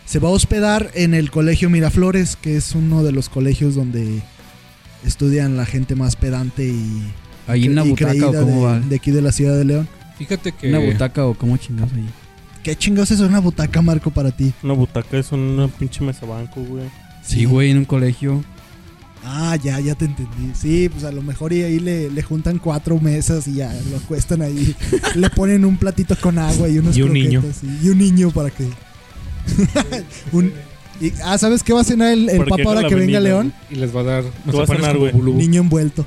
Se 0.06 0.18
va 0.18 0.28
a 0.28 0.32
hospedar 0.32 0.90
en 0.94 1.14
el 1.14 1.30
Colegio 1.30 1.68
Miraflores, 1.68 2.36
que 2.36 2.56
es 2.56 2.74
uno 2.74 3.02
de 3.02 3.12
los 3.12 3.28
colegios 3.28 3.74
donde 3.74 4.22
estudian 5.04 5.56
la 5.56 5.66
gente 5.66 5.94
más 5.94 6.16
pedante 6.16 6.66
y, 6.66 7.02
Ahí 7.46 7.66
en 7.66 7.72
una 7.72 7.82
butaca 7.82 8.28
o 8.28 8.32
cómo 8.32 8.60
de, 8.60 8.64
va. 8.66 8.80
de 8.80 8.96
aquí 8.96 9.10
de 9.10 9.20
la 9.22 9.32
ciudad 9.32 9.56
de 9.56 9.64
León. 9.64 9.88
Fíjate 10.18 10.52
que. 10.52 10.68
Una 10.68 10.78
butaca 10.78 11.26
o 11.26 11.34
cómo 11.34 11.56
chingados 11.56 11.92
ahí. 11.92 12.08
¿Qué 12.62 12.74
chingados 12.76 13.10
es 13.10 13.20
una 13.20 13.40
butaca, 13.40 13.82
Marco, 13.82 14.10
para 14.10 14.30
ti? 14.30 14.52
Una 14.62 14.72
butaca 14.72 15.18
es 15.18 15.30
una 15.32 15.68
pinche 15.68 16.02
mesa 16.02 16.24
banco, 16.24 16.62
güey. 16.62 16.84
Sí, 17.22 17.44
güey, 17.44 17.70
en 17.70 17.78
un 17.78 17.84
colegio. 17.84 18.42
Ah, 19.22 19.56
ya, 19.62 19.80
ya 19.80 19.94
te 19.94 20.04
entendí. 20.04 20.52
Sí, 20.54 20.88
pues 20.88 21.04
a 21.04 21.12
lo 21.12 21.22
mejor 21.22 21.52
y 21.52 21.62
ahí 21.62 21.80
le, 21.80 22.10
le 22.10 22.22
juntan 22.22 22.58
cuatro 22.58 22.98
mesas 23.00 23.48
y 23.48 23.54
ya 23.54 23.72
lo 23.90 23.96
acuestan 23.98 24.42
ahí. 24.42 24.74
le 25.14 25.30
ponen 25.30 25.64
un 25.64 25.76
platito 25.76 26.16
con 26.20 26.38
agua 26.38 26.68
y 26.68 26.78
unos 26.78 26.96
Y 26.96 27.02
un 27.02 27.12
niño. 27.12 27.42
Y, 27.62 27.86
y 27.86 27.88
un 27.90 27.98
niño 27.98 28.30
para 28.30 28.50
que. 28.50 28.64
Un- 30.32 30.52
y- 31.00 31.12
ah, 31.24 31.38
¿sabes 31.38 31.62
qué 31.62 31.72
va 31.72 31.80
a 31.80 31.84
cenar 31.84 32.12
el, 32.12 32.28
el 32.28 32.40
ahora 32.66 32.88
que 32.88 32.94
venga 32.94 33.20
León? 33.20 33.52
Y 33.70 33.76
les 33.76 33.94
va 33.94 34.00
a 34.00 34.04
dar 34.04 34.24
vas 34.46 34.70
a 34.70 34.74
cenar, 34.74 34.96
güey? 34.96 35.12
Niño 35.14 35.60
envuelto. 35.62 36.06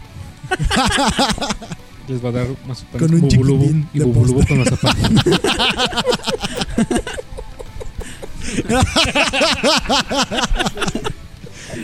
Les 2.08 2.24
va 2.24 2.30
a 2.30 2.32
dar 2.32 2.48
mazapanes 2.66 3.06
Con 3.06 3.14
un 3.16 3.20
bubulubu 3.28 3.66
chiquitín 3.66 3.90
y 3.94 4.00
bubulubu 4.00 4.48
con. 4.48 4.64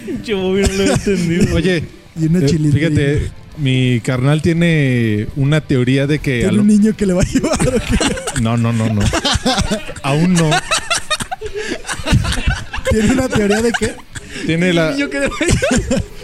Pinche 0.06 0.34
Bobby 0.34 0.62
no 0.62 0.68
lo 0.68 0.84
he 0.84 0.94
entendido. 0.94 1.56
Oye, 1.56 1.84
Y 2.20 2.26
una 2.28 2.40
eh, 2.40 2.48
fíjate, 2.72 3.32
mi 3.58 4.00
carnal 4.02 4.42
tiene 4.42 5.28
una 5.36 5.62
teoría 5.62 6.08
de 6.08 6.20
que... 6.20 6.38
a 6.46 6.50
Tiene 6.50 6.54
lo- 6.54 6.62
un 6.62 6.68
niño 6.68 6.96
que 6.96 7.06
le 7.06 7.14
va 7.14 7.22
a 7.22 7.26
llevar. 7.26 7.60
¿o 7.68 7.72
qué? 7.72 8.42
No, 8.42 8.58
no, 8.58 8.72
no, 8.74 8.90
no. 8.90 9.02
Aún 10.04 10.34
no. 10.34 10.50
Tiene 12.90 13.12
una 13.14 13.30
teoría 13.30 13.62
de 13.62 13.72
que. 13.72 13.94
Tiene 14.46 14.74
la... 14.74 14.96
Yo 14.98 15.10
que 15.10 15.30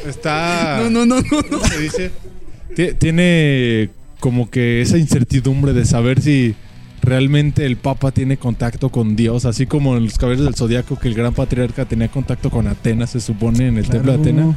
Está... 0.08 0.80
No, 0.84 0.90
no, 0.90 1.06
no, 1.06 1.22
no. 1.22 1.44
¿Cómo 1.50 1.66
se 1.68 1.80
dice? 1.80 2.12
Ti- 2.76 2.94
Tiene 2.98 3.90
como 4.20 4.50
que 4.50 4.82
esa 4.82 4.98
incertidumbre 4.98 5.74
de 5.74 5.86
saber 5.86 6.22
si 6.22 6.56
realmente 7.02 7.66
el 7.66 7.78
Papa 7.78 8.12
tiene 8.12 8.38
contacto 8.38 8.90
con 8.90 9.16
Dios, 9.16 9.46
así 9.46 9.66
como 9.66 9.96
en 9.96 10.06
los 10.06 10.18
caballeros 10.18 10.46
del 10.46 10.56
Zodíaco 10.56 11.00
que 11.00 11.08
el 11.08 11.14
gran 11.16 11.34
patriarca 11.34 11.86
tenía 11.86 12.10
contacto 12.10 12.50
con 12.50 12.68
Atenas, 12.68 13.12
se 13.12 13.22
supone, 13.22 13.68
en 13.68 13.78
el 13.78 13.88
templo 13.88 14.12
de. 14.14 14.20
Atenas. 14.20 14.56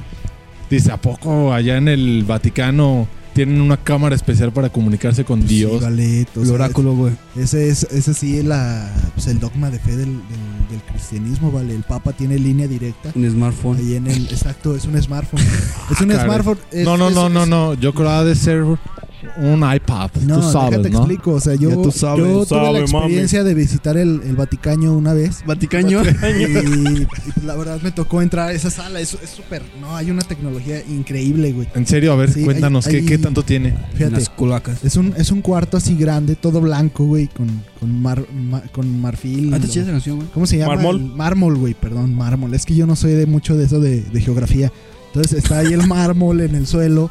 Dice, 0.69 0.91
¿a 0.91 0.97
poco 0.97 1.53
allá 1.53 1.77
en 1.77 1.87
el 1.89 2.25
Vaticano 2.27 3.07
tienen 3.35 3.61
una 3.61 3.77
cámara 3.77 4.15
especial 4.15 4.53
para 4.53 4.69
comunicarse 4.69 5.25
con 5.25 5.41
Sí, 5.43 5.57
Dios? 5.57 5.81
vale, 5.83 6.27
o 6.37 6.41
El 6.41 6.47
sea, 6.47 6.55
oráculo, 6.55 6.95
güey. 6.95 7.15
Ese 7.37 7.69
es, 7.69 7.85
ese 7.91 8.15
sí 8.15 8.39
es 8.39 8.45
la, 8.45 8.93
pues 9.15 9.27
el 9.29 9.41
dogma 9.41 9.71
de 9.71 9.79
fe 9.79 9.93
del, 9.93 10.07
del- 10.17 10.69
del 10.71 10.81
cristianismo, 10.91 11.51
¿vale? 11.53 11.75
El 11.75 11.83
Papa 11.83 12.13
tiene 12.13 12.39
línea 12.39 12.67
directa. 12.67 13.11
Un 13.15 13.31
smartphone. 13.31 13.79
Ahí 13.79 13.97
en 13.97 14.07
el, 14.07 14.25
exacto, 14.27 14.75
es 14.77 14.85
un 14.85 15.01
smartphone. 15.03 15.41
es 15.91 16.01
un 16.01 16.09
caray. 16.09 16.25
smartphone. 16.25 16.59
es- 16.71 16.85
no, 16.85 16.97
no, 16.97 17.09
es- 17.09 17.15
no, 17.15 17.29
no, 17.29 17.43
es- 17.43 17.49
no. 17.49 17.75
Yo 17.75 17.93
creo 17.95 18.09
que 18.09 18.13
ha 18.15 18.25
de 18.25 18.35
ser 18.35 18.65
un 19.39 19.59
iPad. 19.75 20.11
No, 20.27 20.41
tú 20.41 20.51
sabes, 20.51 20.71
déjate 20.71 20.91
¿no? 20.91 20.99
explico. 20.99 21.33
O 21.33 21.41
sea, 21.41 21.55
yo, 21.55 21.71
Ya 21.71 21.75
tú 21.77 21.91
sabes. 21.91 22.25
yo 22.25 22.47
tuve 22.47 22.59
Sabe, 22.59 22.73
la 22.73 22.79
experiencia 22.81 23.45
de 23.45 23.55
visitar 23.55 23.97
el, 23.97 24.21
el 24.25 24.37
Vaticano 24.37 24.95
una 24.97 25.13
vez. 25.15 25.43
Vaticaño. 25.47 26.03
Y, 26.23 26.43
y, 27.03 27.07
pues, 27.07 27.45
la 27.45 27.55
verdad 27.57 27.81
me 27.83 27.91
tocó 27.93 28.23
entrar 28.23 28.49
a 28.49 28.53
esa 28.53 28.71
sala. 28.71 29.01
Es 29.01 29.17
es 29.23 29.31
súper. 29.31 29.63
No, 29.81 29.97
hay 29.97 30.11
una 30.11 30.23
tecnología 30.23 30.81
increíble, 30.89 31.53
güey. 31.53 31.69
En 31.75 31.87
serio, 31.87 32.13
a 32.13 32.17
ver, 32.17 32.33
Sí, 32.33 32.45
cuéntanos, 32.45 32.87
hay- 32.87 32.93
¿qué, 32.93 32.99
hay- 33.01 33.07
¿qué 33.07 33.19
tanto 33.19 33.43
tiene? 33.43 33.75
Fíjate. 33.95 34.13
Las 34.17 34.29
culacas. 34.29 34.85
Es 34.85 34.97
un, 34.97 35.15
es 35.17 35.31
un 35.31 35.43
cuarto 35.43 35.77
así 35.77 35.97
grande, 35.97 36.37
todo 36.37 36.61
blanco, 36.61 37.05
güey, 37.05 37.29
con, 37.29 37.49
con, 37.81 38.01
mar- 38.01 38.27
ma- 38.33 38.63
con 38.73 39.01
marfil. 39.01 39.53
Ah, 39.55 39.59
te 39.59 39.67
o- 39.67 39.71
chidas 39.71 39.85
esa 39.87 39.93
canción, 39.93 40.17
güey. 40.17 40.29
¿Cómo 40.33 40.47
se 40.47 40.59
llama? 40.59 40.75
Mármol. 40.75 41.01
Mármol, 41.01 41.59
güey, 41.59 41.75
perdón, 41.75 42.15
mármol. 42.15 42.55
Es 42.55 42.65
que 42.67 42.75
yo 42.75 42.87
no 42.87 42.97
soy 42.97 43.13
de 43.13 43.27
mucho 43.27 43.57
de 43.57 43.65
eso 43.65 43.81
de, 43.81 44.03
de 44.03 44.21
geografía. 44.21 44.73
Entonces 45.09 45.39
está 45.43 45.59
ahí 45.59 45.73
el 45.73 45.87
mármol 45.87 46.41
en 46.41 46.55
el 46.55 46.67
suelo. 46.67 47.11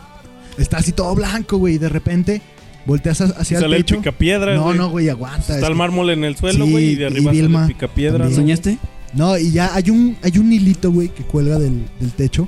Está 0.57 0.77
así 0.77 0.91
todo 0.91 1.13
blanco, 1.15 1.57
güey. 1.57 1.75
Y 1.75 1.77
de 1.77 1.89
repente 1.89 2.41
volteas 2.85 3.21
ha- 3.21 3.25
hacia 3.39 3.57
el 3.57 3.63
Sale 3.63 3.77
el 3.77 3.85
techo. 3.85 3.97
picapiedra, 3.97 4.55
No, 4.55 4.63
güey. 4.65 4.77
no, 4.77 4.89
güey, 4.89 5.09
aguanta. 5.09 5.39
Está 5.39 5.57
es 5.57 5.63
el 5.63 5.67
que- 5.69 5.75
mármol 5.75 6.09
en 6.09 6.23
el 6.23 6.35
suelo, 6.35 6.65
Sí, 6.65 6.71
güey, 6.71 6.85
y 6.91 6.95
de 6.95 7.03
y 7.03 7.05
arriba 7.05 7.25
sale 7.31 7.41
Vilma 7.41 7.61
el 7.61 7.67
picapiedra. 7.73 8.17
también. 8.19 8.35
¿Soñaste? 8.41 8.77
No, 9.13 9.37
y 9.37 9.51
ya 9.51 9.73
hay 9.75 9.89
un, 9.89 10.17
hay 10.21 10.37
un 10.37 10.51
hilito, 10.53 10.91
güey, 10.91 11.09
que 11.09 11.23
cuelga 11.23 11.59
del, 11.59 11.85
del 11.99 12.11
techo. 12.11 12.47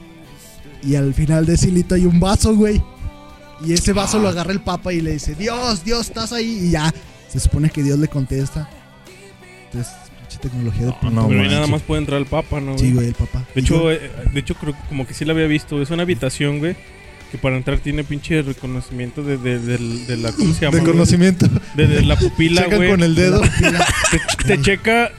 Y 0.82 0.96
al 0.96 1.14
final 1.14 1.46
de 1.46 1.54
ese 1.56 1.70
hilito 1.70 1.96
hay 1.96 2.06
un 2.06 2.20
vaso, 2.20 2.56
güey. 2.56 2.82
Y 3.66 3.72
ese 3.74 3.94
vaso 3.94 4.20
lo 4.20 4.28
agarra 4.28 4.52
el 4.52 4.60
papa 4.62 4.92
y 4.94 5.00
le 5.02 5.12
dice, 5.14 5.36
Dios, 5.36 5.84
Dios, 5.86 6.08
estás 6.08 6.34
ahí. 6.34 6.60
Y 6.68 6.72
ya, 6.72 6.94
se 7.30 7.40
supone 7.40 7.70
que 7.70 7.82
Dios 7.84 7.98
le 8.00 8.08
contesta. 8.10 8.70
Entonces, 9.66 9.94
tecnología 10.42 10.88
de 10.88 10.92
punta. 10.94 11.10
no, 11.12 11.28
Pero 11.30 11.42
ahí 11.42 11.48
nada 11.48 11.68
más 11.68 11.82
puede 11.84 12.02
entrar 12.02 12.20
el 12.20 12.26
papa, 12.26 12.60
¿no? 12.60 12.74
Sí, 12.78 12.86
güey? 12.86 12.94
güey, 12.96 13.08
el 13.08 13.14
papá. 13.14 13.46
De 13.56 13.62
hecho, 13.62 13.90
eh, 13.92 14.12
de 14.34 14.40
hecho 14.40 14.56
creo 14.56 14.74
que 14.74 14.80
como 14.90 15.08
que 15.08 15.14
sí 15.14 15.24
la 15.24 15.32
había 15.34 15.48
visto. 15.48 15.82
Es 15.82 15.90
una 15.92 16.04
habitación, 16.04 16.60
güey. 16.60 16.76
Que 17.34 17.40
para 17.40 17.58
entrar 17.58 17.80
tiene 17.80 18.04
pinche 18.04 18.44
reconocimiento 18.44 19.24
de, 19.24 19.38
de, 19.40 19.58
de 19.58 20.18
la... 20.18 20.32
¿Cómo 20.32 20.54
se 20.54 20.62
llama? 20.62 20.76
De 20.78 20.82
güey? 20.82 20.92
conocimiento. 20.94 21.48
De, 21.76 21.88
de 21.88 22.04
la 22.04 22.16
pupila, 22.16 22.68
güey. 22.68 22.88
con 22.92 23.02
el 23.02 23.16
dedo. 23.16 23.42
Te, 24.12 24.22
te 24.46 24.62
checa... 24.62 25.10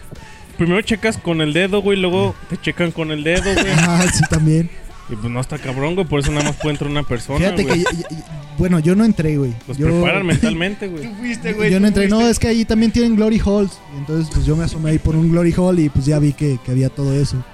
Primero 0.56 0.80
checas 0.82 1.18
con 1.18 1.40
el 1.40 1.52
dedo, 1.52 1.82
güey. 1.82 1.98
Luego 1.98 2.36
te 2.48 2.56
checan 2.56 2.92
con 2.92 3.10
el 3.10 3.24
dedo, 3.24 3.42
güey. 3.52 3.66
Ah, 3.78 4.06
sí, 4.14 4.22
también. 4.30 4.70
Y 5.10 5.16
pues 5.16 5.28
no 5.32 5.40
está 5.40 5.58
cabrón, 5.58 5.96
güey. 5.96 6.06
Por 6.06 6.20
eso 6.20 6.30
nada 6.30 6.44
más 6.44 6.54
puede 6.56 6.74
entrar 6.74 6.88
una 6.88 7.02
persona, 7.02 7.40
Fíjate 7.40 7.64
güey. 7.64 7.82
que 7.84 7.92
yo, 7.96 8.08
yo- 8.08 8.16
bueno, 8.58 8.78
yo 8.78 8.94
no 8.94 9.04
entré, 9.04 9.36
güey. 9.36 9.52
Los 9.66 9.76
Yo- 9.76 9.88
preparan 9.88 10.24
mentalmente, 10.34 10.86
güey. 10.86 11.12
fuiste, 11.18 11.56
yo 11.68 11.80
no 11.80 11.88
entré, 11.88 12.06
no, 12.06 12.20
es 12.28 12.38
que 12.38 12.46
ahí 12.46 12.64
también 12.64 12.92
tienen 12.92 13.16
Glory 13.16 13.40
Halls. 13.44 13.72
Y 13.92 13.98
entonces, 13.98 14.28
pues 14.32 14.46
yo 14.46 14.54
me 14.54 14.62
asomé 14.62 14.90
ahí 14.92 14.98
por 15.00 15.16
un 15.16 15.32
Glory 15.32 15.52
Hall 15.56 15.80
y 15.80 15.88
pues 15.88 16.06
ya 16.06 16.20
vi 16.20 16.32
que, 16.32 16.58
que 16.64 16.70
había 16.70 16.88
todo 16.90 17.12
eso. 17.12 17.44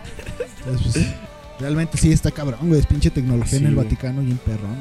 Entonces, 0.66 0.92
pues, 0.92 1.06
realmente 1.60 1.98
sí 1.98 2.10
está 2.12 2.30
cabrón, 2.30 2.60
güey. 2.68 2.80
Es 2.80 2.86
pinche 2.86 3.10
tecnología 3.10 3.58
en 3.58 3.66
el 3.66 3.74
güey. 3.74 3.84
Vaticano 3.86 4.22
y 4.22 4.30
en 4.30 4.38
perrón. 4.38 4.76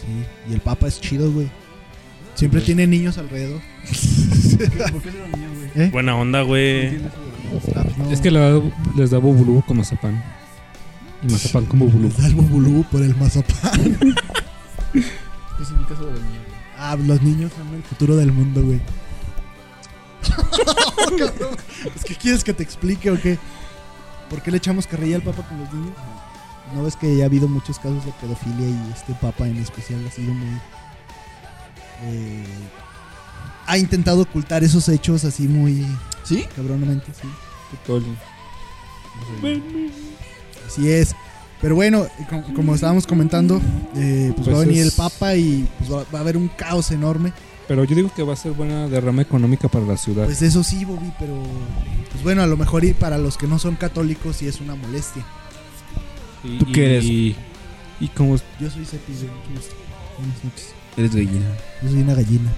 Sí, 0.00 0.50
y 0.50 0.54
el 0.54 0.60
Papa 0.60 0.88
es 0.88 1.00
chido, 1.00 1.30
güey. 1.30 1.48
Siempre 2.34 2.60
tiene 2.60 2.86
niños 2.86 3.16
alrededor. 3.18 3.60
¿Por 4.92 5.02
qué 5.02 5.12
lo 5.12 5.28
niño, 5.36 5.48
güey? 5.74 5.86
¿Eh? 5.86 5.90
Buena 5.92 6.16
onda, 6.16 6.42
güey. 6.42 6.96
Ah, 7.76 7.82
pues 7.84 7.96
no. 7.98 8.10
Es 8.10 8.20
que 8.20 8.30
la- 8.30 8.60
les 8.96 9.10
da 9.10 9.18
bubulú 9.18 9.62
con 9.66 9.76
mazapán. 9.76 10.22
Y 11.22 11.30
mazapán 11.30 11.66
con 11.66 11.78
bubulú. 11.78 12.08
Les 12.08 12.18
da 12.18 12.26
el 12.26 12.34
bubulú 12.34 12.84
por 12.90 13.02
el 13.02 13.14
mazapán. 13.16 13.98
Es 14.94 15.70
en 15.70 15.78
mi 15.78 15.84
caso 15.84 16.04
de 16.06 16.12
los 16.12 16.20
niños. 16.20 16.42
Ah, 16.76 16.96
los 16.96 17.22
niños 17.22 17.52
son 17.56 17.72
el 17.74 17.82
futuro 17.84 18.16
del 18.16 18.32
mundo, 18.32 18.62
güey. 18.62 18.80
es 21.94 22.04
que 22.04 22.14
quieres 22.16 22.42
que 22.44 22.52
te 22.52 22.62
explique 22.62 23.10
o 23.10 23.20
qué? 23.20 23.38
¿Por 24.30 24.42
qué 24.42 24.50
le 24.50 24.56
echamos 24.58 24.86
carrilla 24.86 25.16
al 25.16 25.22
Papa 25.22 25.42
con 25.48 25.58
los 25.60 25.72
niños? 25.72 25.92
¿No 26.74 26.82
ves 26.82 26.96
que 26.96 27.16
ya 27.16 27.24
ha 27.24 27.26
habido 27.26 27.46
muchos 27.48 27.78
casos 27.78 28.04
de 28.04 28.12
pedofilia 28.20 28.66
y 28.68 28.92
este 28.92 29.12
Papa 29.14 29.46
en 29.46 29.58
especial 29.58 30.04
ha 30.06 30.10
sido 30.10 30.32
muy... 30.32 30.58
eh, 32.04 32.44
ha 33.66 33.78
intentado 33.78 34.22
ocultar 34.22 34.62
esos 34.64 34.88
hechos 34.88 35.24
así 35.24 35.46
muy 35.48 35.86
¿Sí? 36.24 36.44
cabronamente, 36.56 37.12
sí. 37.20 37.28
Así 40.66 40.90
es. 40.90 41.14
Pero 41.60 41.74
bueno, 41.76 42.06
co- 42.28 42.42
como, 42.54 42.74
estábamos 42.74 43.06
comentando, 43.06 43.60
eh, 43.96 44.32
pues, 44.34 44.46
Pues 44.46 44.56
va 44.56 44.60
a 44.62 44.64
venir 44.66 44.80
es- 44.80 44.86
el 44.86 44.92
Papa 44.92 45.34
y 45.36 45.68
pues 45.78 45.90
va, 45.92 46.04
va 46.12 46.18
a 46.18 46.22
haber 46.22 46.36
un 46.36 46.48
caos 46.48 46.90
enorme. 46.90 47.32
Pero 47.66 47.84
yo 47.84 47.96
digo 47.96 48.10
que 48.14 48.22
va 48.22 48.34
a 48.34 48.36
ser 48.36 48.52
buena 48.52 48.88
derrama 48.88 49.22
económica 49.22 49.68
para 49.68 49.86
la 49.86 49.96
ciudad. 49.96 50.24
Pues 50.26 50.42
eso 50.42 50.62
sí, 50.62 50.84
Bobby, 50.84 51.10
pero 51.18 51.32
pues 52.10 52.22
bueno, 52.22 52.42
a 52.42 52.46
lo 52.46 52.56
mejor 52.58 52.84
y 52.84 52.92
para 52.92 53.16
los 53.16 53.38
que 53.38 53.46
no 53.46 53.58
son 53.58 53.76
católicos 53.76 54.36
sí 54.36 54.46
es 54.46 54.60
una 54.60 54.74
molestia. 54.74 55.24
Y- 56.44 56.58
¿tú 56.58 56.66
qué 56.72 56.84
eres? 56.84 57.04
Y, 57.04 57.34
y 58.00 58.08
como 58.08 58.36
Yo 58.60 58.70
soy 58.70 58.84
Cepi, 58.84 59.12
güey. 59.14 59.28
Buenas 60.18 60.44
noches. 60.44 60.68
Eres 60.96 61.14
gallina. 61.14 61.46
Yo 61.82 61.88
soy 61.90 62.00
una 62.02 62.14
gallina. 62.14 62.52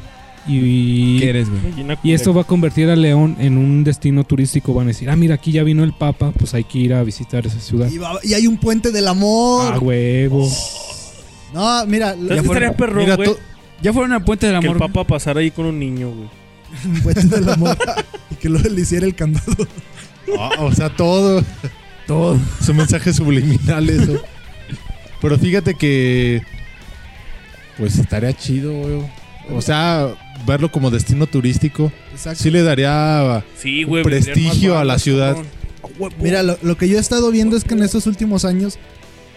y, 0.48 1.18
¿Qué 1.20 1.30
eres, 1.30 1.48
güey? 1.50 1.62
Gallina 1.62 1.98
y 2.02 2.12
esto 2.12 2.34
va 2.34 2.42
a 2.42 2.44
convertir 2.44 2.88
a 2.90 2.96
León 2.96 3.36
en 3.38 3.56
un 3.58 3.84
destino 3.84 4.24
turístico. 4.24 4.74
Van 4.74 4.86
a 4.86 4.88
decir, 4.88 5.08
ah, 5.08 5.14
mira, 5.16 5.36
aquí 5.36 5.52
ya 5.52 5.62
vino 5.62 5.84
el 5.84 5.92
Papa, 5.92 6.32
pues 6.36 6.52
hay 6.54 6.64
que 6.64 6.78
ir 6.80 6.94
a 6.94 7.02
visitar 7.04 7.46
esa 7.46 7.60
ciudad. 7.60 7.88
Y, 7.90 7.98
va- 7.98 8.18
y 8.24 8.34
hay 8.34 8.46
un 8.48 8.58
puente 8.58 8.90
del 8.90 9.06
Ah, 9.06 9.12
amor. 9.12 9.78
huevo. 9.80 10.50
no, 11.54 11.86
mira, 11.86 12.12
¿Sabes 12.14 12.28
ya 12.28 12.34
qué 12.36 12.42
fue 12.42 12.56
estaría 12.56 12.76
perro, 12.76 13.00
Mira, 13.00 13.14
güey? 13.16 13.28
to- 13.28 13.38
Ya 13.82 13.92
fueron 13.92 14.12
al 14.12 14.24
puente 14.24 14.46
del 14.46 14.60
Que 14.60 14.66
el 14.66 14.74
amor. 14.74 14.92
papa 14.92 15.04
pasara 15.06 15.40
ahí 15.40 15.50
con 15.50 15.66
un 15.66 15.78
niño, 15.78 16.10
güey. 16.10 16.28
un 16.84 17.02
puente 17.02 17.26
del 17.26 17.48
amor 17.48 17.76
y 18.30 18.34
que 18.36 18.48
luego 18.48 18.68
le 18.68 18.80
hiciera 18.80 19.06
el 19.06 19.14
candado. 19.14 19.66
Ah, 20.38 20.50
o 20.60 20.72
sea, 20.72 20.88
todo. 20.90 21.44
Todo. 22.06 22.38
Son 22.64 22.76
mensajes 22.76 23.16
subliminales. 23.16 24.02
eso. 24.02 24.20
Pero 25.20 25.38
fíjate 25.38 25.74
que. 25.74 26.42
Pues 27.78 27.98
estaría 27.98 28.32
chido, 28.32 28.72
güey. 28.72 29.02
O 29.50 29.60
sea, 29.62 30.08
verlo 30.46 30.72
como 30.72 30.90
destino 30.90 31.26
turístico. 31.26 31.92
Exacto. 32.12 32.42
Sí 32.42 32.50
le 32.50 32.62
daría. 32.62 33.44
Sí, 33.56 33.84
güey. 33.84 34.02
Prestigio 34.02 34.78
a 34.78 34.84
la 34.84 34.98
ciudad. 34.98 35.36
Mira, 36.20 36.42
lo, 36.42 36.58
lo 36.62 36.76
que 36.76 36.88
yo 36.88 36.96
he 36.96 37.00
estado 37.00 37.30
viendo 37.30 37.56
es 37.56 37.64
que 37.64 37.74
en 37.74 37.82
estos 37.82 38.06
últimos 38.06 38.44
años 38.44 38.78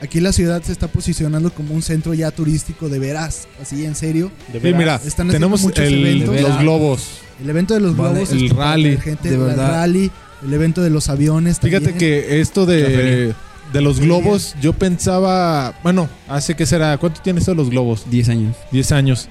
aquí 0.02 0.20
la 0.20 0.32
ciudad 0.34 0.62
se 0.64 0.72
está 0.72 0.88
posicionando 0.88 1.52
como 1.54 1.74
un 1.74 1.82
centro 1.82 2.14
ya 2.14 2.32
turístico 2.32 2.90
de 2.90 3.00
veras, 3.00 3.48
así 3.62 3.86
en 3.86 3.96
serio. 3.96 4.32
De 4.48 4.60
Sí, 4.60 4.60
veras. 4.60 4.80
mira, 4.80 4.96
Están 5.06 5.28
tenemos 5.30 5.62
muchos 5.62 5.84
el- 5.86 6.06
eventos. 6.06 6.42
los 6.42 6.60
globos. 6.60 7.08
El 7.42 7.50
evento 7.50 7.74
de 7.74 7.80
los 7.80 7.96
Vale, 7.96 8.14
globos, 8.26 8.32
el 8.32 8.50
rally, 8.50 8.98
gente, 8.98 9.30
de 9.30 9.36
el 9.36 9.42
verdad. 9.42 9.70
rally, 9.72 10.12
el 10.44 10.54
evento 10.54 10.82
de 10.82 10.90
los 10.90 11.10
aviones. 11.10 11.60
Fíjate 11.60 11.90
también. 11.92 11.98
que 11.98 12.42
esto 12.42 12.66
de, 12.66 13.34
de 13.74 13.82
los 13.82 14.00
globos, 14.00 14.56
yo 14.62 14.74
pensaba. 14.74 15.74
Bueno, 15.84 16.10
hace 16.28 16.56
que 16.56 16.66
será. 16.66 16.98
¿Cuánto 16.98 17.22
tiene 17.22 17.40
esto 17.40 17.52
de 17.52 17.58
los 17.58 17.70
globos? 17.70 18.10
10 18.10 18.30
años. 18.30 18.56
10 18.72 18.92
años. 18.92 19.30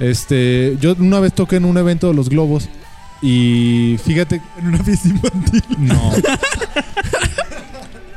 Este, 0.00 0.76
yo 0.80 0.94
una 0.98 1.20
vez 1.20 1.34
toqué 1.34 1.56
en 1.56 1.64
un 1.66 1.76
evento 1.76 2.08
de 2.08 2.14
los 2.14 2.28
globos 2.30 2.68
y 3.20 3.98
fíjate, 4.04 4.40
en 4.58 4.66
una 4.68 4.82
fiesta 4.82 5.08
infantil. 5.08 5.62
no, 5.78 6.12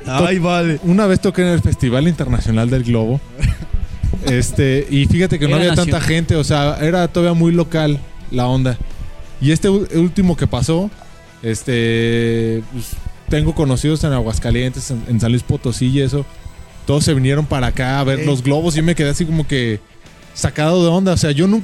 Ay, 0.08 0.40
vale. 0.40 0.80
una 0.84 1.06
vez 1.08 1.20
toqué 1.20 1.42
en 1.42 1.50
el 1.50 1.62
Festival 1.62 2.08
Internacional 2.08 2.70
del 2.70 2.84
Globo. 2.84 3.20
Este, 4.26 4.88
y 4.90 5.06
fíjate 5.06 5.38
que 5.38 5.46
no 5.46 5.52
Era 5.52 5.58
había 5.58 5.70
nacional. 5.76 5.92
tanta 5.92 6.08
gente, 6.08 6.36
o 6.36 6.44
sea, 6.44 6.78
era 6.82 7.08
todavía 7.08 7.38
muy 7.38 7.52
local 7.52 8.00
la 8.32 8.48
onda. 8.48 8.76
Y 9.40 9.52
este 9.52 9.70
u- 9.70 9.88
último 9.94 10.36
que 10.36 10.48
pasó, 10.48 10.90
este, 11.44 12.64
pues, 12.74 12.92
tengo 13.30 13.54
conocidos 13.54 14.04
en 14.04 14.14
Aguascalientes, 14.14 14.90
en, 14.90 15.04
en 15.08 15.20
San 15.20 15.32
Luis 15.32 15.44
Potosí 15.44 15.88
y 15.88 16.02
eso. 16.02 16.26
Todos 16.88 17.04
se 17.04 17.14
vinieron 17.14 17.46
para 17.46 17.68
acá 17.68 18.00
a 18.00 18.04
ver 18.04 18.26
los 18.26 18.42
globos 18.42 18.74
y 18.74 18.78
yo 18.78 18.84
me 18.84 18.96
quedé 18.96 19.10
así 19.10 19.26
como 19.26 19.46
que 19.48 19.80
sacado 20.34 20.82
de 20.84 20.90
onda. 20.90 21.14
O 21.14 21.18
sea, 21.18 21.30
yo 21.32 21.46
no 21.48 21.62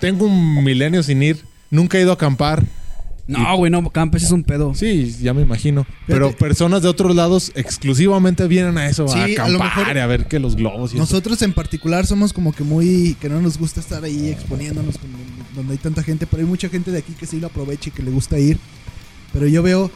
tengo 0.00 0.26
un 0.26 0.64
milenio 0.64 1.02
sin 1.04 1.22
ir, 1.22 1.44
nunca 1.70 1.96
he 1.98 2.02
ido 2.02 2.10
a 2.10 2.14
acampar. 2.14 2.64
No, 3.38 3.56
güey, 3.56 3.70
no, 3.70 3.88
Campes 3.90 4.24
es 4.24 4.30
un 4.30 4.42
pedo. 4.44 4.74
Sí, 4.74 5.16
ya 5.22 5.32
me 5.34 5.42
imagino. 5.42 5.86
Pero 6.06 6.28
Fíjate. 6.28 6.44
personas 6.44 6.82
de 6.82 6.88
otros 6.88 7.14
lados 7.14 7.52
exclusivamente 7.54 8.46
vienen 8.46 8.76
a 8.78 8.86
eso, 8.88 9.06
Sí, 9.08 9.18
a 9.18 9.24
a 9.24 9.48
lo 9.48 9.56
acampar 9.58 9.78
mejor- 9.78 9.98
a 9.98 10.06
ver 10.06 10.26
que 10.26 10.38
los 10.38 10.56
globos 10.56 10.92
y 10.92 10.94
eso. 10.96 11.02
Nosotros 11.02 11.40
en 11.42 11.52
particular 11.52 12.06
somos 12.06 12.32
como 12.32 12.52
que 12.52 12.64
muy 12.64 13.16
que 13.20 13.28
no 13.28 13.40
nos 13.40 13.58
gusta 13.58 13.80
estar 13.80 14.02
ahí 14.04 14.28
exponiéndonos 14.28 14.98
con- 14.98 15.10
donde 15.54 15.72
hay 15.72 15.78
tanta 15.78 16.02
gente, 16.02 16.26
pero 16.26 16.42
hay 16.42 16.48
mucha 16.48 16.68
gente 16.68 16.90
de 16.90 16.98
aquí 16.98 17.12
que 17.12 17.26
sí 17.26 17.40
lo 17.40 17.46
aprovecha 17.48 17.88
y 17.88 17.92
que 17.92 18.02
le 18.02 18.10
gusta 18.10 18.38
ir. 18.38 18.58
Pero 19.32 19.46
yo 19.46 19.62
veo 19.62 19.90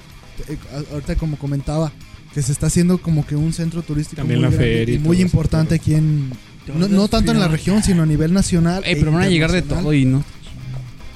eh, 0.49 0.57
a- 0.73 0.95
ahorita 0.95 1.17
como 1.17 1.37
comentaba 1.39 1.93
que 2.35 2.43
se 2.43 2.51
está 2.53 2.67
haciendo 2.67 2.99
como 2.99 3.25
que 3.27 3.37
un 3.37 3.53
centro 3.53 3.83
turístico 3.83 4.17
También 4.23 4.41
muy 4.41 4.45
la 4.51 4.57
grande 4.57 4.67
feria 4.77 4.93
y 4.93 4.97
y 4.97 4.99
todo 4.99 5.07
muy 5.09 5.17
eso, 5.19 5.27
importante 5.27 5.79
pero- 5.79 5.83
aquí 5.83 5.95
en 5.95 6.31
no, 6.79 6.89
no 6.89 7.09
tanto 7.09 7.31
en 7.31 7.39
la 7.39 7.47
región, 7.49 7.83
sino 7.83 8.03
a 8.03 8.07
nivel 8.07 8.33
nacional. 8.33 8.83
Ey, 8.87 8.95
e 8.95 8.97
pero 8.97 9.13
van 9.13 9.23
a 9.23 9.29
llegar 9.29 9.53
de 9.53 9.59
internacional. 9.59 9.85
todo 9.85 9.93
y 9.95 10.05
no. 10.07 10.25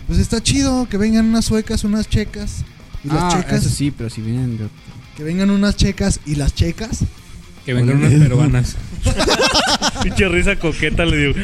Pues 0.08 0.18
está 0.18 0.42
chido 0.42 0.88
que 0.88 0.96
vengan 0.96 1.26
unas 1.26 1.44
suecas, 1.44 1.84
unas 1.84 2.08
checas 2.08 2.64
y 3.04 3.08
las 3.08 3.24
ah, 3.24 3.28
checas, 3.36 3.60
eso 3.60 3.68
sí, 3.68 3.90
pero 3.90 4.08
si 4.08 4.22
vienen 4.22 4.56
de. 4.56 4.68
que 5.14 5.22
vengan 5.22 5.50
unas 5.50 5.76
checas 5.76 6.18
y 6.24 6.34
las 6.34 6.54
checas. 6.54 7.04
Que 7.66 7.74
vengan 7.74 7.98
unas 7.98 8.14
peruanas. 8.14 8.76
Pinche 10.02 10.26
risa 10.28 10.56
coqueta 10.56 11.04
le 11.04 11.16
digo. 11.18 11.34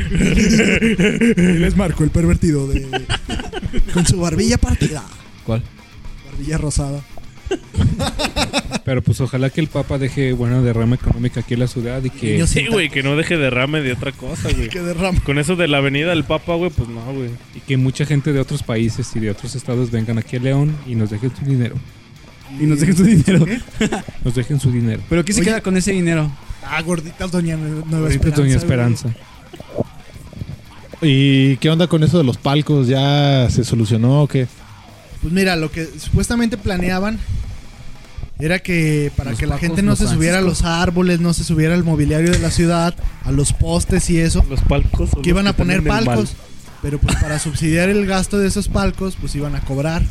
Les 1.37 1.77
marco 1.77 2.05
el 2.05 2.11
pervertido 2.11 2.67
de 2.67 3.05
con 3.93 4.07
su 4.07 4.19
barbilla 4.19 4.57
partida, 4.57 5.05
¿Cuál? 5.45 5.63
barbilla 6.31 6.57
rosada. 6.57 7.05
Pero 8.85 9.01
pues 9.03 9.21
ojalá 9.21 9.49
que 9.51 9.61
el 9.63 9.69
Papa 9.69 9.97
deje 9.99 10.33
buena 10.35 10.61
derrama 10.61 10.97
económica 10.97 11.41
aquí 11.41 11.55
en 11.55 11.61
la 11.61 11.69
ciudad 11.69 12.05
y 12.05 12.11
que... 12.11 12.33
Niños 12.33 12.51
Sí, 12.51 12.67
güey, 12.67 12.91
que 12.91 13.03
no 13.03 13.17
deje 13.17 13.39
derrame 13.39 13.81
de 13.81 13.93
otra 13.93 14.13
cosa, 14.13 14.51
güey. 14.53 14.69
Que 14.69 14.81
derrama. 14.83 15.21
Con 15.21 15.39
eso 15.39 15.57
de 15.57 15.69
la 15.69 15.79
avenida 15.79 16.11
del 16.11 16.25
Papa, 16.25 16.55
güey, 16.55 16.71
pues 16.71 16.89
no, 16.91 17.01
güey. 17.13 17.31
Y 17.55 17.61
que 17.61 17.77
mucha 17.79 18.05
gente 18.05 18.33
de 18.35 18.41
otros 18.41 18.63
países 18.63 19.11
y 19.17 19.21
de 19.21 19.31
otros 19.31 19.55
estados 19.55 19.91
vengan 19.91 20.19
aquí 20.19 20.37
a 20.37 20.41
León 20.41 20.77
y 20.87 20.95
nos 20.97 21.09
dejen 21.11 21.33
su 21.35 21.45
dinero. 21.47 21.77
Y 22.61 22.65
nos 22.65 22.81
dejen 22.81 22.97
su 22.97 23.05
dinero. 23.05 23.47
Nos 24.23 24.35
dejen 24.35 24.61
su 24.61 24.71
dinero. 24.71 25.01
¿Pero 25.09 25.25
qué 25.25 25.33
se 25.33 25.41
Oye. 25.41 25.49
queda 25.51 25.61
con 25.63 25.77
ese 25.79 25.93
dinero? 25.93 26.31
Ah, 26.63 26.83
gorditas 26.83 27.31
Doña 27.33 27.57
Nue- 27.57 27.85
Nueva 27.87 28.09
Esperanza. 28.11 28.37
Doña 28.37 28.55
güey. 28.55 28.57
Esperanza. 28.65 29.09
¿Y 31.03 31.57
qué 31.57 31.71
onda 31.71 31.87
con 31.87 32.03
eso 32.03 32.19
de 32.19 32.25
los 32.25 32.37
palcos? 32.37 32.87
¿Ya 32.89 33.49
se 33.51 33.65
solucionó 33.65 34.23
o 34.23 34.29
qué? 34.29 34.47
Pues 35.23 35.33
mira, 35.33 35.57
lo 35.57 35.71
que 35.71 35.87
supuestamente 35.99 36.57
planeaban 36.57 37.19
era 38.39 38.59
que 38.59 39.13
para 39.17 39.31
Los 39.31 39.39
que 39.39 39.47
la 39.47 39.55
Pacos, 39.55 39.69
gente 39.69 39.83
no 39.83 39.97
se 39.97 40.09
subiera 40.09 40.39
a 40.39 40.43
los 40.43 40.63
árboles, 40.63 41.21
no 41.21 41.33
se 41.33 41.45
subiera 41.45 41.75
al 41.75 41.85
mobiliario 41.85 42.31
de 42.33 42.39
la 42.41 42.51
ciudad, 42.51 42.95
a 43.25 43.31
los 43.31 43.53
postes 43.53 44.11
y 44.11 44.19
eso, 44.19 44.45
Los 44.49 44.61
palcos. 44.63 45.11
que 45.23 45.31
iban 45.31 45.47
a 45.47 45.53
poner 45.55 45.83
palcos. 45.85 46.35
Pero 46.83 46.99
pues 46.99 47.17
para 47.17 47.39
subsidiar 47.39 47.89
el 47.89 48.07
gasto 48.07 48.39
de 48.39 48.49
esos 48.49 48.69
palcos, 48.69 49.17
pues 49.19 49.35
iban 49.37 49.55
a 49.55 49.61
cobrar. 49.61 50.03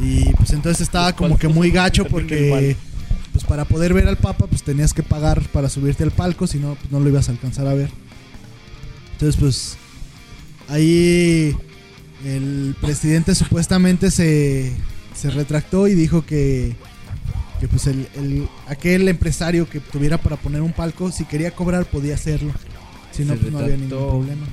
Y 0.00 0.32
pues 0.34 0.50
entonces 0.50 0.82
estaba 0.82 1.12
como 1.14 1.38
que 1.38 1.48
muy 1.48 1.70
gacho 1.72 2.04
porque 2.04 2.76
pues 3.32 3.44
para 3.44 3.64
poder 3.64 3.94
ver 3.94 4.06
al 4.06 4.16
Papa 4.16 4.46
pues 4.46 4.62
tenías 4.62 4.92
que 4.94 5.02
pagar 5.02 5.42
para 5.48 5.68
subirte 5.68 6.04
al 6.04 6.12
palco, 6.12 6.46
si 6.46 6.58
no 6.58 6.74
pues 6.76 6.92
no 6.92 7.00
lo 7.00 7.08
ibas 7.08 7.28
a 7.28 7.32
alcanzar 7.32 7.66
a 7.66 7.74
ver. 7.74 7.90
Entonces 9.14 9.40
pues 9.40 9.76
ahí 10.68 11.56
el 12.24 12.76
presidente 12.80 13.34
supuestamente 13.34 14.10
se, 14.12 14.72
se 15.16 15.30
retractó 15.30 15.88
y 15.88 15.94
dijo 15.94 16.24
que, 16.24 16.76
que 17.60 17.68
pues 17.68 17.86
el, 17.86 18.06
el- 18.16 18.48
aquel 18.68 19.08
empresario 19.08 19.68
que 19.68 19.80
tuviera 19.80 20.18
para 20.18 20.36
poner 20.36 20.62
un 20.62 20.72
palco, 20.72 21.10
si 21.12 21.24
quería 21.24 21.50
cobrar 21.50 21.84
podía 21.86 22.14
hacerlo. 22.14 22.52
Si 23.12 23.24
no, 23.24 23.34
pues 23.34 23.50
no 23.52 23.58
había 23.58 23.76
ningún 23.76 23.88
problema. 23.98 24.46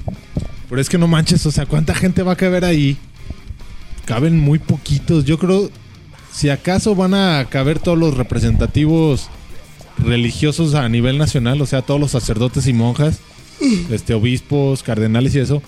Pero 0.70 0.82
es 0.82 0.90
que 0.90 0.98
no 0.98 1.08
manches, 1.08 1.46
o 1.46 1.52
sea, 1.52 1.66
¿cuánta 1.66 1.94
gente 1.94 2.24
va 2.24 2.34
a 2.34 2.36
caber 2.36 2.66
ahí? 2.66 2.98
Caben 4.06 4.40
muy 4.40 4.60
poquitos. 4.60 5.26
Yo 5.26 5.38
creo, 5.38 5.70
si 6.32 6.50
acaso 6.50 6.96
van 6.96 7.14
a 7.14 7.46
caber 7.50 7.80
todos 7.80 7.98
los 7.98 8.16
representativos 8.18 9.30
religiosos 9.98 10.74
a 10.76 10.88
nivel 10.90 11.18
nacional, 11.18 11.62
o 11.62 11.66
sea, 11.66 11.82
todos 11.82 12.00
los 12.00 12.12
sacerdotes 12.12 12.68
y 12.68 12.74
monjas. 12.74 13.20
este, 13.90 14.14
obispos, 14.14 14.84
cardenales 14.84 15.34
y 15.36 15.40
eso. 15.40 15.62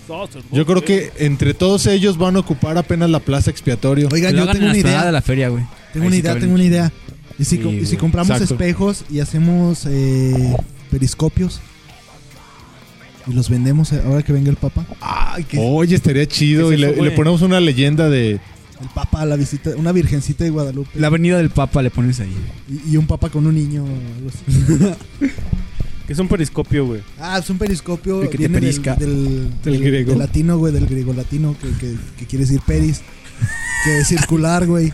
Yo 0.51 0.65
creo 0.65 0.83
que 0.83 1.11
entre 1.19 1.53
todos 1.53 1.85
ellos 1.87 2.17
van 2.17 2.35
a 2.35 2.39
ocupar 2.39 2.77
apenas 2.77 3.09
la 3.09 3.19
plaza 3.21 3.49
expiatorio. 3.49 4.09
Oigan, 4.11 4.35
yo 4.35 4.45
tengo 4.51 4.65
una 4.65 4.77
idea. 4.77 5.05
de 5.05 5.11
la 5.13 5.21
feria, 5.21 5.47
güey. 5.49 5.63
Tengo 5.93 6.03
Ahí 6.03 6.07
una 6.07 6.15
sí 6.15 6.19
idea, 6.19 6.37
tengo 6.39 6.53
una 6.55 6.63
idea. 6.65 6.91
¿Y 7.39 7.43
si, 7.45 7.57
Sí, 7.57 7.67
y 7.69 7.85
si 7.85 7.97
compramos 7.97 8.31
Exacto. 8.31 8.55
espejos 8.55 9.03
y 9.09 9.19
hacemos 9.19 9.85
eh, 9.87 10.55
periscopios 10.91 11.59
y 13.27 13.33
los 13.33 13.49
vendemos 13.49 13.91
eh, 13.93 14.01
ahora 14.05 14.23
que 14.23 14.33
venga 14.33 14.49
el 14.49 14.55
Papa? 14.55 14.85
Ay, 15.01 15.43
que 15.43 15.57
Oye, 15.59 15.95
estaría 15.95 16.25
chido. 16.25 16.69
¿Qué 16.69 16.75
es 16.75 16.79
y 16.79 16.81
le, 16.81 16.87
eso, 16.87 16.93
y 16.95 17.01
le 17.01 17.07
güey? 17.09 17.15
ponemos 17.15 17.41
una 17.41 17.59
leyenda 17.59 18.09
de. 18.09 18.31
el 18.31 18.89
Papa 18.95 19.21
a 19.21 19.25
la 19.25 19.35
visita, 19.35 19.71
una 19.75 19.91
virgencita 19.91 20.43
de 20.45 20.49
Guadalupe 20.49 20.89
La 20.99 21.07
avenida 21.07 21.37
del 21.37 21.49
Papa 21.49 21.81
le 21.81 21.89
pones 21.91 22.19
ahí. 22.21 22.33
y, 22.69 22.93
y 22.93 22.97
un 22.97 23.05
Papa 23.05 23.29
con 23.29 23.45
un 23.45 23.55
niño. 23.55 23.85
algo 23.85 24.29
así. 24.29 24.95
Que 26.07 26.13
es 26.13 26.19
un 26.19 26.29
periscopio, 26.29 26.85
güey. 26.85 27.01
Ah, 27.19 27.37
es 27.37 27.49
un 27.49 27.57
periscopio. 27.57 28.21
El 28.21 28.29
que 28.29 28.37
te 28.37 28.47
viene 28.47 28.61
del, 28.61 28.81
del, 28.97 29.51
Del 29.61 29.83
griego. 29.83 30.11
del 30.11 30.19
latino, 30.19 30.57
güey, 30.57 30.71
del 30.71 30.85
griego 30.87 31.11
latino, 31.13 31.53
que, 31.61 31.67
que, 31.85 31.95
que 32.17 32.25
quiere 32.25 32.45
decir 32.45 32.61
peris. 32.65 33.01
Que 33.83 33.97
es 33.99 34.07
circular, 34.07 34.65
güey. 34.65 34.93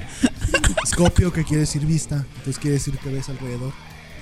Scopio, 0.93 1.31
que 1.33 1.43
quiere 1.43 1.61
decir 1.61 1.85
vista. 1.85 2.25
Entonces 2.37 2.57
quiere 2.59 2.75
decir 2.75 2.97
que 2.97 3.09
ves 3.09 3.29
alrededor. 3.29 3.71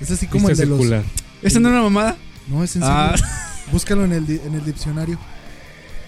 Es 0.00 0.10
así 0.10 0.26
como 0.26 0.48
Vista 0.48 0.62
el 0.64 0.68
de 0.68 0.74
los. 0.74 0.80
circular. 0.80 1.04
¿Esa 1.42 1.60
no 1.60 1.68
es 1.68 1.72
una 1.74 1.82
mamada? 1.82 2.16
No, 2.48 2.64
es 2.64 2.74
en 2.76 2.82
serio. 2.82 2.96
Ah. 2.96 3.14
Búscalo 3.72 4.04
en 4.04 4.12
el, 4.12 4.28
en 4.44 4.54
el 4.54 4.64
diccionario. 4.64 5.18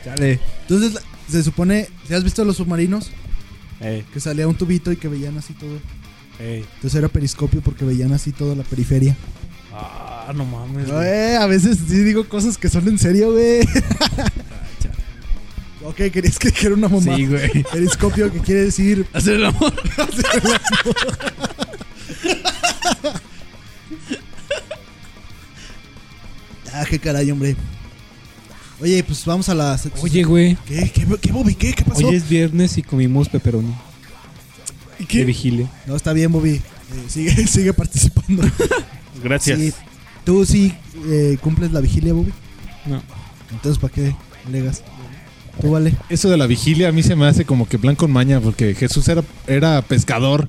Chale. 0.05 0.41
Entonces, 0.63 1.01
se 1.31 1.43
supone. 1.43 1.89
¿Si 2.07 2.15
has 2.15 2.25
visto 2.25 2.45
los 2.45 2.57
submarinos? 2.57 3.11
Ey, 3.81 4.05
Que 4.13 4.21
salía 4.21 4.47
un 4.49 4.55
tubito 4.55 4.91
y 4.93 4.97
que 4.97 5.09
veían 5.09 5.37
así 5.39 5.53
todo. 5.55 5.79
ey. 6.39 6.65
Entonces 6.77 6.95
era 6.99 7.09
periscopio 7.09 7.61
porque 7.61 7.85
veían 7.85 8.13
así 8.13 8.33
toda 8.33 8.55
la 8.55 8.63
periferia. 8.65 9.17
Ah, 9.73 10.33
no 10.35 10.45
mames. 10.45 10.91
güey. 10.91 11.07
Eh, 11.07 11.37
a 11.37 11.47
veces 11.47 11.79
sí 11.89 11.99
digo 11.99 12.29
cosas 12.29 12.57
que 12.59 12.69
son 12.69 12.87
en 12.89 12.99
serio, 12.99 13.33
güey. 13.33 13.61
ok, 15.85 15.97
querías 16.13 16.39
que 16.39 16.49
dijera 16.49 16.75
una 16.75 16.89
mamá. 16.89 17.17
Sí, 17.17 17.27
güey. 17.27 17.63
Periscopio, 17.73 18.33
que 18.33 18.41
quiere 18.41 18.65
decir. 18.65 19.07
Hacer 19.13 19.35
el 19.35 19.47
amor. 19.47 19.73
Ah, 26.73 26.85
qué 26.89 26.99
caray, 26.99 27.31
hombre. 27.31 27.55
Oye, 28.81 29.03
pues 29.05 29.25
vamos 29.25 29.49
a 29.49 29.55
la. 29.55 29.79
Oye, 30.03 30.25
güey. 30.25 30.57
¿Qué? 30.67 30.91
¿Qué, 30.93 31.07
qué 31.21 31.33
Bobby? 31.33 31.55
¿Qué? 31.55 31.73
¿Qué 31.73 31.85
pasó? 31.85 32.05
Hoy 32.07 32.17
es 32.17 32.29
viernes 32.29 32.77
y 32.77 32.83
comimos 32.83 33.29
pepperoni. 33.29 33.73
¿Y 34.99 35.03
De 35.03 35.07
qué? 35.07 35.25
vigilia. 35.25 35.71
No, 35.87 35.95
está 35.95 36.13
bien, 36.13 36.33
Bobby. 36.33 36.55
Eh, 36.55 36.63
sigue, 37.07 37.47
sigue 37.47 37.73
participando. 37.73 38.43
Gracias. 39.23 39.61
Sí. 39.61 39.73
¿Tú 40.25 40.45
sí 40.45 40.75
eh, 41.07 41.39
cumples 41.41 41.71
la 41.71 41.81
vigilia, 41.81 42.13
Bobby? 42.13 42.33
No. 42.87 43.03
Entonces, 43.53 43.81
¿para 43.81 43.95
qué 43.95 44.17
alegas? 44.47 44.83
Tú 45.61 45.71
vale. 45.71 45.95
Eso 46.09 46.29
de 46.31 46.37
la 46.37 46.47
vigilia 46.47 46.89
a 46.89 46.93
mí 46.93 47.03
se 47.03 47.17
me 47.17 47.27
hace 47.27 47.45
como 47.45 47.69
que 47.69 47.79
plan 47.79 47.97
con 47.97 48.11
maña, 48.11 48.41
porque 48.41 48.75
Jesús 48.75 49.09
era, 49.09 49.23
era 49.47 49.81
pescador. 49.83 50.49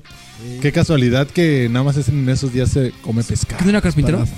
Qué 0.60 0.70
casualidad 0.72 1.26
que 1.28 1.68
nada 1.70 1.84
más 1.84 1.96
es 1.96 2.08
en 2.08 2.28
esos 2.28 2.52
días 2.52 2.70
se 2.70 2.92
come 3.02 3.22
pescado. 3.24 3.58
¿Qué 3.58 3.64
no 3.64 3.70
era 3.70 3.80
carpintero? 3.80 4.18
Para- 4.18 4.30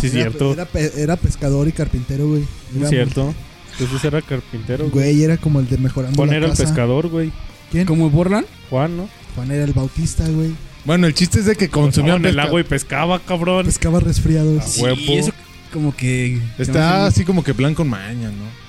Sí, 0.00 0.06
Era- 0.06 0.12
cierto. 0.30 0.52
Era, 0.54 0.64
pe- 0.64 0.92
era 0.96 1.16
pescador 1.16 1.68
y 1.68 1.72
carpintero, 1.72 2.26
güey. 2.26 2.42
Sí, 2.42 2.78
Era- 2.78 2.88
cierto. 2.88 3.34
Jesús 3.76 4.02
era 4.04 4.22
carpintero. 4.22 4.88
güey. 4.88 5.12
Güey, 5.12 5.22
era 5.24 5.36
como 5.36 5.60
el 5.60 5.68
de 5.68 5.76
mejorando 5.78 6.16
Juan 6.16 6.30
la 6.30 6.36
era 6.36 6.46
el 6.46 6.52
pescador, 6.52 7.08
güey. 7.08 7.30
¿Quién? 7.70 7.86
¿Como 7.86 8.08
Borland? 8.10 8.46
Juan, 8.70 8.96
¿no? 8.96 9.08
Juan 9.34 9.50
era 9.50 9.64
el 9.64 9.72
bautista, 9.72 10.26
güey. 10.28 10.50
Bueno, 10.84 11.06
el 11.06 11.14
chiste 11.14 11.40
es 11.40 11.46
de 11.46 11.56
que 11.56 11.68
consumían 11.68 12.24
el 12.24 12.38
agua 12.38 12.60
y 12.60 12.64
pescaba, 12.64 13.18
cabrón. 13.20 13.66
Pescaba 13.66 14.00
resfriados. 14.00 14.62
Ah, 14.62 14.66
Sí, 14.96 15.12
eso 15.14 15.32
como 15.72 15.94
que... 15.94 16.40
Está 16.58 17.06
así 17.06 17.24
como 17.24 17.44
que 17.44 17.54
plan 17.54 17.74
con 17.74 17.88
maña, 17.88 18.28
¿no? 18.30 18.61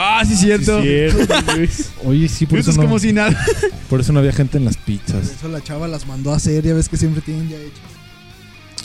Ah, 0.00 0.22
sí, 0.24 0.36
cierto. 0.36 0.80
Sí, 0.80 0.88
cierto. 0.88 1.34
Oye, 2.04 2.28
sí, 2.28 2.46
por 2.46 2.58
Eso 2.58 2.70
eso, 2.70 2.70
es 2.70 2.76
no, 2.76 2.82
como 2.84 2.98
si 3.00 3.12
nada. 3.12 3.36
por 3.90 4.00
eso 4.00 4.12
no 4.12 4.20
había 4.20 4.32
gente 4.32 4.56
en 4.58 4.64
las 4.64 4.76
Por 4.76 4.84
pizzas. 4.86 5.28
eso 5.30 5.48
la 5.48 5.60
chava 5.62 5.88
las 5.88 6.06
mandó 6.06 6.32
a 6.32 6.36
hacer, 6.36 6.64
ya 6.64 6.72
ves 6.74 6.88
que 6.88 6.96
siempre 6.96 7.20
tienen 7.20 7.48
ya 7.48 7.56
hechas. 7.56 7.80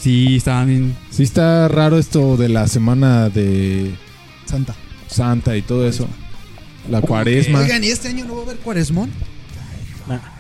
Sí, 0.02 0.38
estaba 0.38 0.66
bien. 0.66 0.96
Sí 1.12 1.24
está 1.24 1.68
raro 1.68 1.98
esto 2.00 2.36
de 2.36 2.50
la 2.50 2.68
semana 2.68 3.30
de 3.30 3.94
Santa. 4.46 4.76
Santa 5.08 5.56
y 5.56 5.62
todo 5.62 5.88
eso. 5.88 6.08
La 6.90 7.00
cuaresma. 7.02 7.60
Oigan, 7.60 7.84
¿y 7.84 7.88
este 7.88 8.10
año 8.10 8.26
no 8.26 8.36
va 8.36 8.42
a 8.42 8.44
haber 8.46 8.58
cuaresmón? 8.58 9.10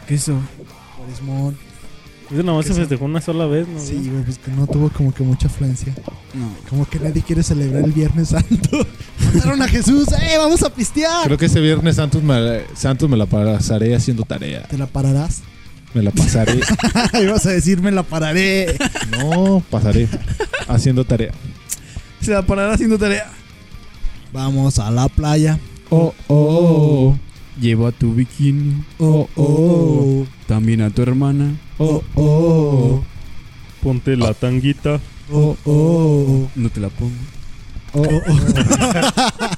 ¿Qué 0.07 0.15
es 0.15 0.23
eso? 0.23 0.37
Cuaresmón. 0.97 1.55
Eso 2.33 2.41
nada 2.41 2.57
más 2.57 2.65
se 2.65 2.73
festejó 2.73 3.05
una 3.05 3.21
sola 3.21 3.45
vez, 3.45 3.67
¿no? 3.67 3.79
Sí, 3.79 4.09
güey, 4.09 4.23
pues 4.23 4.39
que 4.39 4.49
no 4.49 4.65
tuvo 4.65 4.89
como 4.89 5.13
que 5.13 5.21
mucha 5.23 5.47
afluencia. 5.47 5.93
No. 6.33 6.49
Como 6.67 6.87
que 6.87 6.99
nadie 6.99 7.21
quiere 7.21 7.43
celebrar 7.43 7.83
el 7.83 7.91
Viernes 7.91 8.29
Santo. 8.29 8.87
Mataron 9.35 9.61
a 9.61 9.67
Jesús, 9.67 10.07
¡eh! 10.13 10.37
¡Vamos 10.39 10.63
a 10.63 10.73
pistear! 10.73 11.25
Creo 11.25 11.37
que 11.37 11.45
ese 11.45 11.61
viernes 11.61 11.97
Santos 11.97 12.23
me, 12.23 12.61
Santos 12.75 13.07
me 13.07 13.17
la 13.17 13.27
pasaré 13.27 13.95
haciendo 13.95 14.23
tarea. 14.23 14.63
¿Te 14.63 14.79
la 14.79 14.87
pararás? 14.87 15.43
Me 15.93 16.01
la 16.01 16.09
pasaré. 16.09 16.59
Ibas 17.21 17.45
a 17.45 17.51
decir, 17.51 17.81
me 17.81 17.91
la 17.91 18.01
pararé. 18.01 18.77
no, 19.19 19.61
pasaré 19.69 20.09
haciendo 20.67 21.05
tarea. 21.05 21.33
Se 22.19 22.31
la 22.31 22.41
parará 22.41 22.73
haciendo 22.73 22.97
tarea. 22.97 23.31
Vamos 24.31 24.79
a 24.79 24.89
la 24.89 25.07
playa. 25.07 25.59
Oh, 25.91 26.15
oh, 26.27 27.15
Lleva 27.59 27.91
tu 27.91 28.13
bikini. 28.13 28.83
Oh, 28.99 29.27
oh, 29.35 30.25
También 30.47 30.81
a 30.81 30.89
tu 30.89 31.01
hermana. 31.03 31.55
oh, 31.77 32.03
oh, 32.15 33.03
Ponte 33.81 34.15
la 34.17 34.33
tanguita. 34.33 34.99
oh, 35.31 35.55
oh, 35.65 36.49
No 36.55 36.69
te 36.69 36.79
la 36.79 36.89
pongo. 36.89 37.11
oh, 37.93 38.01
oh. 38.27 39.49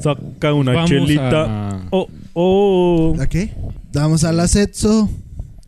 Saca 0.00 0.54
una 0.54 0.72
Vamos 0.72 0.90
chelita. 0.90 1.44
a- 1.76 1.88
Oh, 1.90 2.08
oh. 2.34 3.16
¿A 3.20 3.26
qué? 3.28 3.54
Vamos 3.92 4.24
a 4.24 4.32
la 4.32 4.48
sexo 4.48 5.08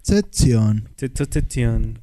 sección. 0.02 0.88
Sección. 0.96 2.00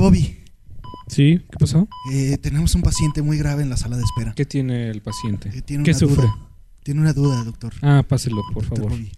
Bobby, 0.00 0.38
¿Sí? 1.08 1.40
¿Qué 1.50 1.56
pasó? 1.58 1.88
eh, 2.12 2.36
tenemos 2.42 2.74
un 2.74 2.82
paciente 2.82 3.22
muy 3.22 3.38
grave 3.38 3.62
en 3.62 3.70
la 3.70 3.76
sala 3.76 3.96
de 3.96 4.02
espera. 4.02 4.34
¿Qué 4.34 4.44
tiene 4.44 4.90
el 4.90 5.02
paciente? 5.02 5.50
Eh, 5.54 5.62
tiene 5.62 5.84
¿Qué 5.84 5.90
una 5.92 5.98
sufre? 5.98 6.22
duda. 6.26 6.38
Tiene 6.82 7.00
una 7.00 7.12
duda, 7.12 7.44
doctor. 7.44 7.72
Ah, 7.82 8.04
páselo, 8.08 8.42
por 8.52 8.62
Doctor 8.64 8.78
favor. 8.78 8.90
Bobby. 8.92 9.12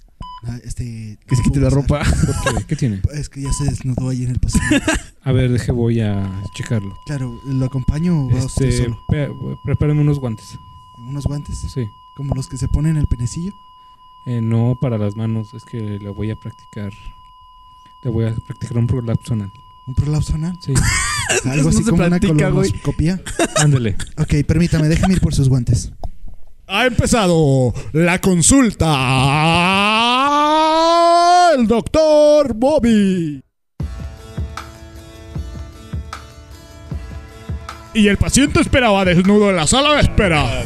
Ah, 0.45 0.57
este, 0.65 1.19
Que 1.27 1.35
se 1.37 1.43
quite 1.43 1.59
la 1.61 1.69
¿puedo 1.69 1.83
ropa. 1.83 2.03
¿Por 2.05 2.55
qué? 2.59 2.65
¿Qué 2.67 2.77
tiene? 2.77 3.01
Es 3.13 3.29
que 3.29 3.41
ya 3.43 3.53
se 3.53 3.65
desnudó 3.65 4.11
ahí 4.11 4.23
en 4.25 4.31
el 4.31 4.39
pasillo. 4.39 4.65
A 5.23 5.33
ver, 5.33 5.51
deje, 5.51 5.73
voy 5.73 6.01
a 6.01 6.43
checarlo. 6.55 6.97
claro, 7.07 7.41
¿lo 7.47 7.65
acompaño 7.67 8.27
o 8.27 8.31
va 8.31 8.45
usted 8.45 8.67
Este, 8.67 8.85
solo? 8.85 8.99
pe- 9.09 9.31
prepárame 9.65 10.01
unos 10.03 10.19
guantes. 10.21 10.45
¿Unos 11.09 11.25
guantes? 11.25 11.57
Sí. 11.75 11.85
Como 12.17 12.35
los 12.35 12.49
que 12.49 12.57
se 12.57 12.69
ponen 12.69 12.93
en 12.93 12.99
el 12.99 13.07
penecillo. 13.09 13.53
Eh, 14.27 14.41
no 14.41 14.77
para 14.81 14.97
las 14.99 15.17
manos, 15.17 15.53
es 15.55 15.65
que 15.65 15.79
le 15.81 16.09
voy 16.11 16.31
a 16.31 16.37
practicar. 16.37 16.93
Le 18.05 18.11
voy 18.11 18.27
a 18.27 18.35
practicar 18.35 18.79
un 18.79 18.87
prolapso 18.87 19.35
anal. 19.35 19.51
¿Un 19.89 19.95
prolapso 19.95 20.35
anal? 20.35 20.53
Sí. 20.65 20.75
Algo 21.49 21.65
No 21.65 21.69
así 21.71 21.83
se 21.83 21.91
como 21.91 22.05
una 22.05 22.19
güey. 22.19 22.33
colonoscopia. 22.35 23.21
Ándale. 23.57 23.97
Ok, 24.19 24.35
permítame, 24.47 24.87
déjame 24.89 25.15
ir 25.15 25.21
por 25.21 25.35
sus 25.35 25.49
guantes. 25.49 25.91
Ha 26.67 26.85
empezado 26.87 27.73
la 27.93 28.21
consulta. 28.21 28.87
El 31.57 31.67
doctor 31.67 32.53
Bobby. 32.55 33.43
Y 37.95 38.09
el 38.09 38.19
paciente 38.19 38.61
esperaba 38.61 39.07
desnudo 39.07 39.49
en 39.51 39.57
la 39.57 39.67
sala 39.67 39.95
de 39.95 40.03
espera. 40.03 40.65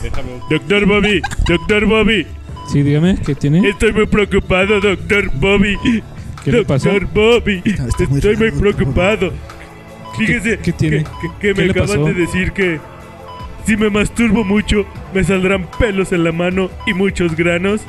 Doctor 0.50 0.84
Bobby, 0.86 1.22
doctor 1.46 1.86
Bobby. 1.86 2.26
Sí, 2.70 2.82
dígame, 2.82 3.16
¿qué 3.24 3.34
tiene? 3.36 3.68
Estoy 3.68 3.92
muy 3.92 4.06
preocupado, 4.06 4.80
doctor 4.80 5.30
Bobby. 5.36 5.78
¿Qué 6.44 6.52
le 6.52 6.64
pasó? 6.64 6.90
Doctor 6.90 7.08
Bobby, 7.14 7.62
Está- 7.64 7.86
está 7.88 8.04
muy 8.08 8.18
estoy 8.18 8.36
muy 8.36 8.48
raro, 8.50 8.56
doctor 8.60 8.74
preocupado. 8.76 9.32
Fíjese 10.18 10.58
qué 10.58 10.72
tiene? 10.72 10.96
que, 10.98 11.04
que- 11.04 11.28
que 11.28 11.32
¿Qué 11.40 11.54
me 11.54 11.64
le 11.66 11.70
acaban 11.72 11.88
pasó? 11.88 12.04
de 12.04 12.14
decir 12.14 12.52
que 12.52 12.80
si 13.66 13.76
me 13.76 13.88
masturbo 13.90 14.44
mucho, 14.44 14.84
me 15.14 15.22
saldrán 15.24 15.68
pelos 15.78 16.12
en 16.12 16.24
la 16.24 16.32
mano 16.32 16.68
y 16.86 16.92
muchos 16.94 17.36
granos. 17.36 17.80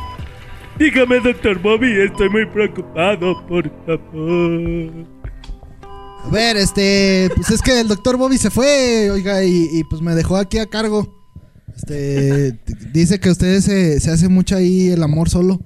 Dígame, 0.80 1.20
doctor 1.20 1.60
Bobby, 1.62 1.92
estoy 2.02 2.30
muy 2.30 2.46
preocupado, 2.48 3.46
por 3.48 3.70
favor. 3.86 4.92
A 6.26 6.30
ver, 6.32 6.58
este, 6.58 7.30
pues 7.36 7.50
es 7.52 7.62
que 7.62 7.82
el 7.82 7.88
doctor 7.88 8.18
Bobby 8.18 8.38
se 8.38 8.50
fue, 8.50 9.10
oiga, 9.12 9.44
y, 9.44 9.68
y, 9.72 9.84
pues 9.84 10.02
me 10.02 10.16
dejó 10.16 10.38
aquí 10.38 10.58
a 10.58 10.66
cargo. 10.68 11.22
Este, 11.76 12.58
dice 12.94 13.20
que 13.20 13.30
usted 13.30 13.60
se, 13.62 14.00
se 14.00 14.10
hace 14.12 14.30
mucho 14.30 14.56
ahí 14.56 14.90
el 14.90 15.04
amor 15.04 15.30
solo. 15.30 15.60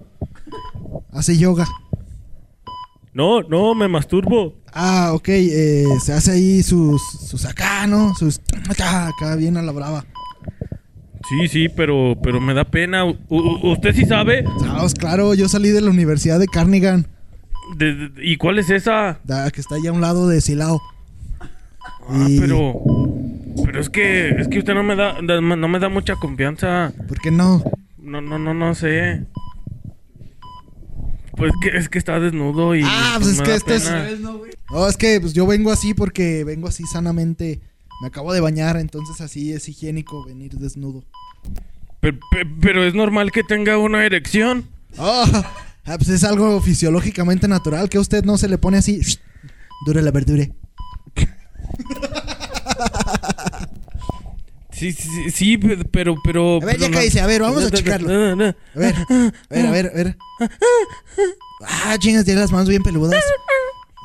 Hace 1.12 1.38
yoga. 1.38 1.68
No, 3.14 3.42
no, 3.42 3.74
me 3.74 3.88
masturbo. 3.88 4.56
Ah, 4.74 5.12
ok, 5.14 5.28
eh, 5.30 5.86
se 6.04 6.14
hace 6.14 6.32
ahí 6.32 6.62
sus, 6.64 7.02
sus 7.28 7.46
acá, 7.46 7.88
¿no? 7.88 8.14
Sus 8.16 8.40
acá, 8.70 9.08
acá 9.08 9.36
bien 9.36 9.58
a 9.58 9.62
la 9.62 9.72
brava. 9.72 10.06
Sí, 11.28 11.48
sí, 11.48 11.68
pero, 11.70 12.16
pero 12.22 12.40
me 12.40 12.54
da 12.54 12.64
pena. 12.64 13.04
U- 13.06 13.18
u- 13.30 13.72
¿Usted 13.72 13.94
sí 13.96 14.06
sabe? 14.06 14.46
Sabes, 14.60 14.94
claro, 14.94 15.34
yo 15.34 15.50
salí 15.50 15.70
de 15.70 15.82
la 15.82 15.90
Universidad 15.90 16.40
de 16.40 16.46
Carnegie, 16.48 17.04
De- 17.78 17.96
de- 18.10 18.26
¿Y 18.26 18.38
cuál 18.38 18.60
es 18.60 18.70
esa? 18.70 19.20
da- 19.26 19.50
que 19.52 19.60
está 19.62 19.76
allá 19.76 19.90
a 19.90 19.94
un 19.94 20.00
lado 20.02 20.28
de 20.30 20.40
Silao. 20.40 20.80
Ah, 22.08 22.26
Y- 22.30 22.40
pero... 22.40 22.74
Pero 23.66 23.82
es 23.82 23.90
que, 23.90 24.30
es 24.30 24.48
que 24.48 24.60
usted 24.60 24.74
no 24.76 24.84
me 24.84 24.96
da, 24.96 25.18
da- 25.22 25.42
no 25.42 25.68
me 25.68 25.80
da 25.80 25.90
mucha 25.90 26.16
confianza. 26.16 26.94
¿Por 27.08 27.20
qué 27.20 27.32
no? 27.32 27.64
No, 27.98 28.22
no, 28.22 28.38
no, 28.40 28.54
no 28.54 28.74
sé. 28.76 29.26
Pues 31.38 31.52
que 31.62 31.78
es 31.78 31.88
que 31.88 32.00
está 32.00 32.20
desnudo 32.20 32.76
y. 32.76 32.82
Ah, 32.84 33.16
pues 33.18 33.34
es 33.34 33.38
me 33.38 33.44
que 33.44 33.50
da 33.52 33.56
esto 33.58 33.74
es-. 33.74 33.92
No, 34.72 34.88
es 34.88 34.98
que 34.98 35.22
pues, 35.22 35.34
yo 35.34 35.46
vengo 35.48 35.72
así 35.72 35.94
porque 35.94 36.44
vengo 36.44 36.68
así 36.68 36.84
sanamente. 36.92 37.62
Me 38.02 38.08
acabo 38.08 38.34
de 38.34 38.42
bañar, 38.42 38.78
entonces 38.78 39.22
así 39.22 39.54
es 39.54 39.70
higiénico 39.70 40.26
venir 40.26 40.52
desnudo. 40.54 41.04
Pe- 42.00 42.14
pe- 42.14 42.46
Pero, 42.62 42.84
es 42.84 42.94
normal 42.94 43.32
que 43.32 43.44
tenga 43.44 43.78
una 43.78 44.06
erección. 44.06 44.68
Oh, 44.98 45.26
pues 45.86 46.10
es 46.10 46.24
algo 46.24 46.60
fisiológicamente 46.62 47.48
natural 47.48 47.90
que 47.90 47.98
a 47.98 48.02
usted 48.02 48.24
no 48.24 48.38
se 48.38 48.48
le 48.50 48.58
pone 48.58 48.78
así. 48.78 49.00
Dure 49.86 50.02
la 50.02 50.12
verdura. 50.12 50.46
Sí, 54.78 54.92
sí, 54.94 55.10
sí, 55.10 55.32
sí, 55.32 55.58
pe- 55.58 55.78
pero, 55.92 56.16
pero. 56.24 56.58
A 56.62 56.66
ver, 56.66 56.76
ya 56.76 56.80
pero 56.82 56.90
no- 56.92 56.98
cállese, 56.98 57.20
a 57.22 57.26
ver, 57.28 57.42
vamos 57.42 57.64
a 57.64 57.72
checarlo. 57.72 58.08
No, 58.10 58.36
no, 58.36 58.36
no. 58.36 58.46
A 58.46 58.56
ver, 58.80 58.96
a 58.96 59.32
ver, 59.50 59.66
a 59.66 59.72
ver, 59.72 59.88
a 59.88 59.94
ver. 59.94 60.18
Ah, 61.66 61.96
chingas, 61.98 62.26
tiene 62.26 62.40
las 62.42 62.52
manos 62.52 62.70
bien 62.70 62.84
peludas. 62.84 63.24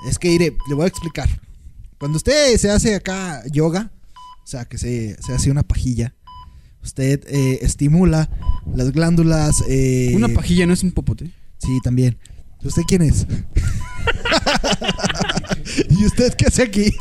Es 0.08 0.18
que, 0.18 0.28
iré, 0.32 0.56
le 0.68 0.74
voy 0.74 0.84
a 0.84 0.88
explicar. 0.88 1.28
Cuando 1.98 2.16
usted 2.16 2.56
se 2.56 2.70
hace 2.70 2.94
acá 2.94 3.42
yoga, 3.52 3.90
o 4.42 4.46
sea, 4.46 4.64
que 4.64 4.78
se, 4.78 5.16
se 5.22 5.32
hace 5.34 5.50
una 5.50 5.62
pajilla, 5.62 6.14
usted 6.82 7.20
eh, 7.28 7.58
estimula 7.62 8.28
las 8.74 8.90
glándulas. 8.92 9.62
eh, 9.68 10.12
Una 10.14 10.28
pajilla 10.28 10.66
no 10.66 10.72
es 10.72 10.82
un 10.82 10.92
popote. 10.92 11.30
Sí, 11.58 11.78
también. 11.84 12.18
¿Usted 12.64 12.82
quién 12.88 13.02
es? 13.02 13.26
¿Y 15.90 16.04
usted 16.06 16.32
qué 16.34 16.46
hace 16.46 16.62
aquí? 16.62 16.92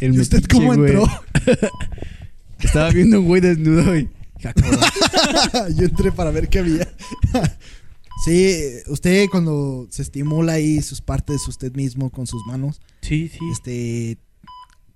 El 0.00 0.14
¿Y 0.14 0.20
usted 0.20 0.38
metiche, 0.42 0.54
cómo 0.56 0.74
entró? 0.74 1.04
Estaba 2.60 2.90
viendo 2.90 3.20
un 3.20 3.26
güey 3.26 3.40
desnudo 3.40 3.96
y. 3.96 4.08
Yo 5.76 5.84
entré 5.84 6.12
para 6.12 6.30
ver 6.30 6.48
qué 6.48 6.60
había. 6.60 6.88
sí, 8.24 8.54
usted 8.86 9.26
cuando 9.30 9.86
se 9.90 10.02
estimula 10.02 10.52
ahí 10.54 10.80
sus 10.82 11.00
partes 11.00 11.46
usted 11.48 11.74
mismo 11.74 12.10
con 12.10 12.26
sus 12.26 12.44
manos, 12.46 12.80
Sí, 13.02 13.28
sí. 13.28 13.38
este 13.52 14.18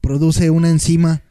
produce 0.00 0.50
una 0.50 0.68
enzima 0.70 1.22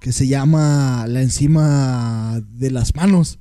que 0.00 0.12
se 0.12 0.26
llama 0.26 1.06
la 1.08 1.22
enzima 1.22 2.40
de 2.50 2.70
las 2.70 2.94
manos. 2.94 3.38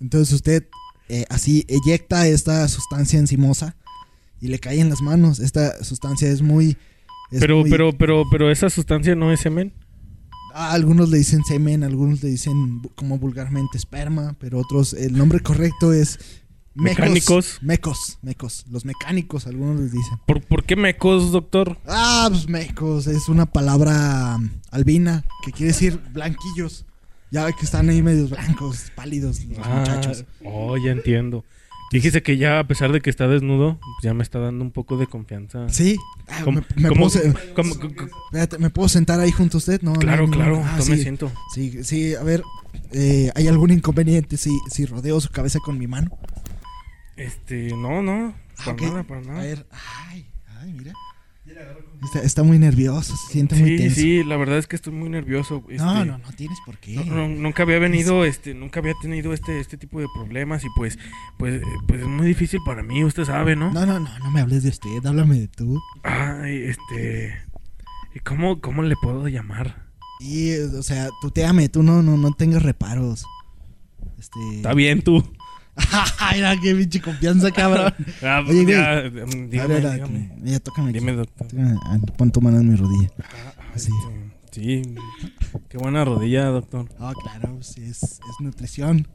Entonces 0.00 0.34
usted 0.34 0.66
eh, 1.08 1.24
así 1.28 1.66
eyecta 1.68 2.26
esta 2.28 2.66
sustancia 2.68 3.18
enzimosa 3.18 3.76
y 4.40 4.48
le 4.48 4.58
cae 4.58 4.80
en 4.80 4.88
las 4.88 5.02
manos. 5.02 5.38
Esta 5.40 5.82
sustancia 5.84 6.28
es 6.30 6.42
muy 6.42 6.76
es 7.30 7.40
Pero, 7.40 7.58
muy- 7.58 7.70
pero, 7.70 7.92
pero, 7.92 8.24
pero 8.30 8.50
esa 8.50 8.70
sustancia 8.70 9.14
no 9.14 9.32
es 9.32 9.40
semen. 9.40 9.72
Ah, 10.54 10.72
algunos 10.72 11.10
le 11.10 11.18
dicen 11.18 11.44
semen, 11.44 11.84
algunos 11.84 12.22
le 12.22 12.30
dicen 12.30 12.80
como 12.94 13.18
vulgarmente 13.18 13.78
esperma, 13.78 14.36
pero 14.38 14.58
otros, 14.58 14.92
el 14.94 15.16
nombre 15.16 15.40
correcto 15.40 15.92
es 15.92 16.18
mecos, 16.74 16.98
Mecánicos. 16.98 17.58
Mecos, 17.62 18.18
mecos. 18.22 18.66
Los 18.70 18.84
mecánicos, 18.84 19.46
algunos 19.46 19.80
les 19.80 19.92
dicen. 19.92 20.18
¿Por, 20.26 20.42
por 20.42 20.64
qué 20.64 20.76
mecos, 20.76 21.32
doctor? 21.32 21.78
Ah, 21.86 22.28
pues 22.30 22.48
mecos, 22.48 23.06
es 23.06 23.28
una 23.28 23.46
palabra 23.46 24.38
albina 24.70 25.24
que 25.44 25.52
quiere 25.52 25.72
decir 25.72 26.00
blanquillos. 26.12 26.86
Ya 27.30 27.44
ve 27.44 27.54
que 27.56 27.64
están 27.64 27.88
ahí 27.88 28.02
medios 28.02 28.30
blancos, 28.30 28.90
pálidos 28.96 29.40
los 29.44 29.66
muchachos. 29.66 30.24
Oh, 30.44 30.76
ya 30.76 30.90
entiendo. 30.90 31.44
Dijiste 31.90 32.22
que 32.22 32.36
ya, 32.36 32.60
a 32.60 32.66
pesar 32.68 32.92
de 32.92 33.00
que 33.00 33.10
está 33.10 33.26
desnudo, 33.26 33.78
pues 33.80 34.02
ya 34.02 34.14
me 34.14 34.22
está 34.22 34.38
dando 34.38 34.64
un 34.64 34.70
poco 34.70 34.96
de 34.96 35.06
confianza. 35.08 35.68
Sí, 35.68 35.96
Ah, 36.28 36.42
¿Cómo- 36.44 36.60
me, 36.76 36.82
me 36.82 36.88
cómo- 36.88 37.08
puedo, 37.08 37.34
cómo- 37.56 37.74
¿me 38.58 38.70
sentar 38.88 39.18
ahí 39.18 39.32
junto 39.32 39.56
a 39.56 39.58
usted? 39.58 39.82
No, 39.82 39.94
claro, 39.94 40.26
no, 40.28 40.32
claro, 40.32 40.62
ah, 40.64 40.76
yo 40.78 40.84
me 40.90 40.96
sí. 40.96 41.02
siento. 41.02 41.32
Sí, 41.52 41.82
sí, 41.82 42.14
a 42.14 42.22
ver, 42.22 42.44
eh, 42.92 43.32
¿hay 43.34 43.48
algún 43.48 43.72
inconveniente 43.72 44.36
si, 44.36 44.50
si 44.70 44.86
rodeo 44.86 45.20
su 45.20 45.30
cabeza 45.30 45.58
con 45.58 45.76
mi 45.78 45.88
mano? 45.88 46.16
Este, 47.16 47.74
no, 47.74 48.00
no, 48.02 48.34
para 48.64 48.76
nada, 48.76 49.02
para 49.02 49.20
A 49.20 49.24
nada. 49.24 49.40
ver, 49.42 49.66
ay, 50.08 50.26
ay, 50.60 50.72
mira. 50.72 50.92
Está, 52.02 52.22
está 52.22 52.42
muy 52.42 52.58
nervioso, 52.58 53.14
se 53.14 53.32
siente 53.32 53.56
muy 53.56 53.70
Sí, 53.70 53.76
tenso. 53.76 53.94
sí, 54.00 54.24
la 54.24 54.38
verdad 54.38 54.56
es 54.56 54.66
que 54.66 54.74
estoy 54.76 54.92
muy 54.94 55.10
nervioso. 55.10 55.62
No, 55.68 55.70
este, 55.70 56.06
no, 56.06 56.16
no 56.18 56.32
tienes 56.34 56.58
por 56.64 56.78
qué. 56.78 56.94
no, 56.94 57.04
no, 57.04 57.28
nunca 57.28 57.62
había 57.64 57.78
venido, 57.78 58.24
este, 58.24 58.54
nunca 58.54 58.80
había 58.80 58.94
tenido 59.02 59.34
este, 59.34 59.60
este 59.60 59.76
tipo 59.76 60.00
de 60.00 60.06
problemas 60.14 60.64
y 60.64 60.68
pues, 60.76 60.98
pues, 61.36 61.60
pues 61.86 62.00
es 62.00 62.06
muy 62.06 62.26
difícil 62.26 62.60
para 62.64 62.82
mí, 62.82 63.04
usted 63.04 63.24
sabe, 63.26 63.54
¿no? 63.54 63.70
No, 63.70 63.84
no, 63.84 64.00
no, 64.00 64.18
no 64.18 64.30
me 64.30 64.40
hables 64.40 64.62
de 64.62 64.70
usted, 64.70 65.04
háblame 65.04 65.40
de 65.40 65.48
tú. 65.48 65.78
Ay, 66.02 66.62
este, 66.62 67.34
¿y 68.14 68.20
cómo, 68.20 68.62
cómo 68.62 68.82
le 68.82 68.94
puedo 69.02 69.28
llamar? 69.28 69.90
Y, 70.20 70.54
o 70.56 70.82
sea, 70.82 71.08
tú 71.20 71.30
te 71.30 71.44
ame, 71.44 71.68
tú 71.68 71.82
no, 71.82 72.02
no, 72.02 72.16
no 72.16 72.32
tengas 72.32 72.62
reparos. 72.62 73.26
Este. 74.18 74.38
Está 74.56 74.72
bien 74.72 75.02
tú. 75.02 75.22
Ay, 76.18 76.36
mira, 76.36 76.56
qué 76.60 76.74
pinche 76.74 77.00
confianza, 77.00 77.50
cabrón. 77.50 77.94
Ah, 78.22 78.42
Oye, 78.46 78.62
güey. 78.64 78.74
ya, 78.76 79.02
dígame, 79.02 79.60
A 79.60 79.66
ver, 79.66 79.86
a- 79.86 79.92
dígame. 79.94 80.32
Ya, 80.42 80.60
tócame. 80.60 80.90
aquí. 80.90 80.98
Dime, 80.98 81.12
doctor. 81.12 81.46
Ah, 81.58 81.98
Pon 82.16 82.30
tu 82.30 82.40
mano 82.40 82.58
en 82.60 82.68
mi 82.70 82.76
rodilla. 82.76 83.10
Sí. 83.76 83.90
Este, 83.92 84.20
Sí, 84.52 84.82
qué 85.68 85.78
buena 85.78 86.04
rodilla, 86.04 86.46
doctor. 86.46 86.88
Ah, 86.98 87.12
claro, 87.22 87.62
sí, 87.62 87.82
es, 87.84 88.02
es 88.02 88.20
nutrición. 88.40 89.06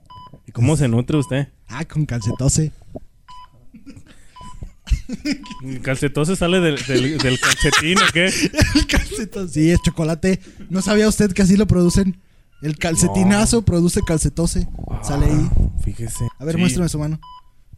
¿Y 0.47 0.53
cómo 0.53 0.77
se 0.77 0.87
nutre 0.87 1.17
usted? 1.17 1.49
Ah, 1.67 1.83
con 1.83 2.05
calcetose. 2.05 2.71
¿El 5.63 5.81
calcetose 5.81 6.35
sale 6.35 6.59
del, 6.61 6.77
del, 6.87 7.17
del 7.17 7.39
calcetín 7.39 7.97
o 8.01 8.11
qué? 8.13 8.25
El 8.75 8.87
calcetose. 8.87 9.53
Sí, 9.53 9.71
es 9.71 9.79
chocolate. 9.83 10.39
¿No 10.69 10.81
sabía 10.81 11.07
usted 11.09 11.31
que 11.33 11.41
así 11.41 11.57
lo 11.57 11.67
producen? 11.67 12.17
El 12.65 12.77
calcetinazo 12.77 13.61
produce 13.61 14.01
calcetose. 14.01 14.67
Sale 15.03 15.27
ahí. 15.27 15.49
Fíjese. 15.83 16.27
A 16.39 16.45
ver, 16.45 16.55
Sí. 16.55 16.61
muéstrame 16.61 16.89
su 16.89 16.97
mano. 16.99 17.19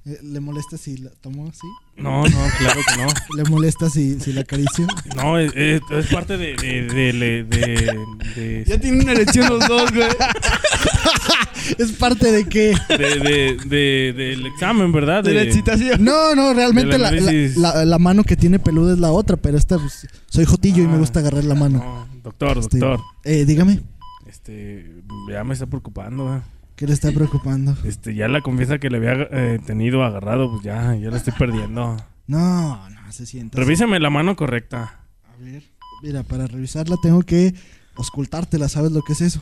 Eh, 0.05 0.19
¿Le 0.23 0.39
molesta 0.39 0.77
si 0.77 0.95
la 0.97 1.09
tomo 1.19 1.49
así? 1.49 1.67
No, 1.97 2.23
no, 2.23 2.37
claro 2.59 2.79
que 2.87 3.01
no. 3.03 3.07
¿Le 3.35 3.43
molesta 3.49 3.89
si, 3.89 4.17
si 4.21 4.31
la 4.31 4.41
acaricio? 4.41 4.87
No, 5.17 5.37
es, 5.37 5.51
es- 5.55 5.81
es 5.91 6.07
parte 6.07 6.37
de, 6.37 6.55
de, 6.55 6.83
de, 6.87 7.11
de, 7.11 7.43
de- 7.43 8.05
de- 8.35 8.63
Ya 8.65 8.79
tienen 8.79 9.01
una 9.01 9.11
erección 9.11 9.49
los 9.49 9.67
dos, 9.67 9.91
güey. 9.93 10.07
¿Es 11.77 11.91
parte 11.93 12.31
de 12.31 12.45
qué? 12.47 12.73
de- 12.87 13.19
de- 13.19 13.57
de- 13.65 14.13
del 14.13 14.45
examen, 14.45 14.91
¿verdad? 14.93 15.23
De 15.23 15.33
la 15.33 15.41
excitación. 15.41 16.01
No, 16.03 16.33
no, 16.35 16.53
realmente 16.53 16.97
la- 16.97 17.83
la 17.85 17.99
mano 17.99 18.23
que 18.23 18.37
tiene 18.37 18.59
peluda 18.59 18.93
es 18.93 18.99
la 18.99 19.11
otra, 19.11 19.35
pero 19.35 19.57
esta, 19.57 19.77
pues, 19.77 20.07
soy 20.27 20.45
jotillo 20.45 20.81
y 20.83 20.87
me 20.87 20.95
Ah. 20.95 20.99
gusta 20.99 21.19
agarrar 21.19 21.43
la 21.43 21.55
mano. 21.55 21.79
No, 21.79 22.21
doctor, 22.23 22.57
Este, 22.59 22.79
doctor. 22.79 23.05
Eh, 23.25 23.43
dígame, 23.43 23.81
Este, 24.27 25.01
ya 25.29 25.43
me 25.43 25.53
está 25.53 25.65
preocupando, 25.67 26.35
¿eh? 26.35 26.41
¿qué 26.75 26.85
le 26.87 26.93
está 26.93 27.11
preocupando? 27.11 27.75
Este, 27.85 28.13
ya 28.13 28.27
la 28.27 28.41
confianza 28.41 28.77
que 28.77 28.89
le 28.89 28.97
había 28.97 29.27
eh, 29.31 29.59
tenido 29.65 30.03
agarrado, 30.03 30.51
pues 30.51 30.63
ya, 30.63 30.95
ya 30.95 31.09
la 31.09 31.17
estoy 31.17 31.33
perdiendo. 31.37 31.97
No, 32.27 32.89
no, 32.89 33.11
se 33.11 33.25
sienta. 33.25 33.57
Revísame 33.57 33.99
la 33.99 34.09
mano 34.09 34.35
correcta. 34.35 34.99
A 35.33 35.41
ver, 35.41 35.63
mira, 36.03 36.23
para 36.23 36.45
revisarla 36.47 36.97
tengo 37.01 37.21
que 37.23 37.53
auscultártela, 37.95 38.69
¿sabes 38.69 38.91
lo 38.91 39.01
que 39.01 39.13
es 39.13 39.21
eso? 39.21 39.41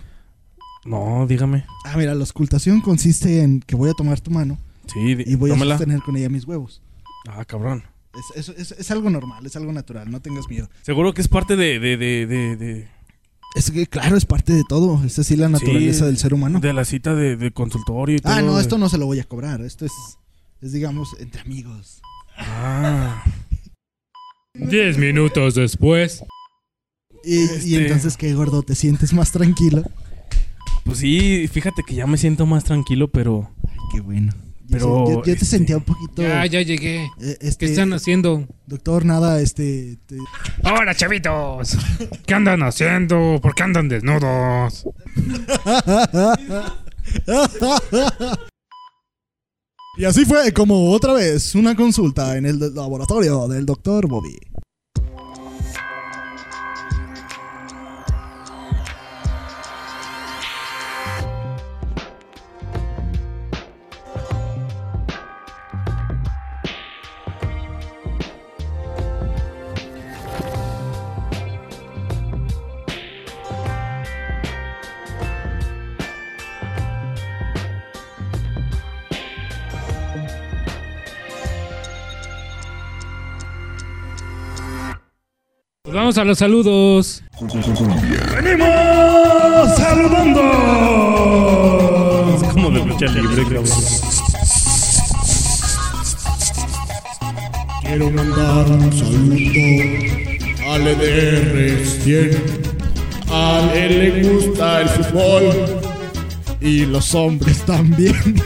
No, 0.85 1.25
dígame. 1.27 1.65
Ah, 1.85 1.95
mira, 1.97 2.13
la 2.13 2.21
auscultación 2.21 2.79
consiste 2.79 3.41
en 3.41 3.59
que 3.61 3.75
voy 3.75 3.89
a 3.89 3.93
tomar 3.93 4.21
tu 4.21 4.29
mano 4.31 4.57
Sí, 4.93 5.17
y 5.25 5.35
voy 5.35 5.49
a 5.51 5.57
sostener 5.57 6.01
con 6.01 6.15
ella 6.15 6.29
mis 6.29 6.45
huevos. 6.45 6.81
Ah, 7.27 7.43
cabrón. 7.43 7.83
Es, 8.35 8.49
es- 8.49 8.57
es- 8.71 8.79
es 8.79 8.91
algo 8.91 9.09
normal, 9.09 9.43
es 9.45 9.55
algo 9.55 9.73
natural, 9.73 10.09
no 10.11 10.21
tengas 10.21 10.47
miedo. 10.47 10.69
Seguro 10.83 11.13
que 11.13 11.21
es 11.21 11.27
parte 11.27 11.55
de, 11.55 11.79
de, 11.79 11.97
de, 11.97 12.27
de, 12.27 12.55
de, 12.55 12.87
Es 13.55 13.71
que, 13.71 13.87
claro, 13.87 14.17
es 14.17 14.25
parte 14.25 14.53
de 14.53 14.63
todo. 14.67 15.01
Es 15.05 15.17
así 15.17 15.35
la 15.35 15.47
naturaleza 15.49 15.99
Sí, 15.99 16.05
del 16.05 16.17
ser 16.17 16.33
humano. 16.33 16.59
de 16.59 16.73
la 16.73 16.83
cita 16.85 17.15
de, 17.15 17.37
de 17.37 17.51
consultorio 17.51 18.17
y 18.17 18.19
todo. 18.19 18.33
Ah, 18.33 18.41
no, 18.41 18.59
esto 18.59 18.77
no 18.77 18.89
se 18.89 18.97
lo 18.97 19.05
voy 19.05 19.19
a 19.19 19.23
cobrar. 19.23 19.61
Esto 19.61 19.85
es, 19.85 19.93
es 20.61 20.73
digamos, 20.73 21.15
entre 21.19 21.41
amigos. 21.41 22.01
Ah, 22.37 23.23
Diez 24.53 24.97
minutos 24.97 25.55
después. 25.55 26.23
Y, 27.23 27.35
y 27.37 27.43
Este- 27.43 27.81
entonces, 27.83 28.17
¿qué, 28.17 28.33
gordo? 28.33 28.61
¿Te 28.63 28.75
sientes 28.75 29.13
más 29.13 29.31
tranquilo? 29.31 29.83
pues 30.83 30.99
sí, 30.99 31.47
fíjate 31.51 31.81
que 31.87 31.95
ya 31.95 32.05
me 32.05 32.17
siento 32.17 32.45
más 32.45 32.63
tranquilo, 32.63 33.07
pero... 33.09 33.49
Ay, 33.67 33.77
qué 33.91 34.01
bueno. 34.01 34.31
Pero, 34.69 35.05
Yo, 35.07 35.13
yo 35.17 35.21
te 35.21 35.33
este, 35.33 35.45
sentía 35.45 35.77
un 35.77 35.83
poquito. 35.83 36.21
Ya, 36.21 36.45
ya 36.45 36.61
llegué. 36.61 37.03
eh, 37.19 37.37
¿Qué 37.39 37.47
este, 37.47 37.65
están 37.65 37.93
haciendo? 37.93 38.47
Doctor, 38.65 39.05
nada, 39.05 39.39
este. 39.41 39.97
te- 40.05 40.17
Hola, 40.63 40.95
chavitos. 40.95 41.77
¿Qué 42.25 42.33
andan 42.33 42.63
haciendo? 42.63 43.39
¿Por 43.41 43.53
qué 43.55 43.63
andan 43.63 43.89
desnudos? 43.89 44.85
Y 49.97 50.03
así 50.03 50.25
fue 50.25 50.51
como 50.51 50.91
otra 50.91 51.13
vez 51.13 51.55
una 51.55 51.73
consulta 51.73 52.35
en 52.37 52.45
el 52.45 52.59
laboratorio 52.75 53.47
del 53.47 53.65
doctor 53.65 54.07
Bobby. 54.07 54.35
Vamos 85.95 86.17
a 86.17 86.25
los 86.25 86.37
saludos. 86.37 87.23
Es 92.35 92.53
como 92.53 92.69
de 92.69 92.85
lucha 92.85 93.05
libre, 93.07 93.43
cabrón. 93.43 93.65
Quiero 97.81 98.11
mandar 98.11 98.69
un 98.69 98.91
saludo 98.91 99.35
al 100.69 100.87
EDR 100.87 101.85
100. 101.85 102.75
A 103.31 103.71
él 103.73 103.99
le 103.99 104.23
gusta 104.29 104.81
el 104.81 104.89
fútbol. 104.89 105.79
Y 106.59 106.85
los 106.85 107.15
hombres 107.15 107.59
también. 107.59 108.15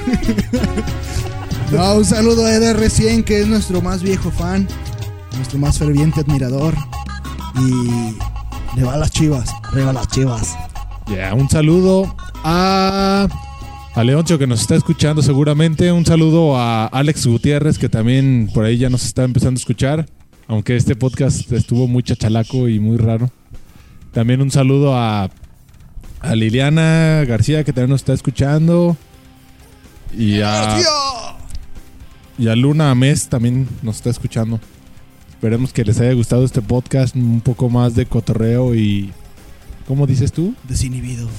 no, 1.72 1.95
un 1.95 2.06
saludo 2.06 2.45
a 2.45 2.52
EDR100, 2.52 3.24
que 3.24 3.41
es 3.41 3.47
nuestro 3.47 3.82
más 3.82 4.04
viejo 4.04 4.30
fan, 4.30 4.68
nuestro 5.36 5.58
más 5.58 5.80
ferviente 5.80 6.20
admirador. 6.20 6.76
Y 7.60 8.16
le 8.78 8.84
va 8.84 8.93
a 8.93 8.97
las 8.97 9.12
chivas, 9.12 9.49
arriba 9.64 9.91
las 9.93 10.07
chivas. 10.07 10.55
Ya, 11.07 11.34
un 11.34 11.49
saludo 11.49 12.16
a, 12.43 13.28
a 13.95 14.03
Leoncho 14.03 14.38
que 14.38 14.47
nos 14.47 14.62
está 14.62 14.76
escuchando 14.76 15.22
seguramente. 15.22 15.91
Un 15.91 16.05
saludo 16.05 16.57
a 16.57 16.86
Alex 16.86 17.26
Gutiérrez 17.28 17.78
que 17.78 17.89
también 17.89 18.49
por 18.53 18.66
ahí 18.66 18.78
ya 18.78 18.89
nos 18.89 19.03
está 19.05 19.24
empezando 19.24 19.57
a 19.57 19.62
escuchar. 19.62 20.05
Aunque 20.47 20.76
este 20.76 20.95
podcast 20.95 21.51
estuvo 21.51 21.88
muy 21.88 22.01
chachalaco 22.03 22.70
y 22.70 22.80
muy 22.80 22.97
raro. 22.97 23.30
También 24.14 24.41
un 24.41 24.51
saludo 24.51 24.95
a, 24.97 25.30
a 26.22 26.36
Liliana 26.36 27.24
García 27.28 27.64
que 27.64 27.74
también 27.74 27.91
nos 27.91 28.01
está 28.01 28.14
escuchando. 28.14 28.95
Y 30.18 30.41
a, 30.41 30.80
y 32.38 32.47
a 32.47 32.55
Luna 32.55 32.95
Mes 32.95 33.30
también 33.30 33.68
nos 33.84 33.97
está 33.97 34.10
escuchando. 34.10 34.60
Esperemos 35.40 35.72
que 35.72 35.86
les 35.86 35.98
haya 36.02 36.12
gustado 36.12 36.44
este 36.44 36.62
podcast. 36.62 37.16
Un 37.16 37.40
poco 37.40 37.70
más 37.70 37.96
de 37.96 38.06
cotorreo 38.06 38.76
y... 38.76 39.10
¿Cómo 39.88 40.06
dices 40.06 40.34
tú? 40.34 40.54
Desinhibido. 40.68 41.30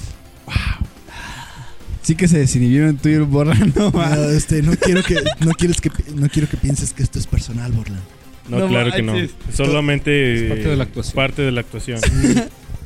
Sí 2.01 2.15
que 2.15 2.27
se 2.27 2.39
desinhibieron 2.39 2.97
tú 2.97 3.11
y 3.11 3.13
el 3.13 3.25
Borland, 3.25 3.77
no, 3.93 3.93
este, 4.31 4.63
no 4.63 4.73
quiero 4.75 5.03
que, 5.03 5.17
no 5.41 5.53
quieres 5.53 5.83
que, 5.83 5.91
no 6.15 6.31
quiero 6.31 6.49
que 6.49 6.57
pienses 6.57 6.95
que 6.95 7.03
esto 7.03 7.19
es 7.19 7.27
personal, 7.27 7.73
Borland. 7.73 8.01
No, 8.49 8.61
No 8.61 8.69
claro 8.69 8.91
que 8.91 9.03
no. 9.03 9.13
Solamente 9.53 10.47
Es 10.47 10.49
parte 10.49 10.69
de 10.71 10.77
la 10.77 10.85
actuación. 10.85 11.15
parte 11.15 11.43
de 11.43 11.53
la 11.53 11.61
actuación. 11.61 12.01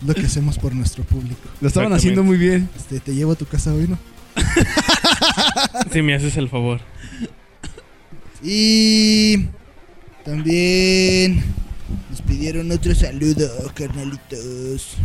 Lo 0.04 0.14
que 0.14 0.22
hacemos 0.22 0.58
por 0.58 0.74
nuestro 0.74 1.04
público. 1.04 1.40
Lo 1.60 1.68
estaban 1.68 1.92
haciendo 1.92 2.24
muy 2.24 2.38
bien. 2.38 2.68
Este, 2.76 2.98
te 2.98 3.14
llevo 3.14 3.30
a 3.32 3.36
tu 3.36 3.46
casa 3.46 3.72
hoy, 3.72 3.86
¿no? 3.86 3.98
Si 5.92 6.02
me 6.02 6.16
haces 6.16 6.36
el 6.38 6.48
favor. 6.48 6.80
Y 8.42 9.46
también 10.24 11.42
nos 12.10 12.22
pidieron 12.22 12.70
otro 12.70 12.94
saludo, 12.94 13.48
carnalitos. 13.74 14.96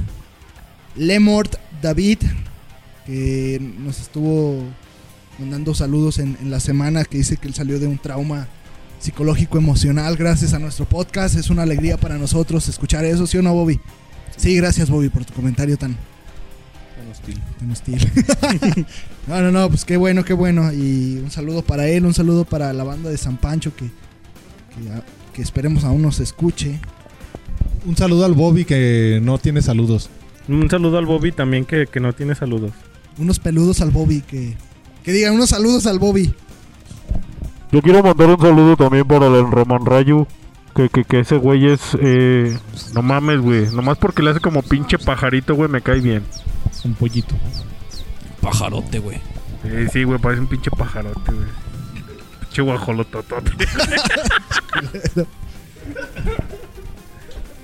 Lemort 0.96 1.56
David, 1.82 2.20
que 3.06 3.60
nos 3.80 4.00
estuvo 4.00 4.64
mandando 5.38 5.74
saludos 5.74 6.20
en, 6.20 6.38
la 6.50 6.60
semana, 6.60 7.04
que 7.04 7.18
dice 7.18 7.38
que 7.38 7.48
él 7.48 7.54
salió 7.54 7.80
de 7.80 7.88
un 7.88 7.98
trauma 7.98 8.48
psicológico 9.00 9.58
emocional 9.58 10.16
gracias 10.16 10.54
a 10.54 10.60
nuestro 10.60 10.86
podcast. 10.86 11.36
Es 11.36 11.50
una 11.50 11.64
alegría 11.64 11.98
para 11.98 12.18
nosotros 12.18 12.68
escuchar 12.68 13.06
eso, 13.06 13.28
¿sí 13.28 13.38
o 13.38 13.42
no, 13.42 13.54
Bobby? 13.54 13.80
Sí, 14.38 14.56
gracias, 14.56 14.90
Bobby, 14.90 15.10
por 15.10 15.26
tu 15.26 15.34
comentario 15.34 15.78
tan, 15.78 15.98
tan 17.60 17.72
hostil. 17.72 17.98
no, 19.28 19.42
no, 19.42 19.52
no, 19.52 19.70
pues 19.70 19.84
qué 19.84 19.98
bueno, 19.98 20.24
qué 20.24 20.34
bueno. 20.34 20.72
Y 20.72 21.18
un 21.18 21.32
saludo 21.32 21.62
para 21.62 21.88
él, 21.88 22.06
un 22.06 22.14
saludo 22.14 22.46
para 22.46 22.72
la 22.72 22.86
banda 22.86 23.10
de 23.10 23.18
San 23.18 23.38
Pancho 23.38 23.76
que, 23.76 23.90
que, 24.82 24.90
a- 24.92 25.04
que 25.34 25.42
esperemos 25.42 25.84
aún 25.84 26.02
nos 26.02 26.20
escuche. 26.20 26.80
Un 27.86 27.96
saludo 27.96 28.26
al 28.26 28.34
Bobby 28.34 28.66
que 28.66 29.20
no 29.24 29.38
tiene 29.38 29.62
saludos. 29.62 30.10
Un 30.48 30.70
saludo 30.70 30.98
al 30.98 31.06
Bobby 31.06 31.32
también 31.32 31.66
que, 31.66 31.88
que 31.88 32.00
no 32.00 32.14
tiene 32.14 32.36
saludos. 32.36 32.72
Unos 33.18 33.40
peludos 33.40 33.82
al 33.82 33.92
Bobby 33.92 34.22
que. 34.22 34.56
Que 35.04 35.12
digan 35.14 35.34
unos 35.34 35.50
saludos 35.50 35.86
al 35.88 36.00
Bobby. 36.00 36.34
Yo 37.72 37.82
quiero 37.82 38.02
mandar 38.04 38.30
un 38.30 38.40
saludo 38.40 38.76
también 38.76 39.06
para 39.06 39.28
el 39.28 39.50
Roman 39.50 39.86
Rayo. 39.86 40.28
Que, 40.76 40.90
que, 40.90 41.04
que 41.04 41.20
ese 41.20 41.38
güey 41.38 41.68
es. 41.68 41.82
Eh, 42.02 42.58
no 42.94 43.02
mames, 43.02 43.40
güey. 43.40 43.68
Nomás 43.74 43.98
porque 43.98 44.22
le 44.24 44.32
hace 44.32 44.40
como 44.40 44.62
pinche 44.62 44.98
pajarito, 44.98 45.56
güey, 45.56 45.70
me 45.70 45.82
cae 45.82 46.00
bien. 46.02 46.24
Un 46.86 46.94
pollito. 46.96 47.36
Pajarote, 48.42 49.00
güey. 49.00 49.18
Eh, 49.66 49.88
sí, 49.92 50.04
güey, 50.04 50.20
parece 50.20 50.42
un 50.42 50.48
pinche 50.48 50.72
pajarote, 50.72 51.32
güey. 51.32 51.48
Pinche 52.50 52.62
guajolototote. 52.64 53.52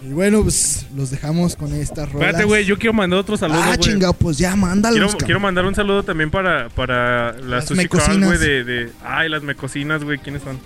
Y 0.03 0.09
bueno, 0.09 0.43
pues 0.43 0.85
los 0.95 1.09
dejamos 1.09 1.55
con 1.55 1.73
estas 1.73 2.11
rolas. 2.11 2.27
Espérate, 2.27 2.45
güey, 2.45 2.63
yo 2.65 2.77
quiero 2.77 2.93
mandar 2.93 3.19
otro 3.19 3.37
saludo, 3.37 3.59
Ah, 3.63 3.75
chingado, 3.75 4.13
pues 4.13 4.37
ya, 4.37 4.55
mándalos. 4.55 5.13
Quiero, 5.13 5.25
quiero 5.25 5.39
mandar 5.39 5.65
un 5.65 5.73
saludo 5.73 6.03
también 6.03 6.29
para, 6.29 6.69
para 6.69 7.31
las 7.33 7.71
Las 7.71 7.87
Sushi 7.87 7.87
güey, 7.87 8.37
de, 8.37 8.63
de... 8.63 8.91
Ay, 9.03 9.29
las 9.29 9.41
mecocinas, 9.41 10.03
güey, 10.03 10.19
¿quiénes 10.19 10.43
son? 10.43 10.59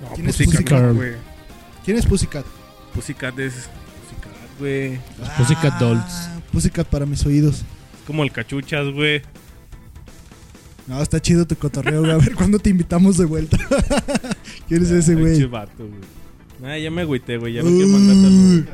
No, 0.00 0.14
¿Quién 0.14 0.26
Pussycat, 0.28 0.94
güey. 0.94 1.12
¿Quién 1.84 1.98
es 1.98 2.06
Pussycat? 2.06 2.46
Pussycat 2.94 3.38
es... 3.38 3.68
Pussycat, 4.08 4.58
güey. 4.58 4.98
Los 5.18 5.28
Pussycat 5.36 5.78
Dolls. 5.78 6.02
Ah, 6.06 6.40
Pussycat 6.50 6.86
para 6.86 7.04
mis 7.04 7.26
oídos. 7.26 7.56
Es 7.56 8.06
como 8.06 8.22
el 8.22 8.32
cachuchas, 8.32 8.86
güey. 8.94 9.20
No, 10.90 11.00
está 11.00 11.20
chido 11.22 11.46
tu 11.46 11.54
cotorreo, 11.56 12.00
güey. 12.00 12.10
A 12.12 12.16
ver 12.16 12.34
cuándo 12.34 12.58
te 12.58 12.68
invitamos 12.70 13.16
de 13.16 13.24
vuelta. 13.24 13.56
¿Quién 14.68 14.82
es 14.82 14.90
ese, 14.90 15.14
Pinche 15.14 15.32
güey? 15.36 15.44
vato, 15.46 15.86
güey. 15.86 16.00
Ah, 16.72 16.76
ya 16.78 16.90
me 16.90 17.02
agüité, 17.02 17.36
güey, 17.38 17.54
ya 17.54 17.62
no 17.62 17.68
quiero 17.70 17.86
mandar 17.88 18.16
saludos. 18.16 18.64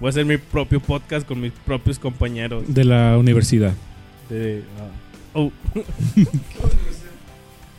Voy 0.00 0.06
a 0.06 0.10
hacer 0.10 0.24
mi 0.24 0.38
propio 0.38 0.80
podcast 0.80 1.26
con 1.28 1.40
mis 1.40 1.52
propios 1.52 1.98
compañeros 1.98 2.64
De 2.68 2.84
la 2.84 3.18
universidad. 3.18 3.74
de... 4.30 4.62
ah, 4.80 4.88
Oh, 5.34 5.52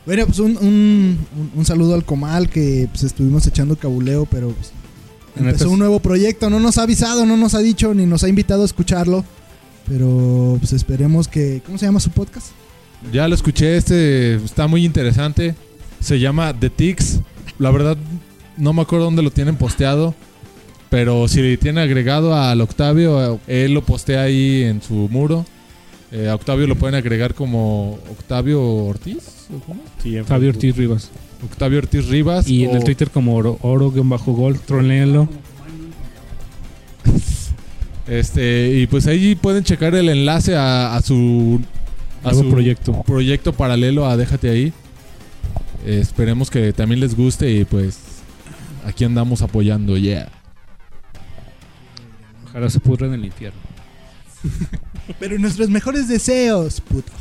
Bueno, 0.06 0.26
pues 0.26 0.38
un, 0.38 0.56
un, 0.58 1.18
un- 1.36 1.50
un 1.56 1.64
saludo 1.64 1.94
al 1.94 2.04
Comal 2.04 2.48
que 2.48 2.88
pues 2.90 3.02
estuvimos 3.04 3.46
echando 3.46 3.76
cabuleo, 3.76 4.24
pero 4.26 4.48
pues, 4.50 4.72
empezó 5.36 5.70
un 5.70 5.78
nuevo 5.80 6.00
proyecto. 6.00 6.48
No 6.48 6.58
nos 6.60 6.78
ha 6.78 6.82
avisado, 6.84 7.26
no 7.26 7.36
nos 7.36 7.54
ha 7.54 7.58
dicho, 7.58 7.92
ni 7.92 8.06
nos 8.06 8.24
ha 8.24 8.28
invitado 8.28 8.62
a 8.62 8.66
escucharlo. 8.66 9.24
Pero 9.88 10.56
pues 10.60 10.72
esperemos 10.72 11.26
que... 11.28 11.60
¿Cómo 11.66 11.76
se 11.76 11.86
llama 11.86 12.00
su 12.00 12.10
podcast? 12.10 12.48
Ya 13.12 13.26
lo 13.26 13.34
escuché, 13.34 13.76
este 13.76 14.34
está 14.36 14.66
muy 14.66 14.84
interesante. 14.84 15.54
Se 16.00 16.18
llama 16.18 16.54
The 16.58 16.70
Ticks. 16.70 17.20
La 17.58 17.70
verdad, 17.70 17.96
no 18.56 18.72
me 18.72 18.82
acuerdo 18.82 19.06
dónde 19.06 19.22
lo 19.22 19.30
tienen 19.30 19.56
posteado. 19.56 20.14
Pero 20.90 21.28
si 21.28 21.40
le 21.40 21.56
tienen 21.56 21.82
agregado 21.82 22.34
al 22.34 22.60
Octavio, 22.60 23.38
él 23.46 23.74
lo 23.74 23.82
postea 23.82 24.22
ahí 24.22 24.64
en 24.64 24.82
su 24.82 25.08
muro. 25.08 25.46
Eh, 26.12 26.28
a 26.28 26.34
Octavio 26.34 26.66
lo 26.66 26.74
pueden 26.74 26.96
agregar 26.96 27.34
como 27.34 27.98
Octavio 28.10 28.60
Ortiz. 28.60 29.46
¿o 29.54 29.60
cómo? 29.60 29.82
sí, 30.02 30.16
en 30.16 30.24
Fabio 30.24 30.52
Facebook. 30.52 30.56
Ortiz 30.56 30.76
Rivas. 30.76 31.10
Octavio 31.44 31.78
Ortiz 31.78 32.08
Rivas. 32.08 32.48
Y 32.48 32.64
en 32.64 32.76
el 32.76 32.84
Twitter 32.84 33.10
como 33.10 33.36
oro, 33.36 33.58
oro-gol, 33.62 34.60
troléenlo. 34.60 35.28
Este, 38.08 38.72
y 38.74 38.88
pues 38.88 39.06
ahí 39.06 39.36
pueden 39.36 39.62
checar 39.62 39.94
el 39.94 40.08
enlace 40.08 40.56
a, 40.56 40.96
a 40.96 41.00
su, 41.00 41.60
a 42.24 42.34
su 42.34 42.48
proyecto. 42.50 43.02
proyecto 43.02 43.52
paralelo 43.52 44.06
a 44.06 44.16
Déjate 44.16 44.50
ahí. 44.50 44.72
Eh, 45.84 45.98
esperemos 46.00 46.50
que 46.50 46.72
también 46.72 47.00
les 47.00 47.16
guste 47.16 47.50
y 47.50 47.64
pues 47.64 47.98
aquí 48.84 49.04
andamos 49.04 49.42
apoyando, 49.42 49.96
yeah. 49.96 50.28
Ojalá 52.44 52.68
se 52.68 52.80
pudra 52.80 53.06
en 53.06 53.14
el 53.14 53.24
infierno. 53.24 53.58
Pero 55.20 55.38
nuestros 55.38 55.70
mejores 55.70 56.08
deseos, 56.08 56.80
puto. 56.80 57.12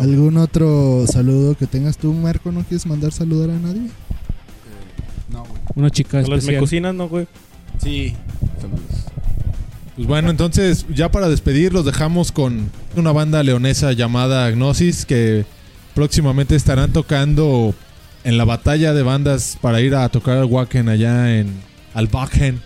¿Algún 0.00 0.36
otro 0.38 1.04
saludo 1.06 1.54
que 1.56 1.66
tengas 1.66 1.98
tú, 1.98 2.12
Marco? 2.12 2.50
¿No 2.50 2.62
quieres 2.64 2.86
mandar 2.86 3.12
saludar 3.12 3.50
a 3.50 3.58
nadie? 3.58 3.88
No, 5.30 5.44
güey. 5.44 5.60
Una 5.76 5.90
chica 5.90 6.18
Las 6.18 6.28
me 6.28 6.36
especial. 6.36 6.60
cocinas, 6.60 6.94
¿no, 6.94 7.08
güey? 7.08 7.26
Sí. 7.82 8.14
Saludos. 8.60 8.82
Pues 9.96 10.08
bueno, 10.08 10.30
entonces 10.30 10.86
ya 10.92 11.10
para 11.10 11.28
despedir 11.28 11.72
los 11.72 11.84
dejamos 11.84 12.32
con 12.32 12.70
una 12.96 13.12
banda 13.12 13.42
leonesa 13.42 13.92
llamada 13.92 14.50
Gnosis 14.50 15.04
que 15.06 15.44
próximamente 15.94 16.56
estarán 16.56 16.92
tocando 16.92 17.74
en 18.24 18.38
la 18.38 18.44
batalla 18.44 18.92
de 18.94 19.02
bandas 19.02 19.58
para 19.60 19.80
ir 19.80 19.94
a 19.94 20.08
tocar 20.08 20.38
al 20.38 20.46
Wacken 20.46 20.88
allá 20.88 21.36
en 21.38 21.48
al 21.94 22.08
Wacken 22.12 22.60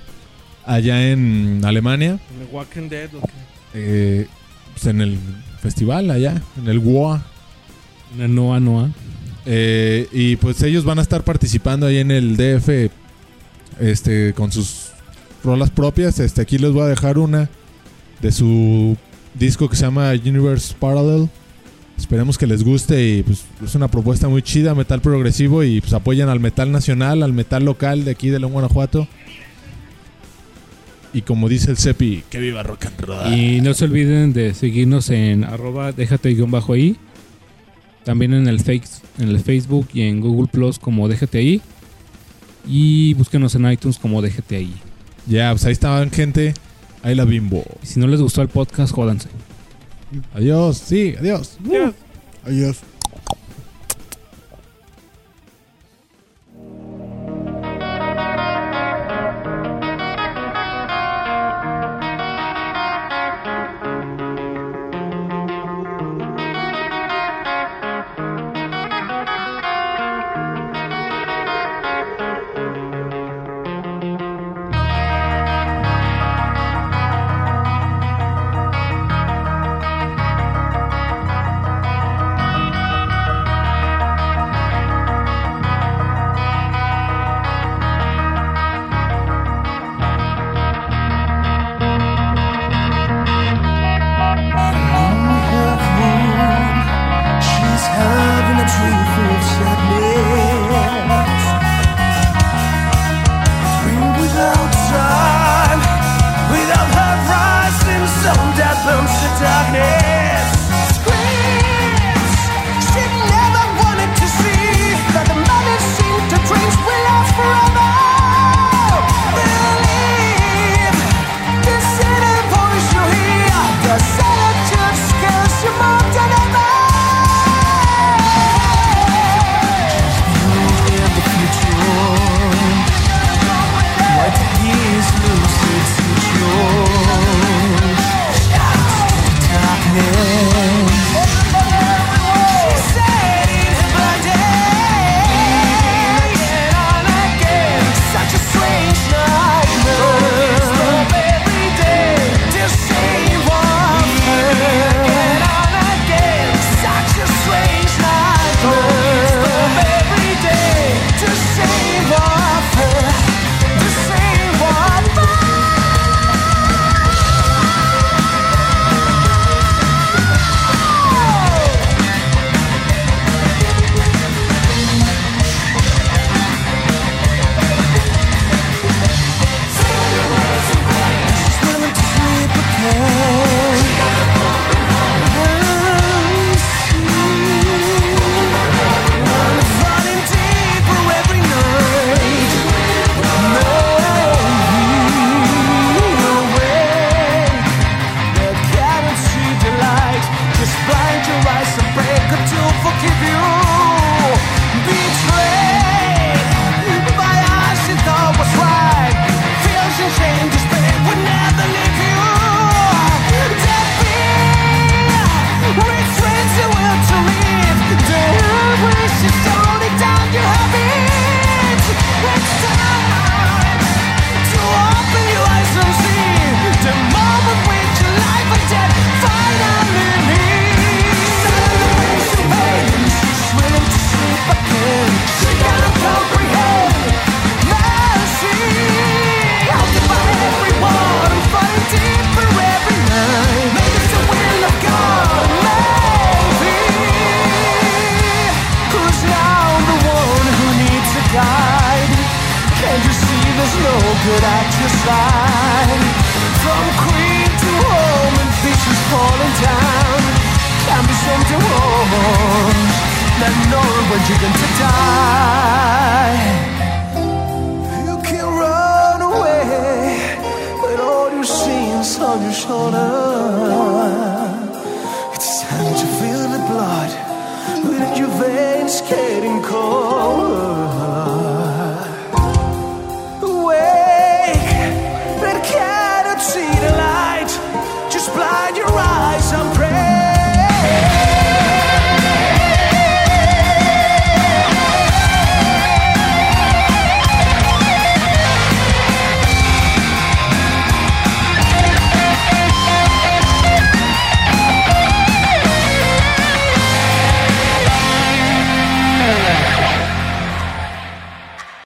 allá 0.64 1.11
en 1.11 1.62
Alemania, 1.64 2.18
The 2.39 2.55
Walking 2.55 2.89
Dead, 2.89 3.09
¿o 3.14 3.20
qué? 3.20 3.29
eh, 3.74 4.26
pues 4.74 4.87
en 4.87 5.01
el 5.01 5.18
festival 5.61 6.11
allá, 6.11 6.41
en 6.59 6.68
el 6.68 6.79
WOA. 6.79 7.22
Una 8.14 8.29
Noa 8.29 8.61
Noa. 8.61 8.91
Eh, 9.47 10.09
y 10.12 10.37
pues 10.37 10.62
ellos 10.62 10.85
van 10.85 10.99
a 10.99 11.03
estar 11.03 11.24
participando 11.24 11.87
ahí 11.87 11.99
en 11.99 12.11
el 12.11 12.37
DF 12.37 12.91
este, 13.81 14.35
con 14.35 14.53
sus 14.53 14.89
rolas 15.43 15.70
propias. 15.70 16.20
Este, 16.20 16.43
aquí 16.43 16.59
les 16.59 16.72
voy 16.72 16.83
a 16.83 16.87
dejar 16.87 17.18
una 17.18 17.49
de 18.20 18.33
su 18.33 18.97
disco 19.39 19.68
que 19.68 19.76
se 19.76 19.84
llama 19.84 20.11
Universe 20.12 20.74
Parallel. 20.78 21.28
Esperemos 21.97 22.39
que 22.39 22.47
les 22.47 22.62
guste 22.62 23.03
y 23.05 23.22
pues 23.22 23.45
es 23.64 23.74
una 23.74 23.89
propuesta 23.89 24.28
muy 24.28 24.43
chida, 24.43 24.74
metal 24.74 25.01
progresivo 25.01 25.64
y 25.64 25.80
pues 25.80 25.93
apoyan 25.93 26.28
al 26.28 26.39
metal 26.39 26.70
nacional, 26.70 27.22
al 27.22 27.32
metal 27.32 27.64
local 27.64 28.05
de 28.05 28.12
aquí 28.12 28.30
de 28.30 28.39
León, 28.39 28.53
Guanajuato. 28.53 29.09
Y 31.12 31.22
como 31.22 31.49
dice 31.49 31.70
el 31.70 31.78
Cepi, 31.78 32.22
que 32.30 32.39
viva 32.39 32.62
rock 32.62 32.86
and 32.86 33.01
roll. 33.01 33.34
Y 33.34 33.61
no 33.61 33.74
se 33.74 33.86
olviden 33.86 34.32
de 34.32 34.55
seguirnos 34.55 35.11
en 35.11 35.43
arroba 35.43 35.93
déjate 35.93 36.34
guion 36.34 36.51
bajo 36.51 36.74
ahí. 36.74 36.97
También 38.05 38.32
en 38.34 38.47
el, 38.47 38.61
face, 38.61 39.03
en 39.18 39.28
el 39.28 39.41
Facebook 39.41 39.89
y 39.93 40.03
en 40.03 40.20
Google 40.20 40.49
Plus 40.51 40.78
como 40.78 41.09
déjate 41.09 41.39
ahí. 41.39 41.62
Y 42.66 43.14
búsquenos 43.14 43.55
en 43.55 43.70
iTunes 43.70 43.99
como 43.99 44.22
déjate 44.22 44.57
ahí. 44.57 44.74
Ya, 45.26 45.51
pues 45.51 45.64
ahí 45.64 45.72
estaban 45.72 46.11
gente. 46.11 46.55
Ahí 47.03 47.14
la 47.14 47.24
bimbo. 47.24 47.64
Si 47.82 48.01
no 48.01 48.07
les 48.07 48.20
gustó 48.20 48.42
el 48.42 48.49
podcast, 48.49 48.92
jódanse. 48.92 49.28
Adiós, 50.34 50.78
sí, 50.78 51.14
adiós. 51.18 51.59
Adiós. 51.64 51.94
She's 52.46 52.88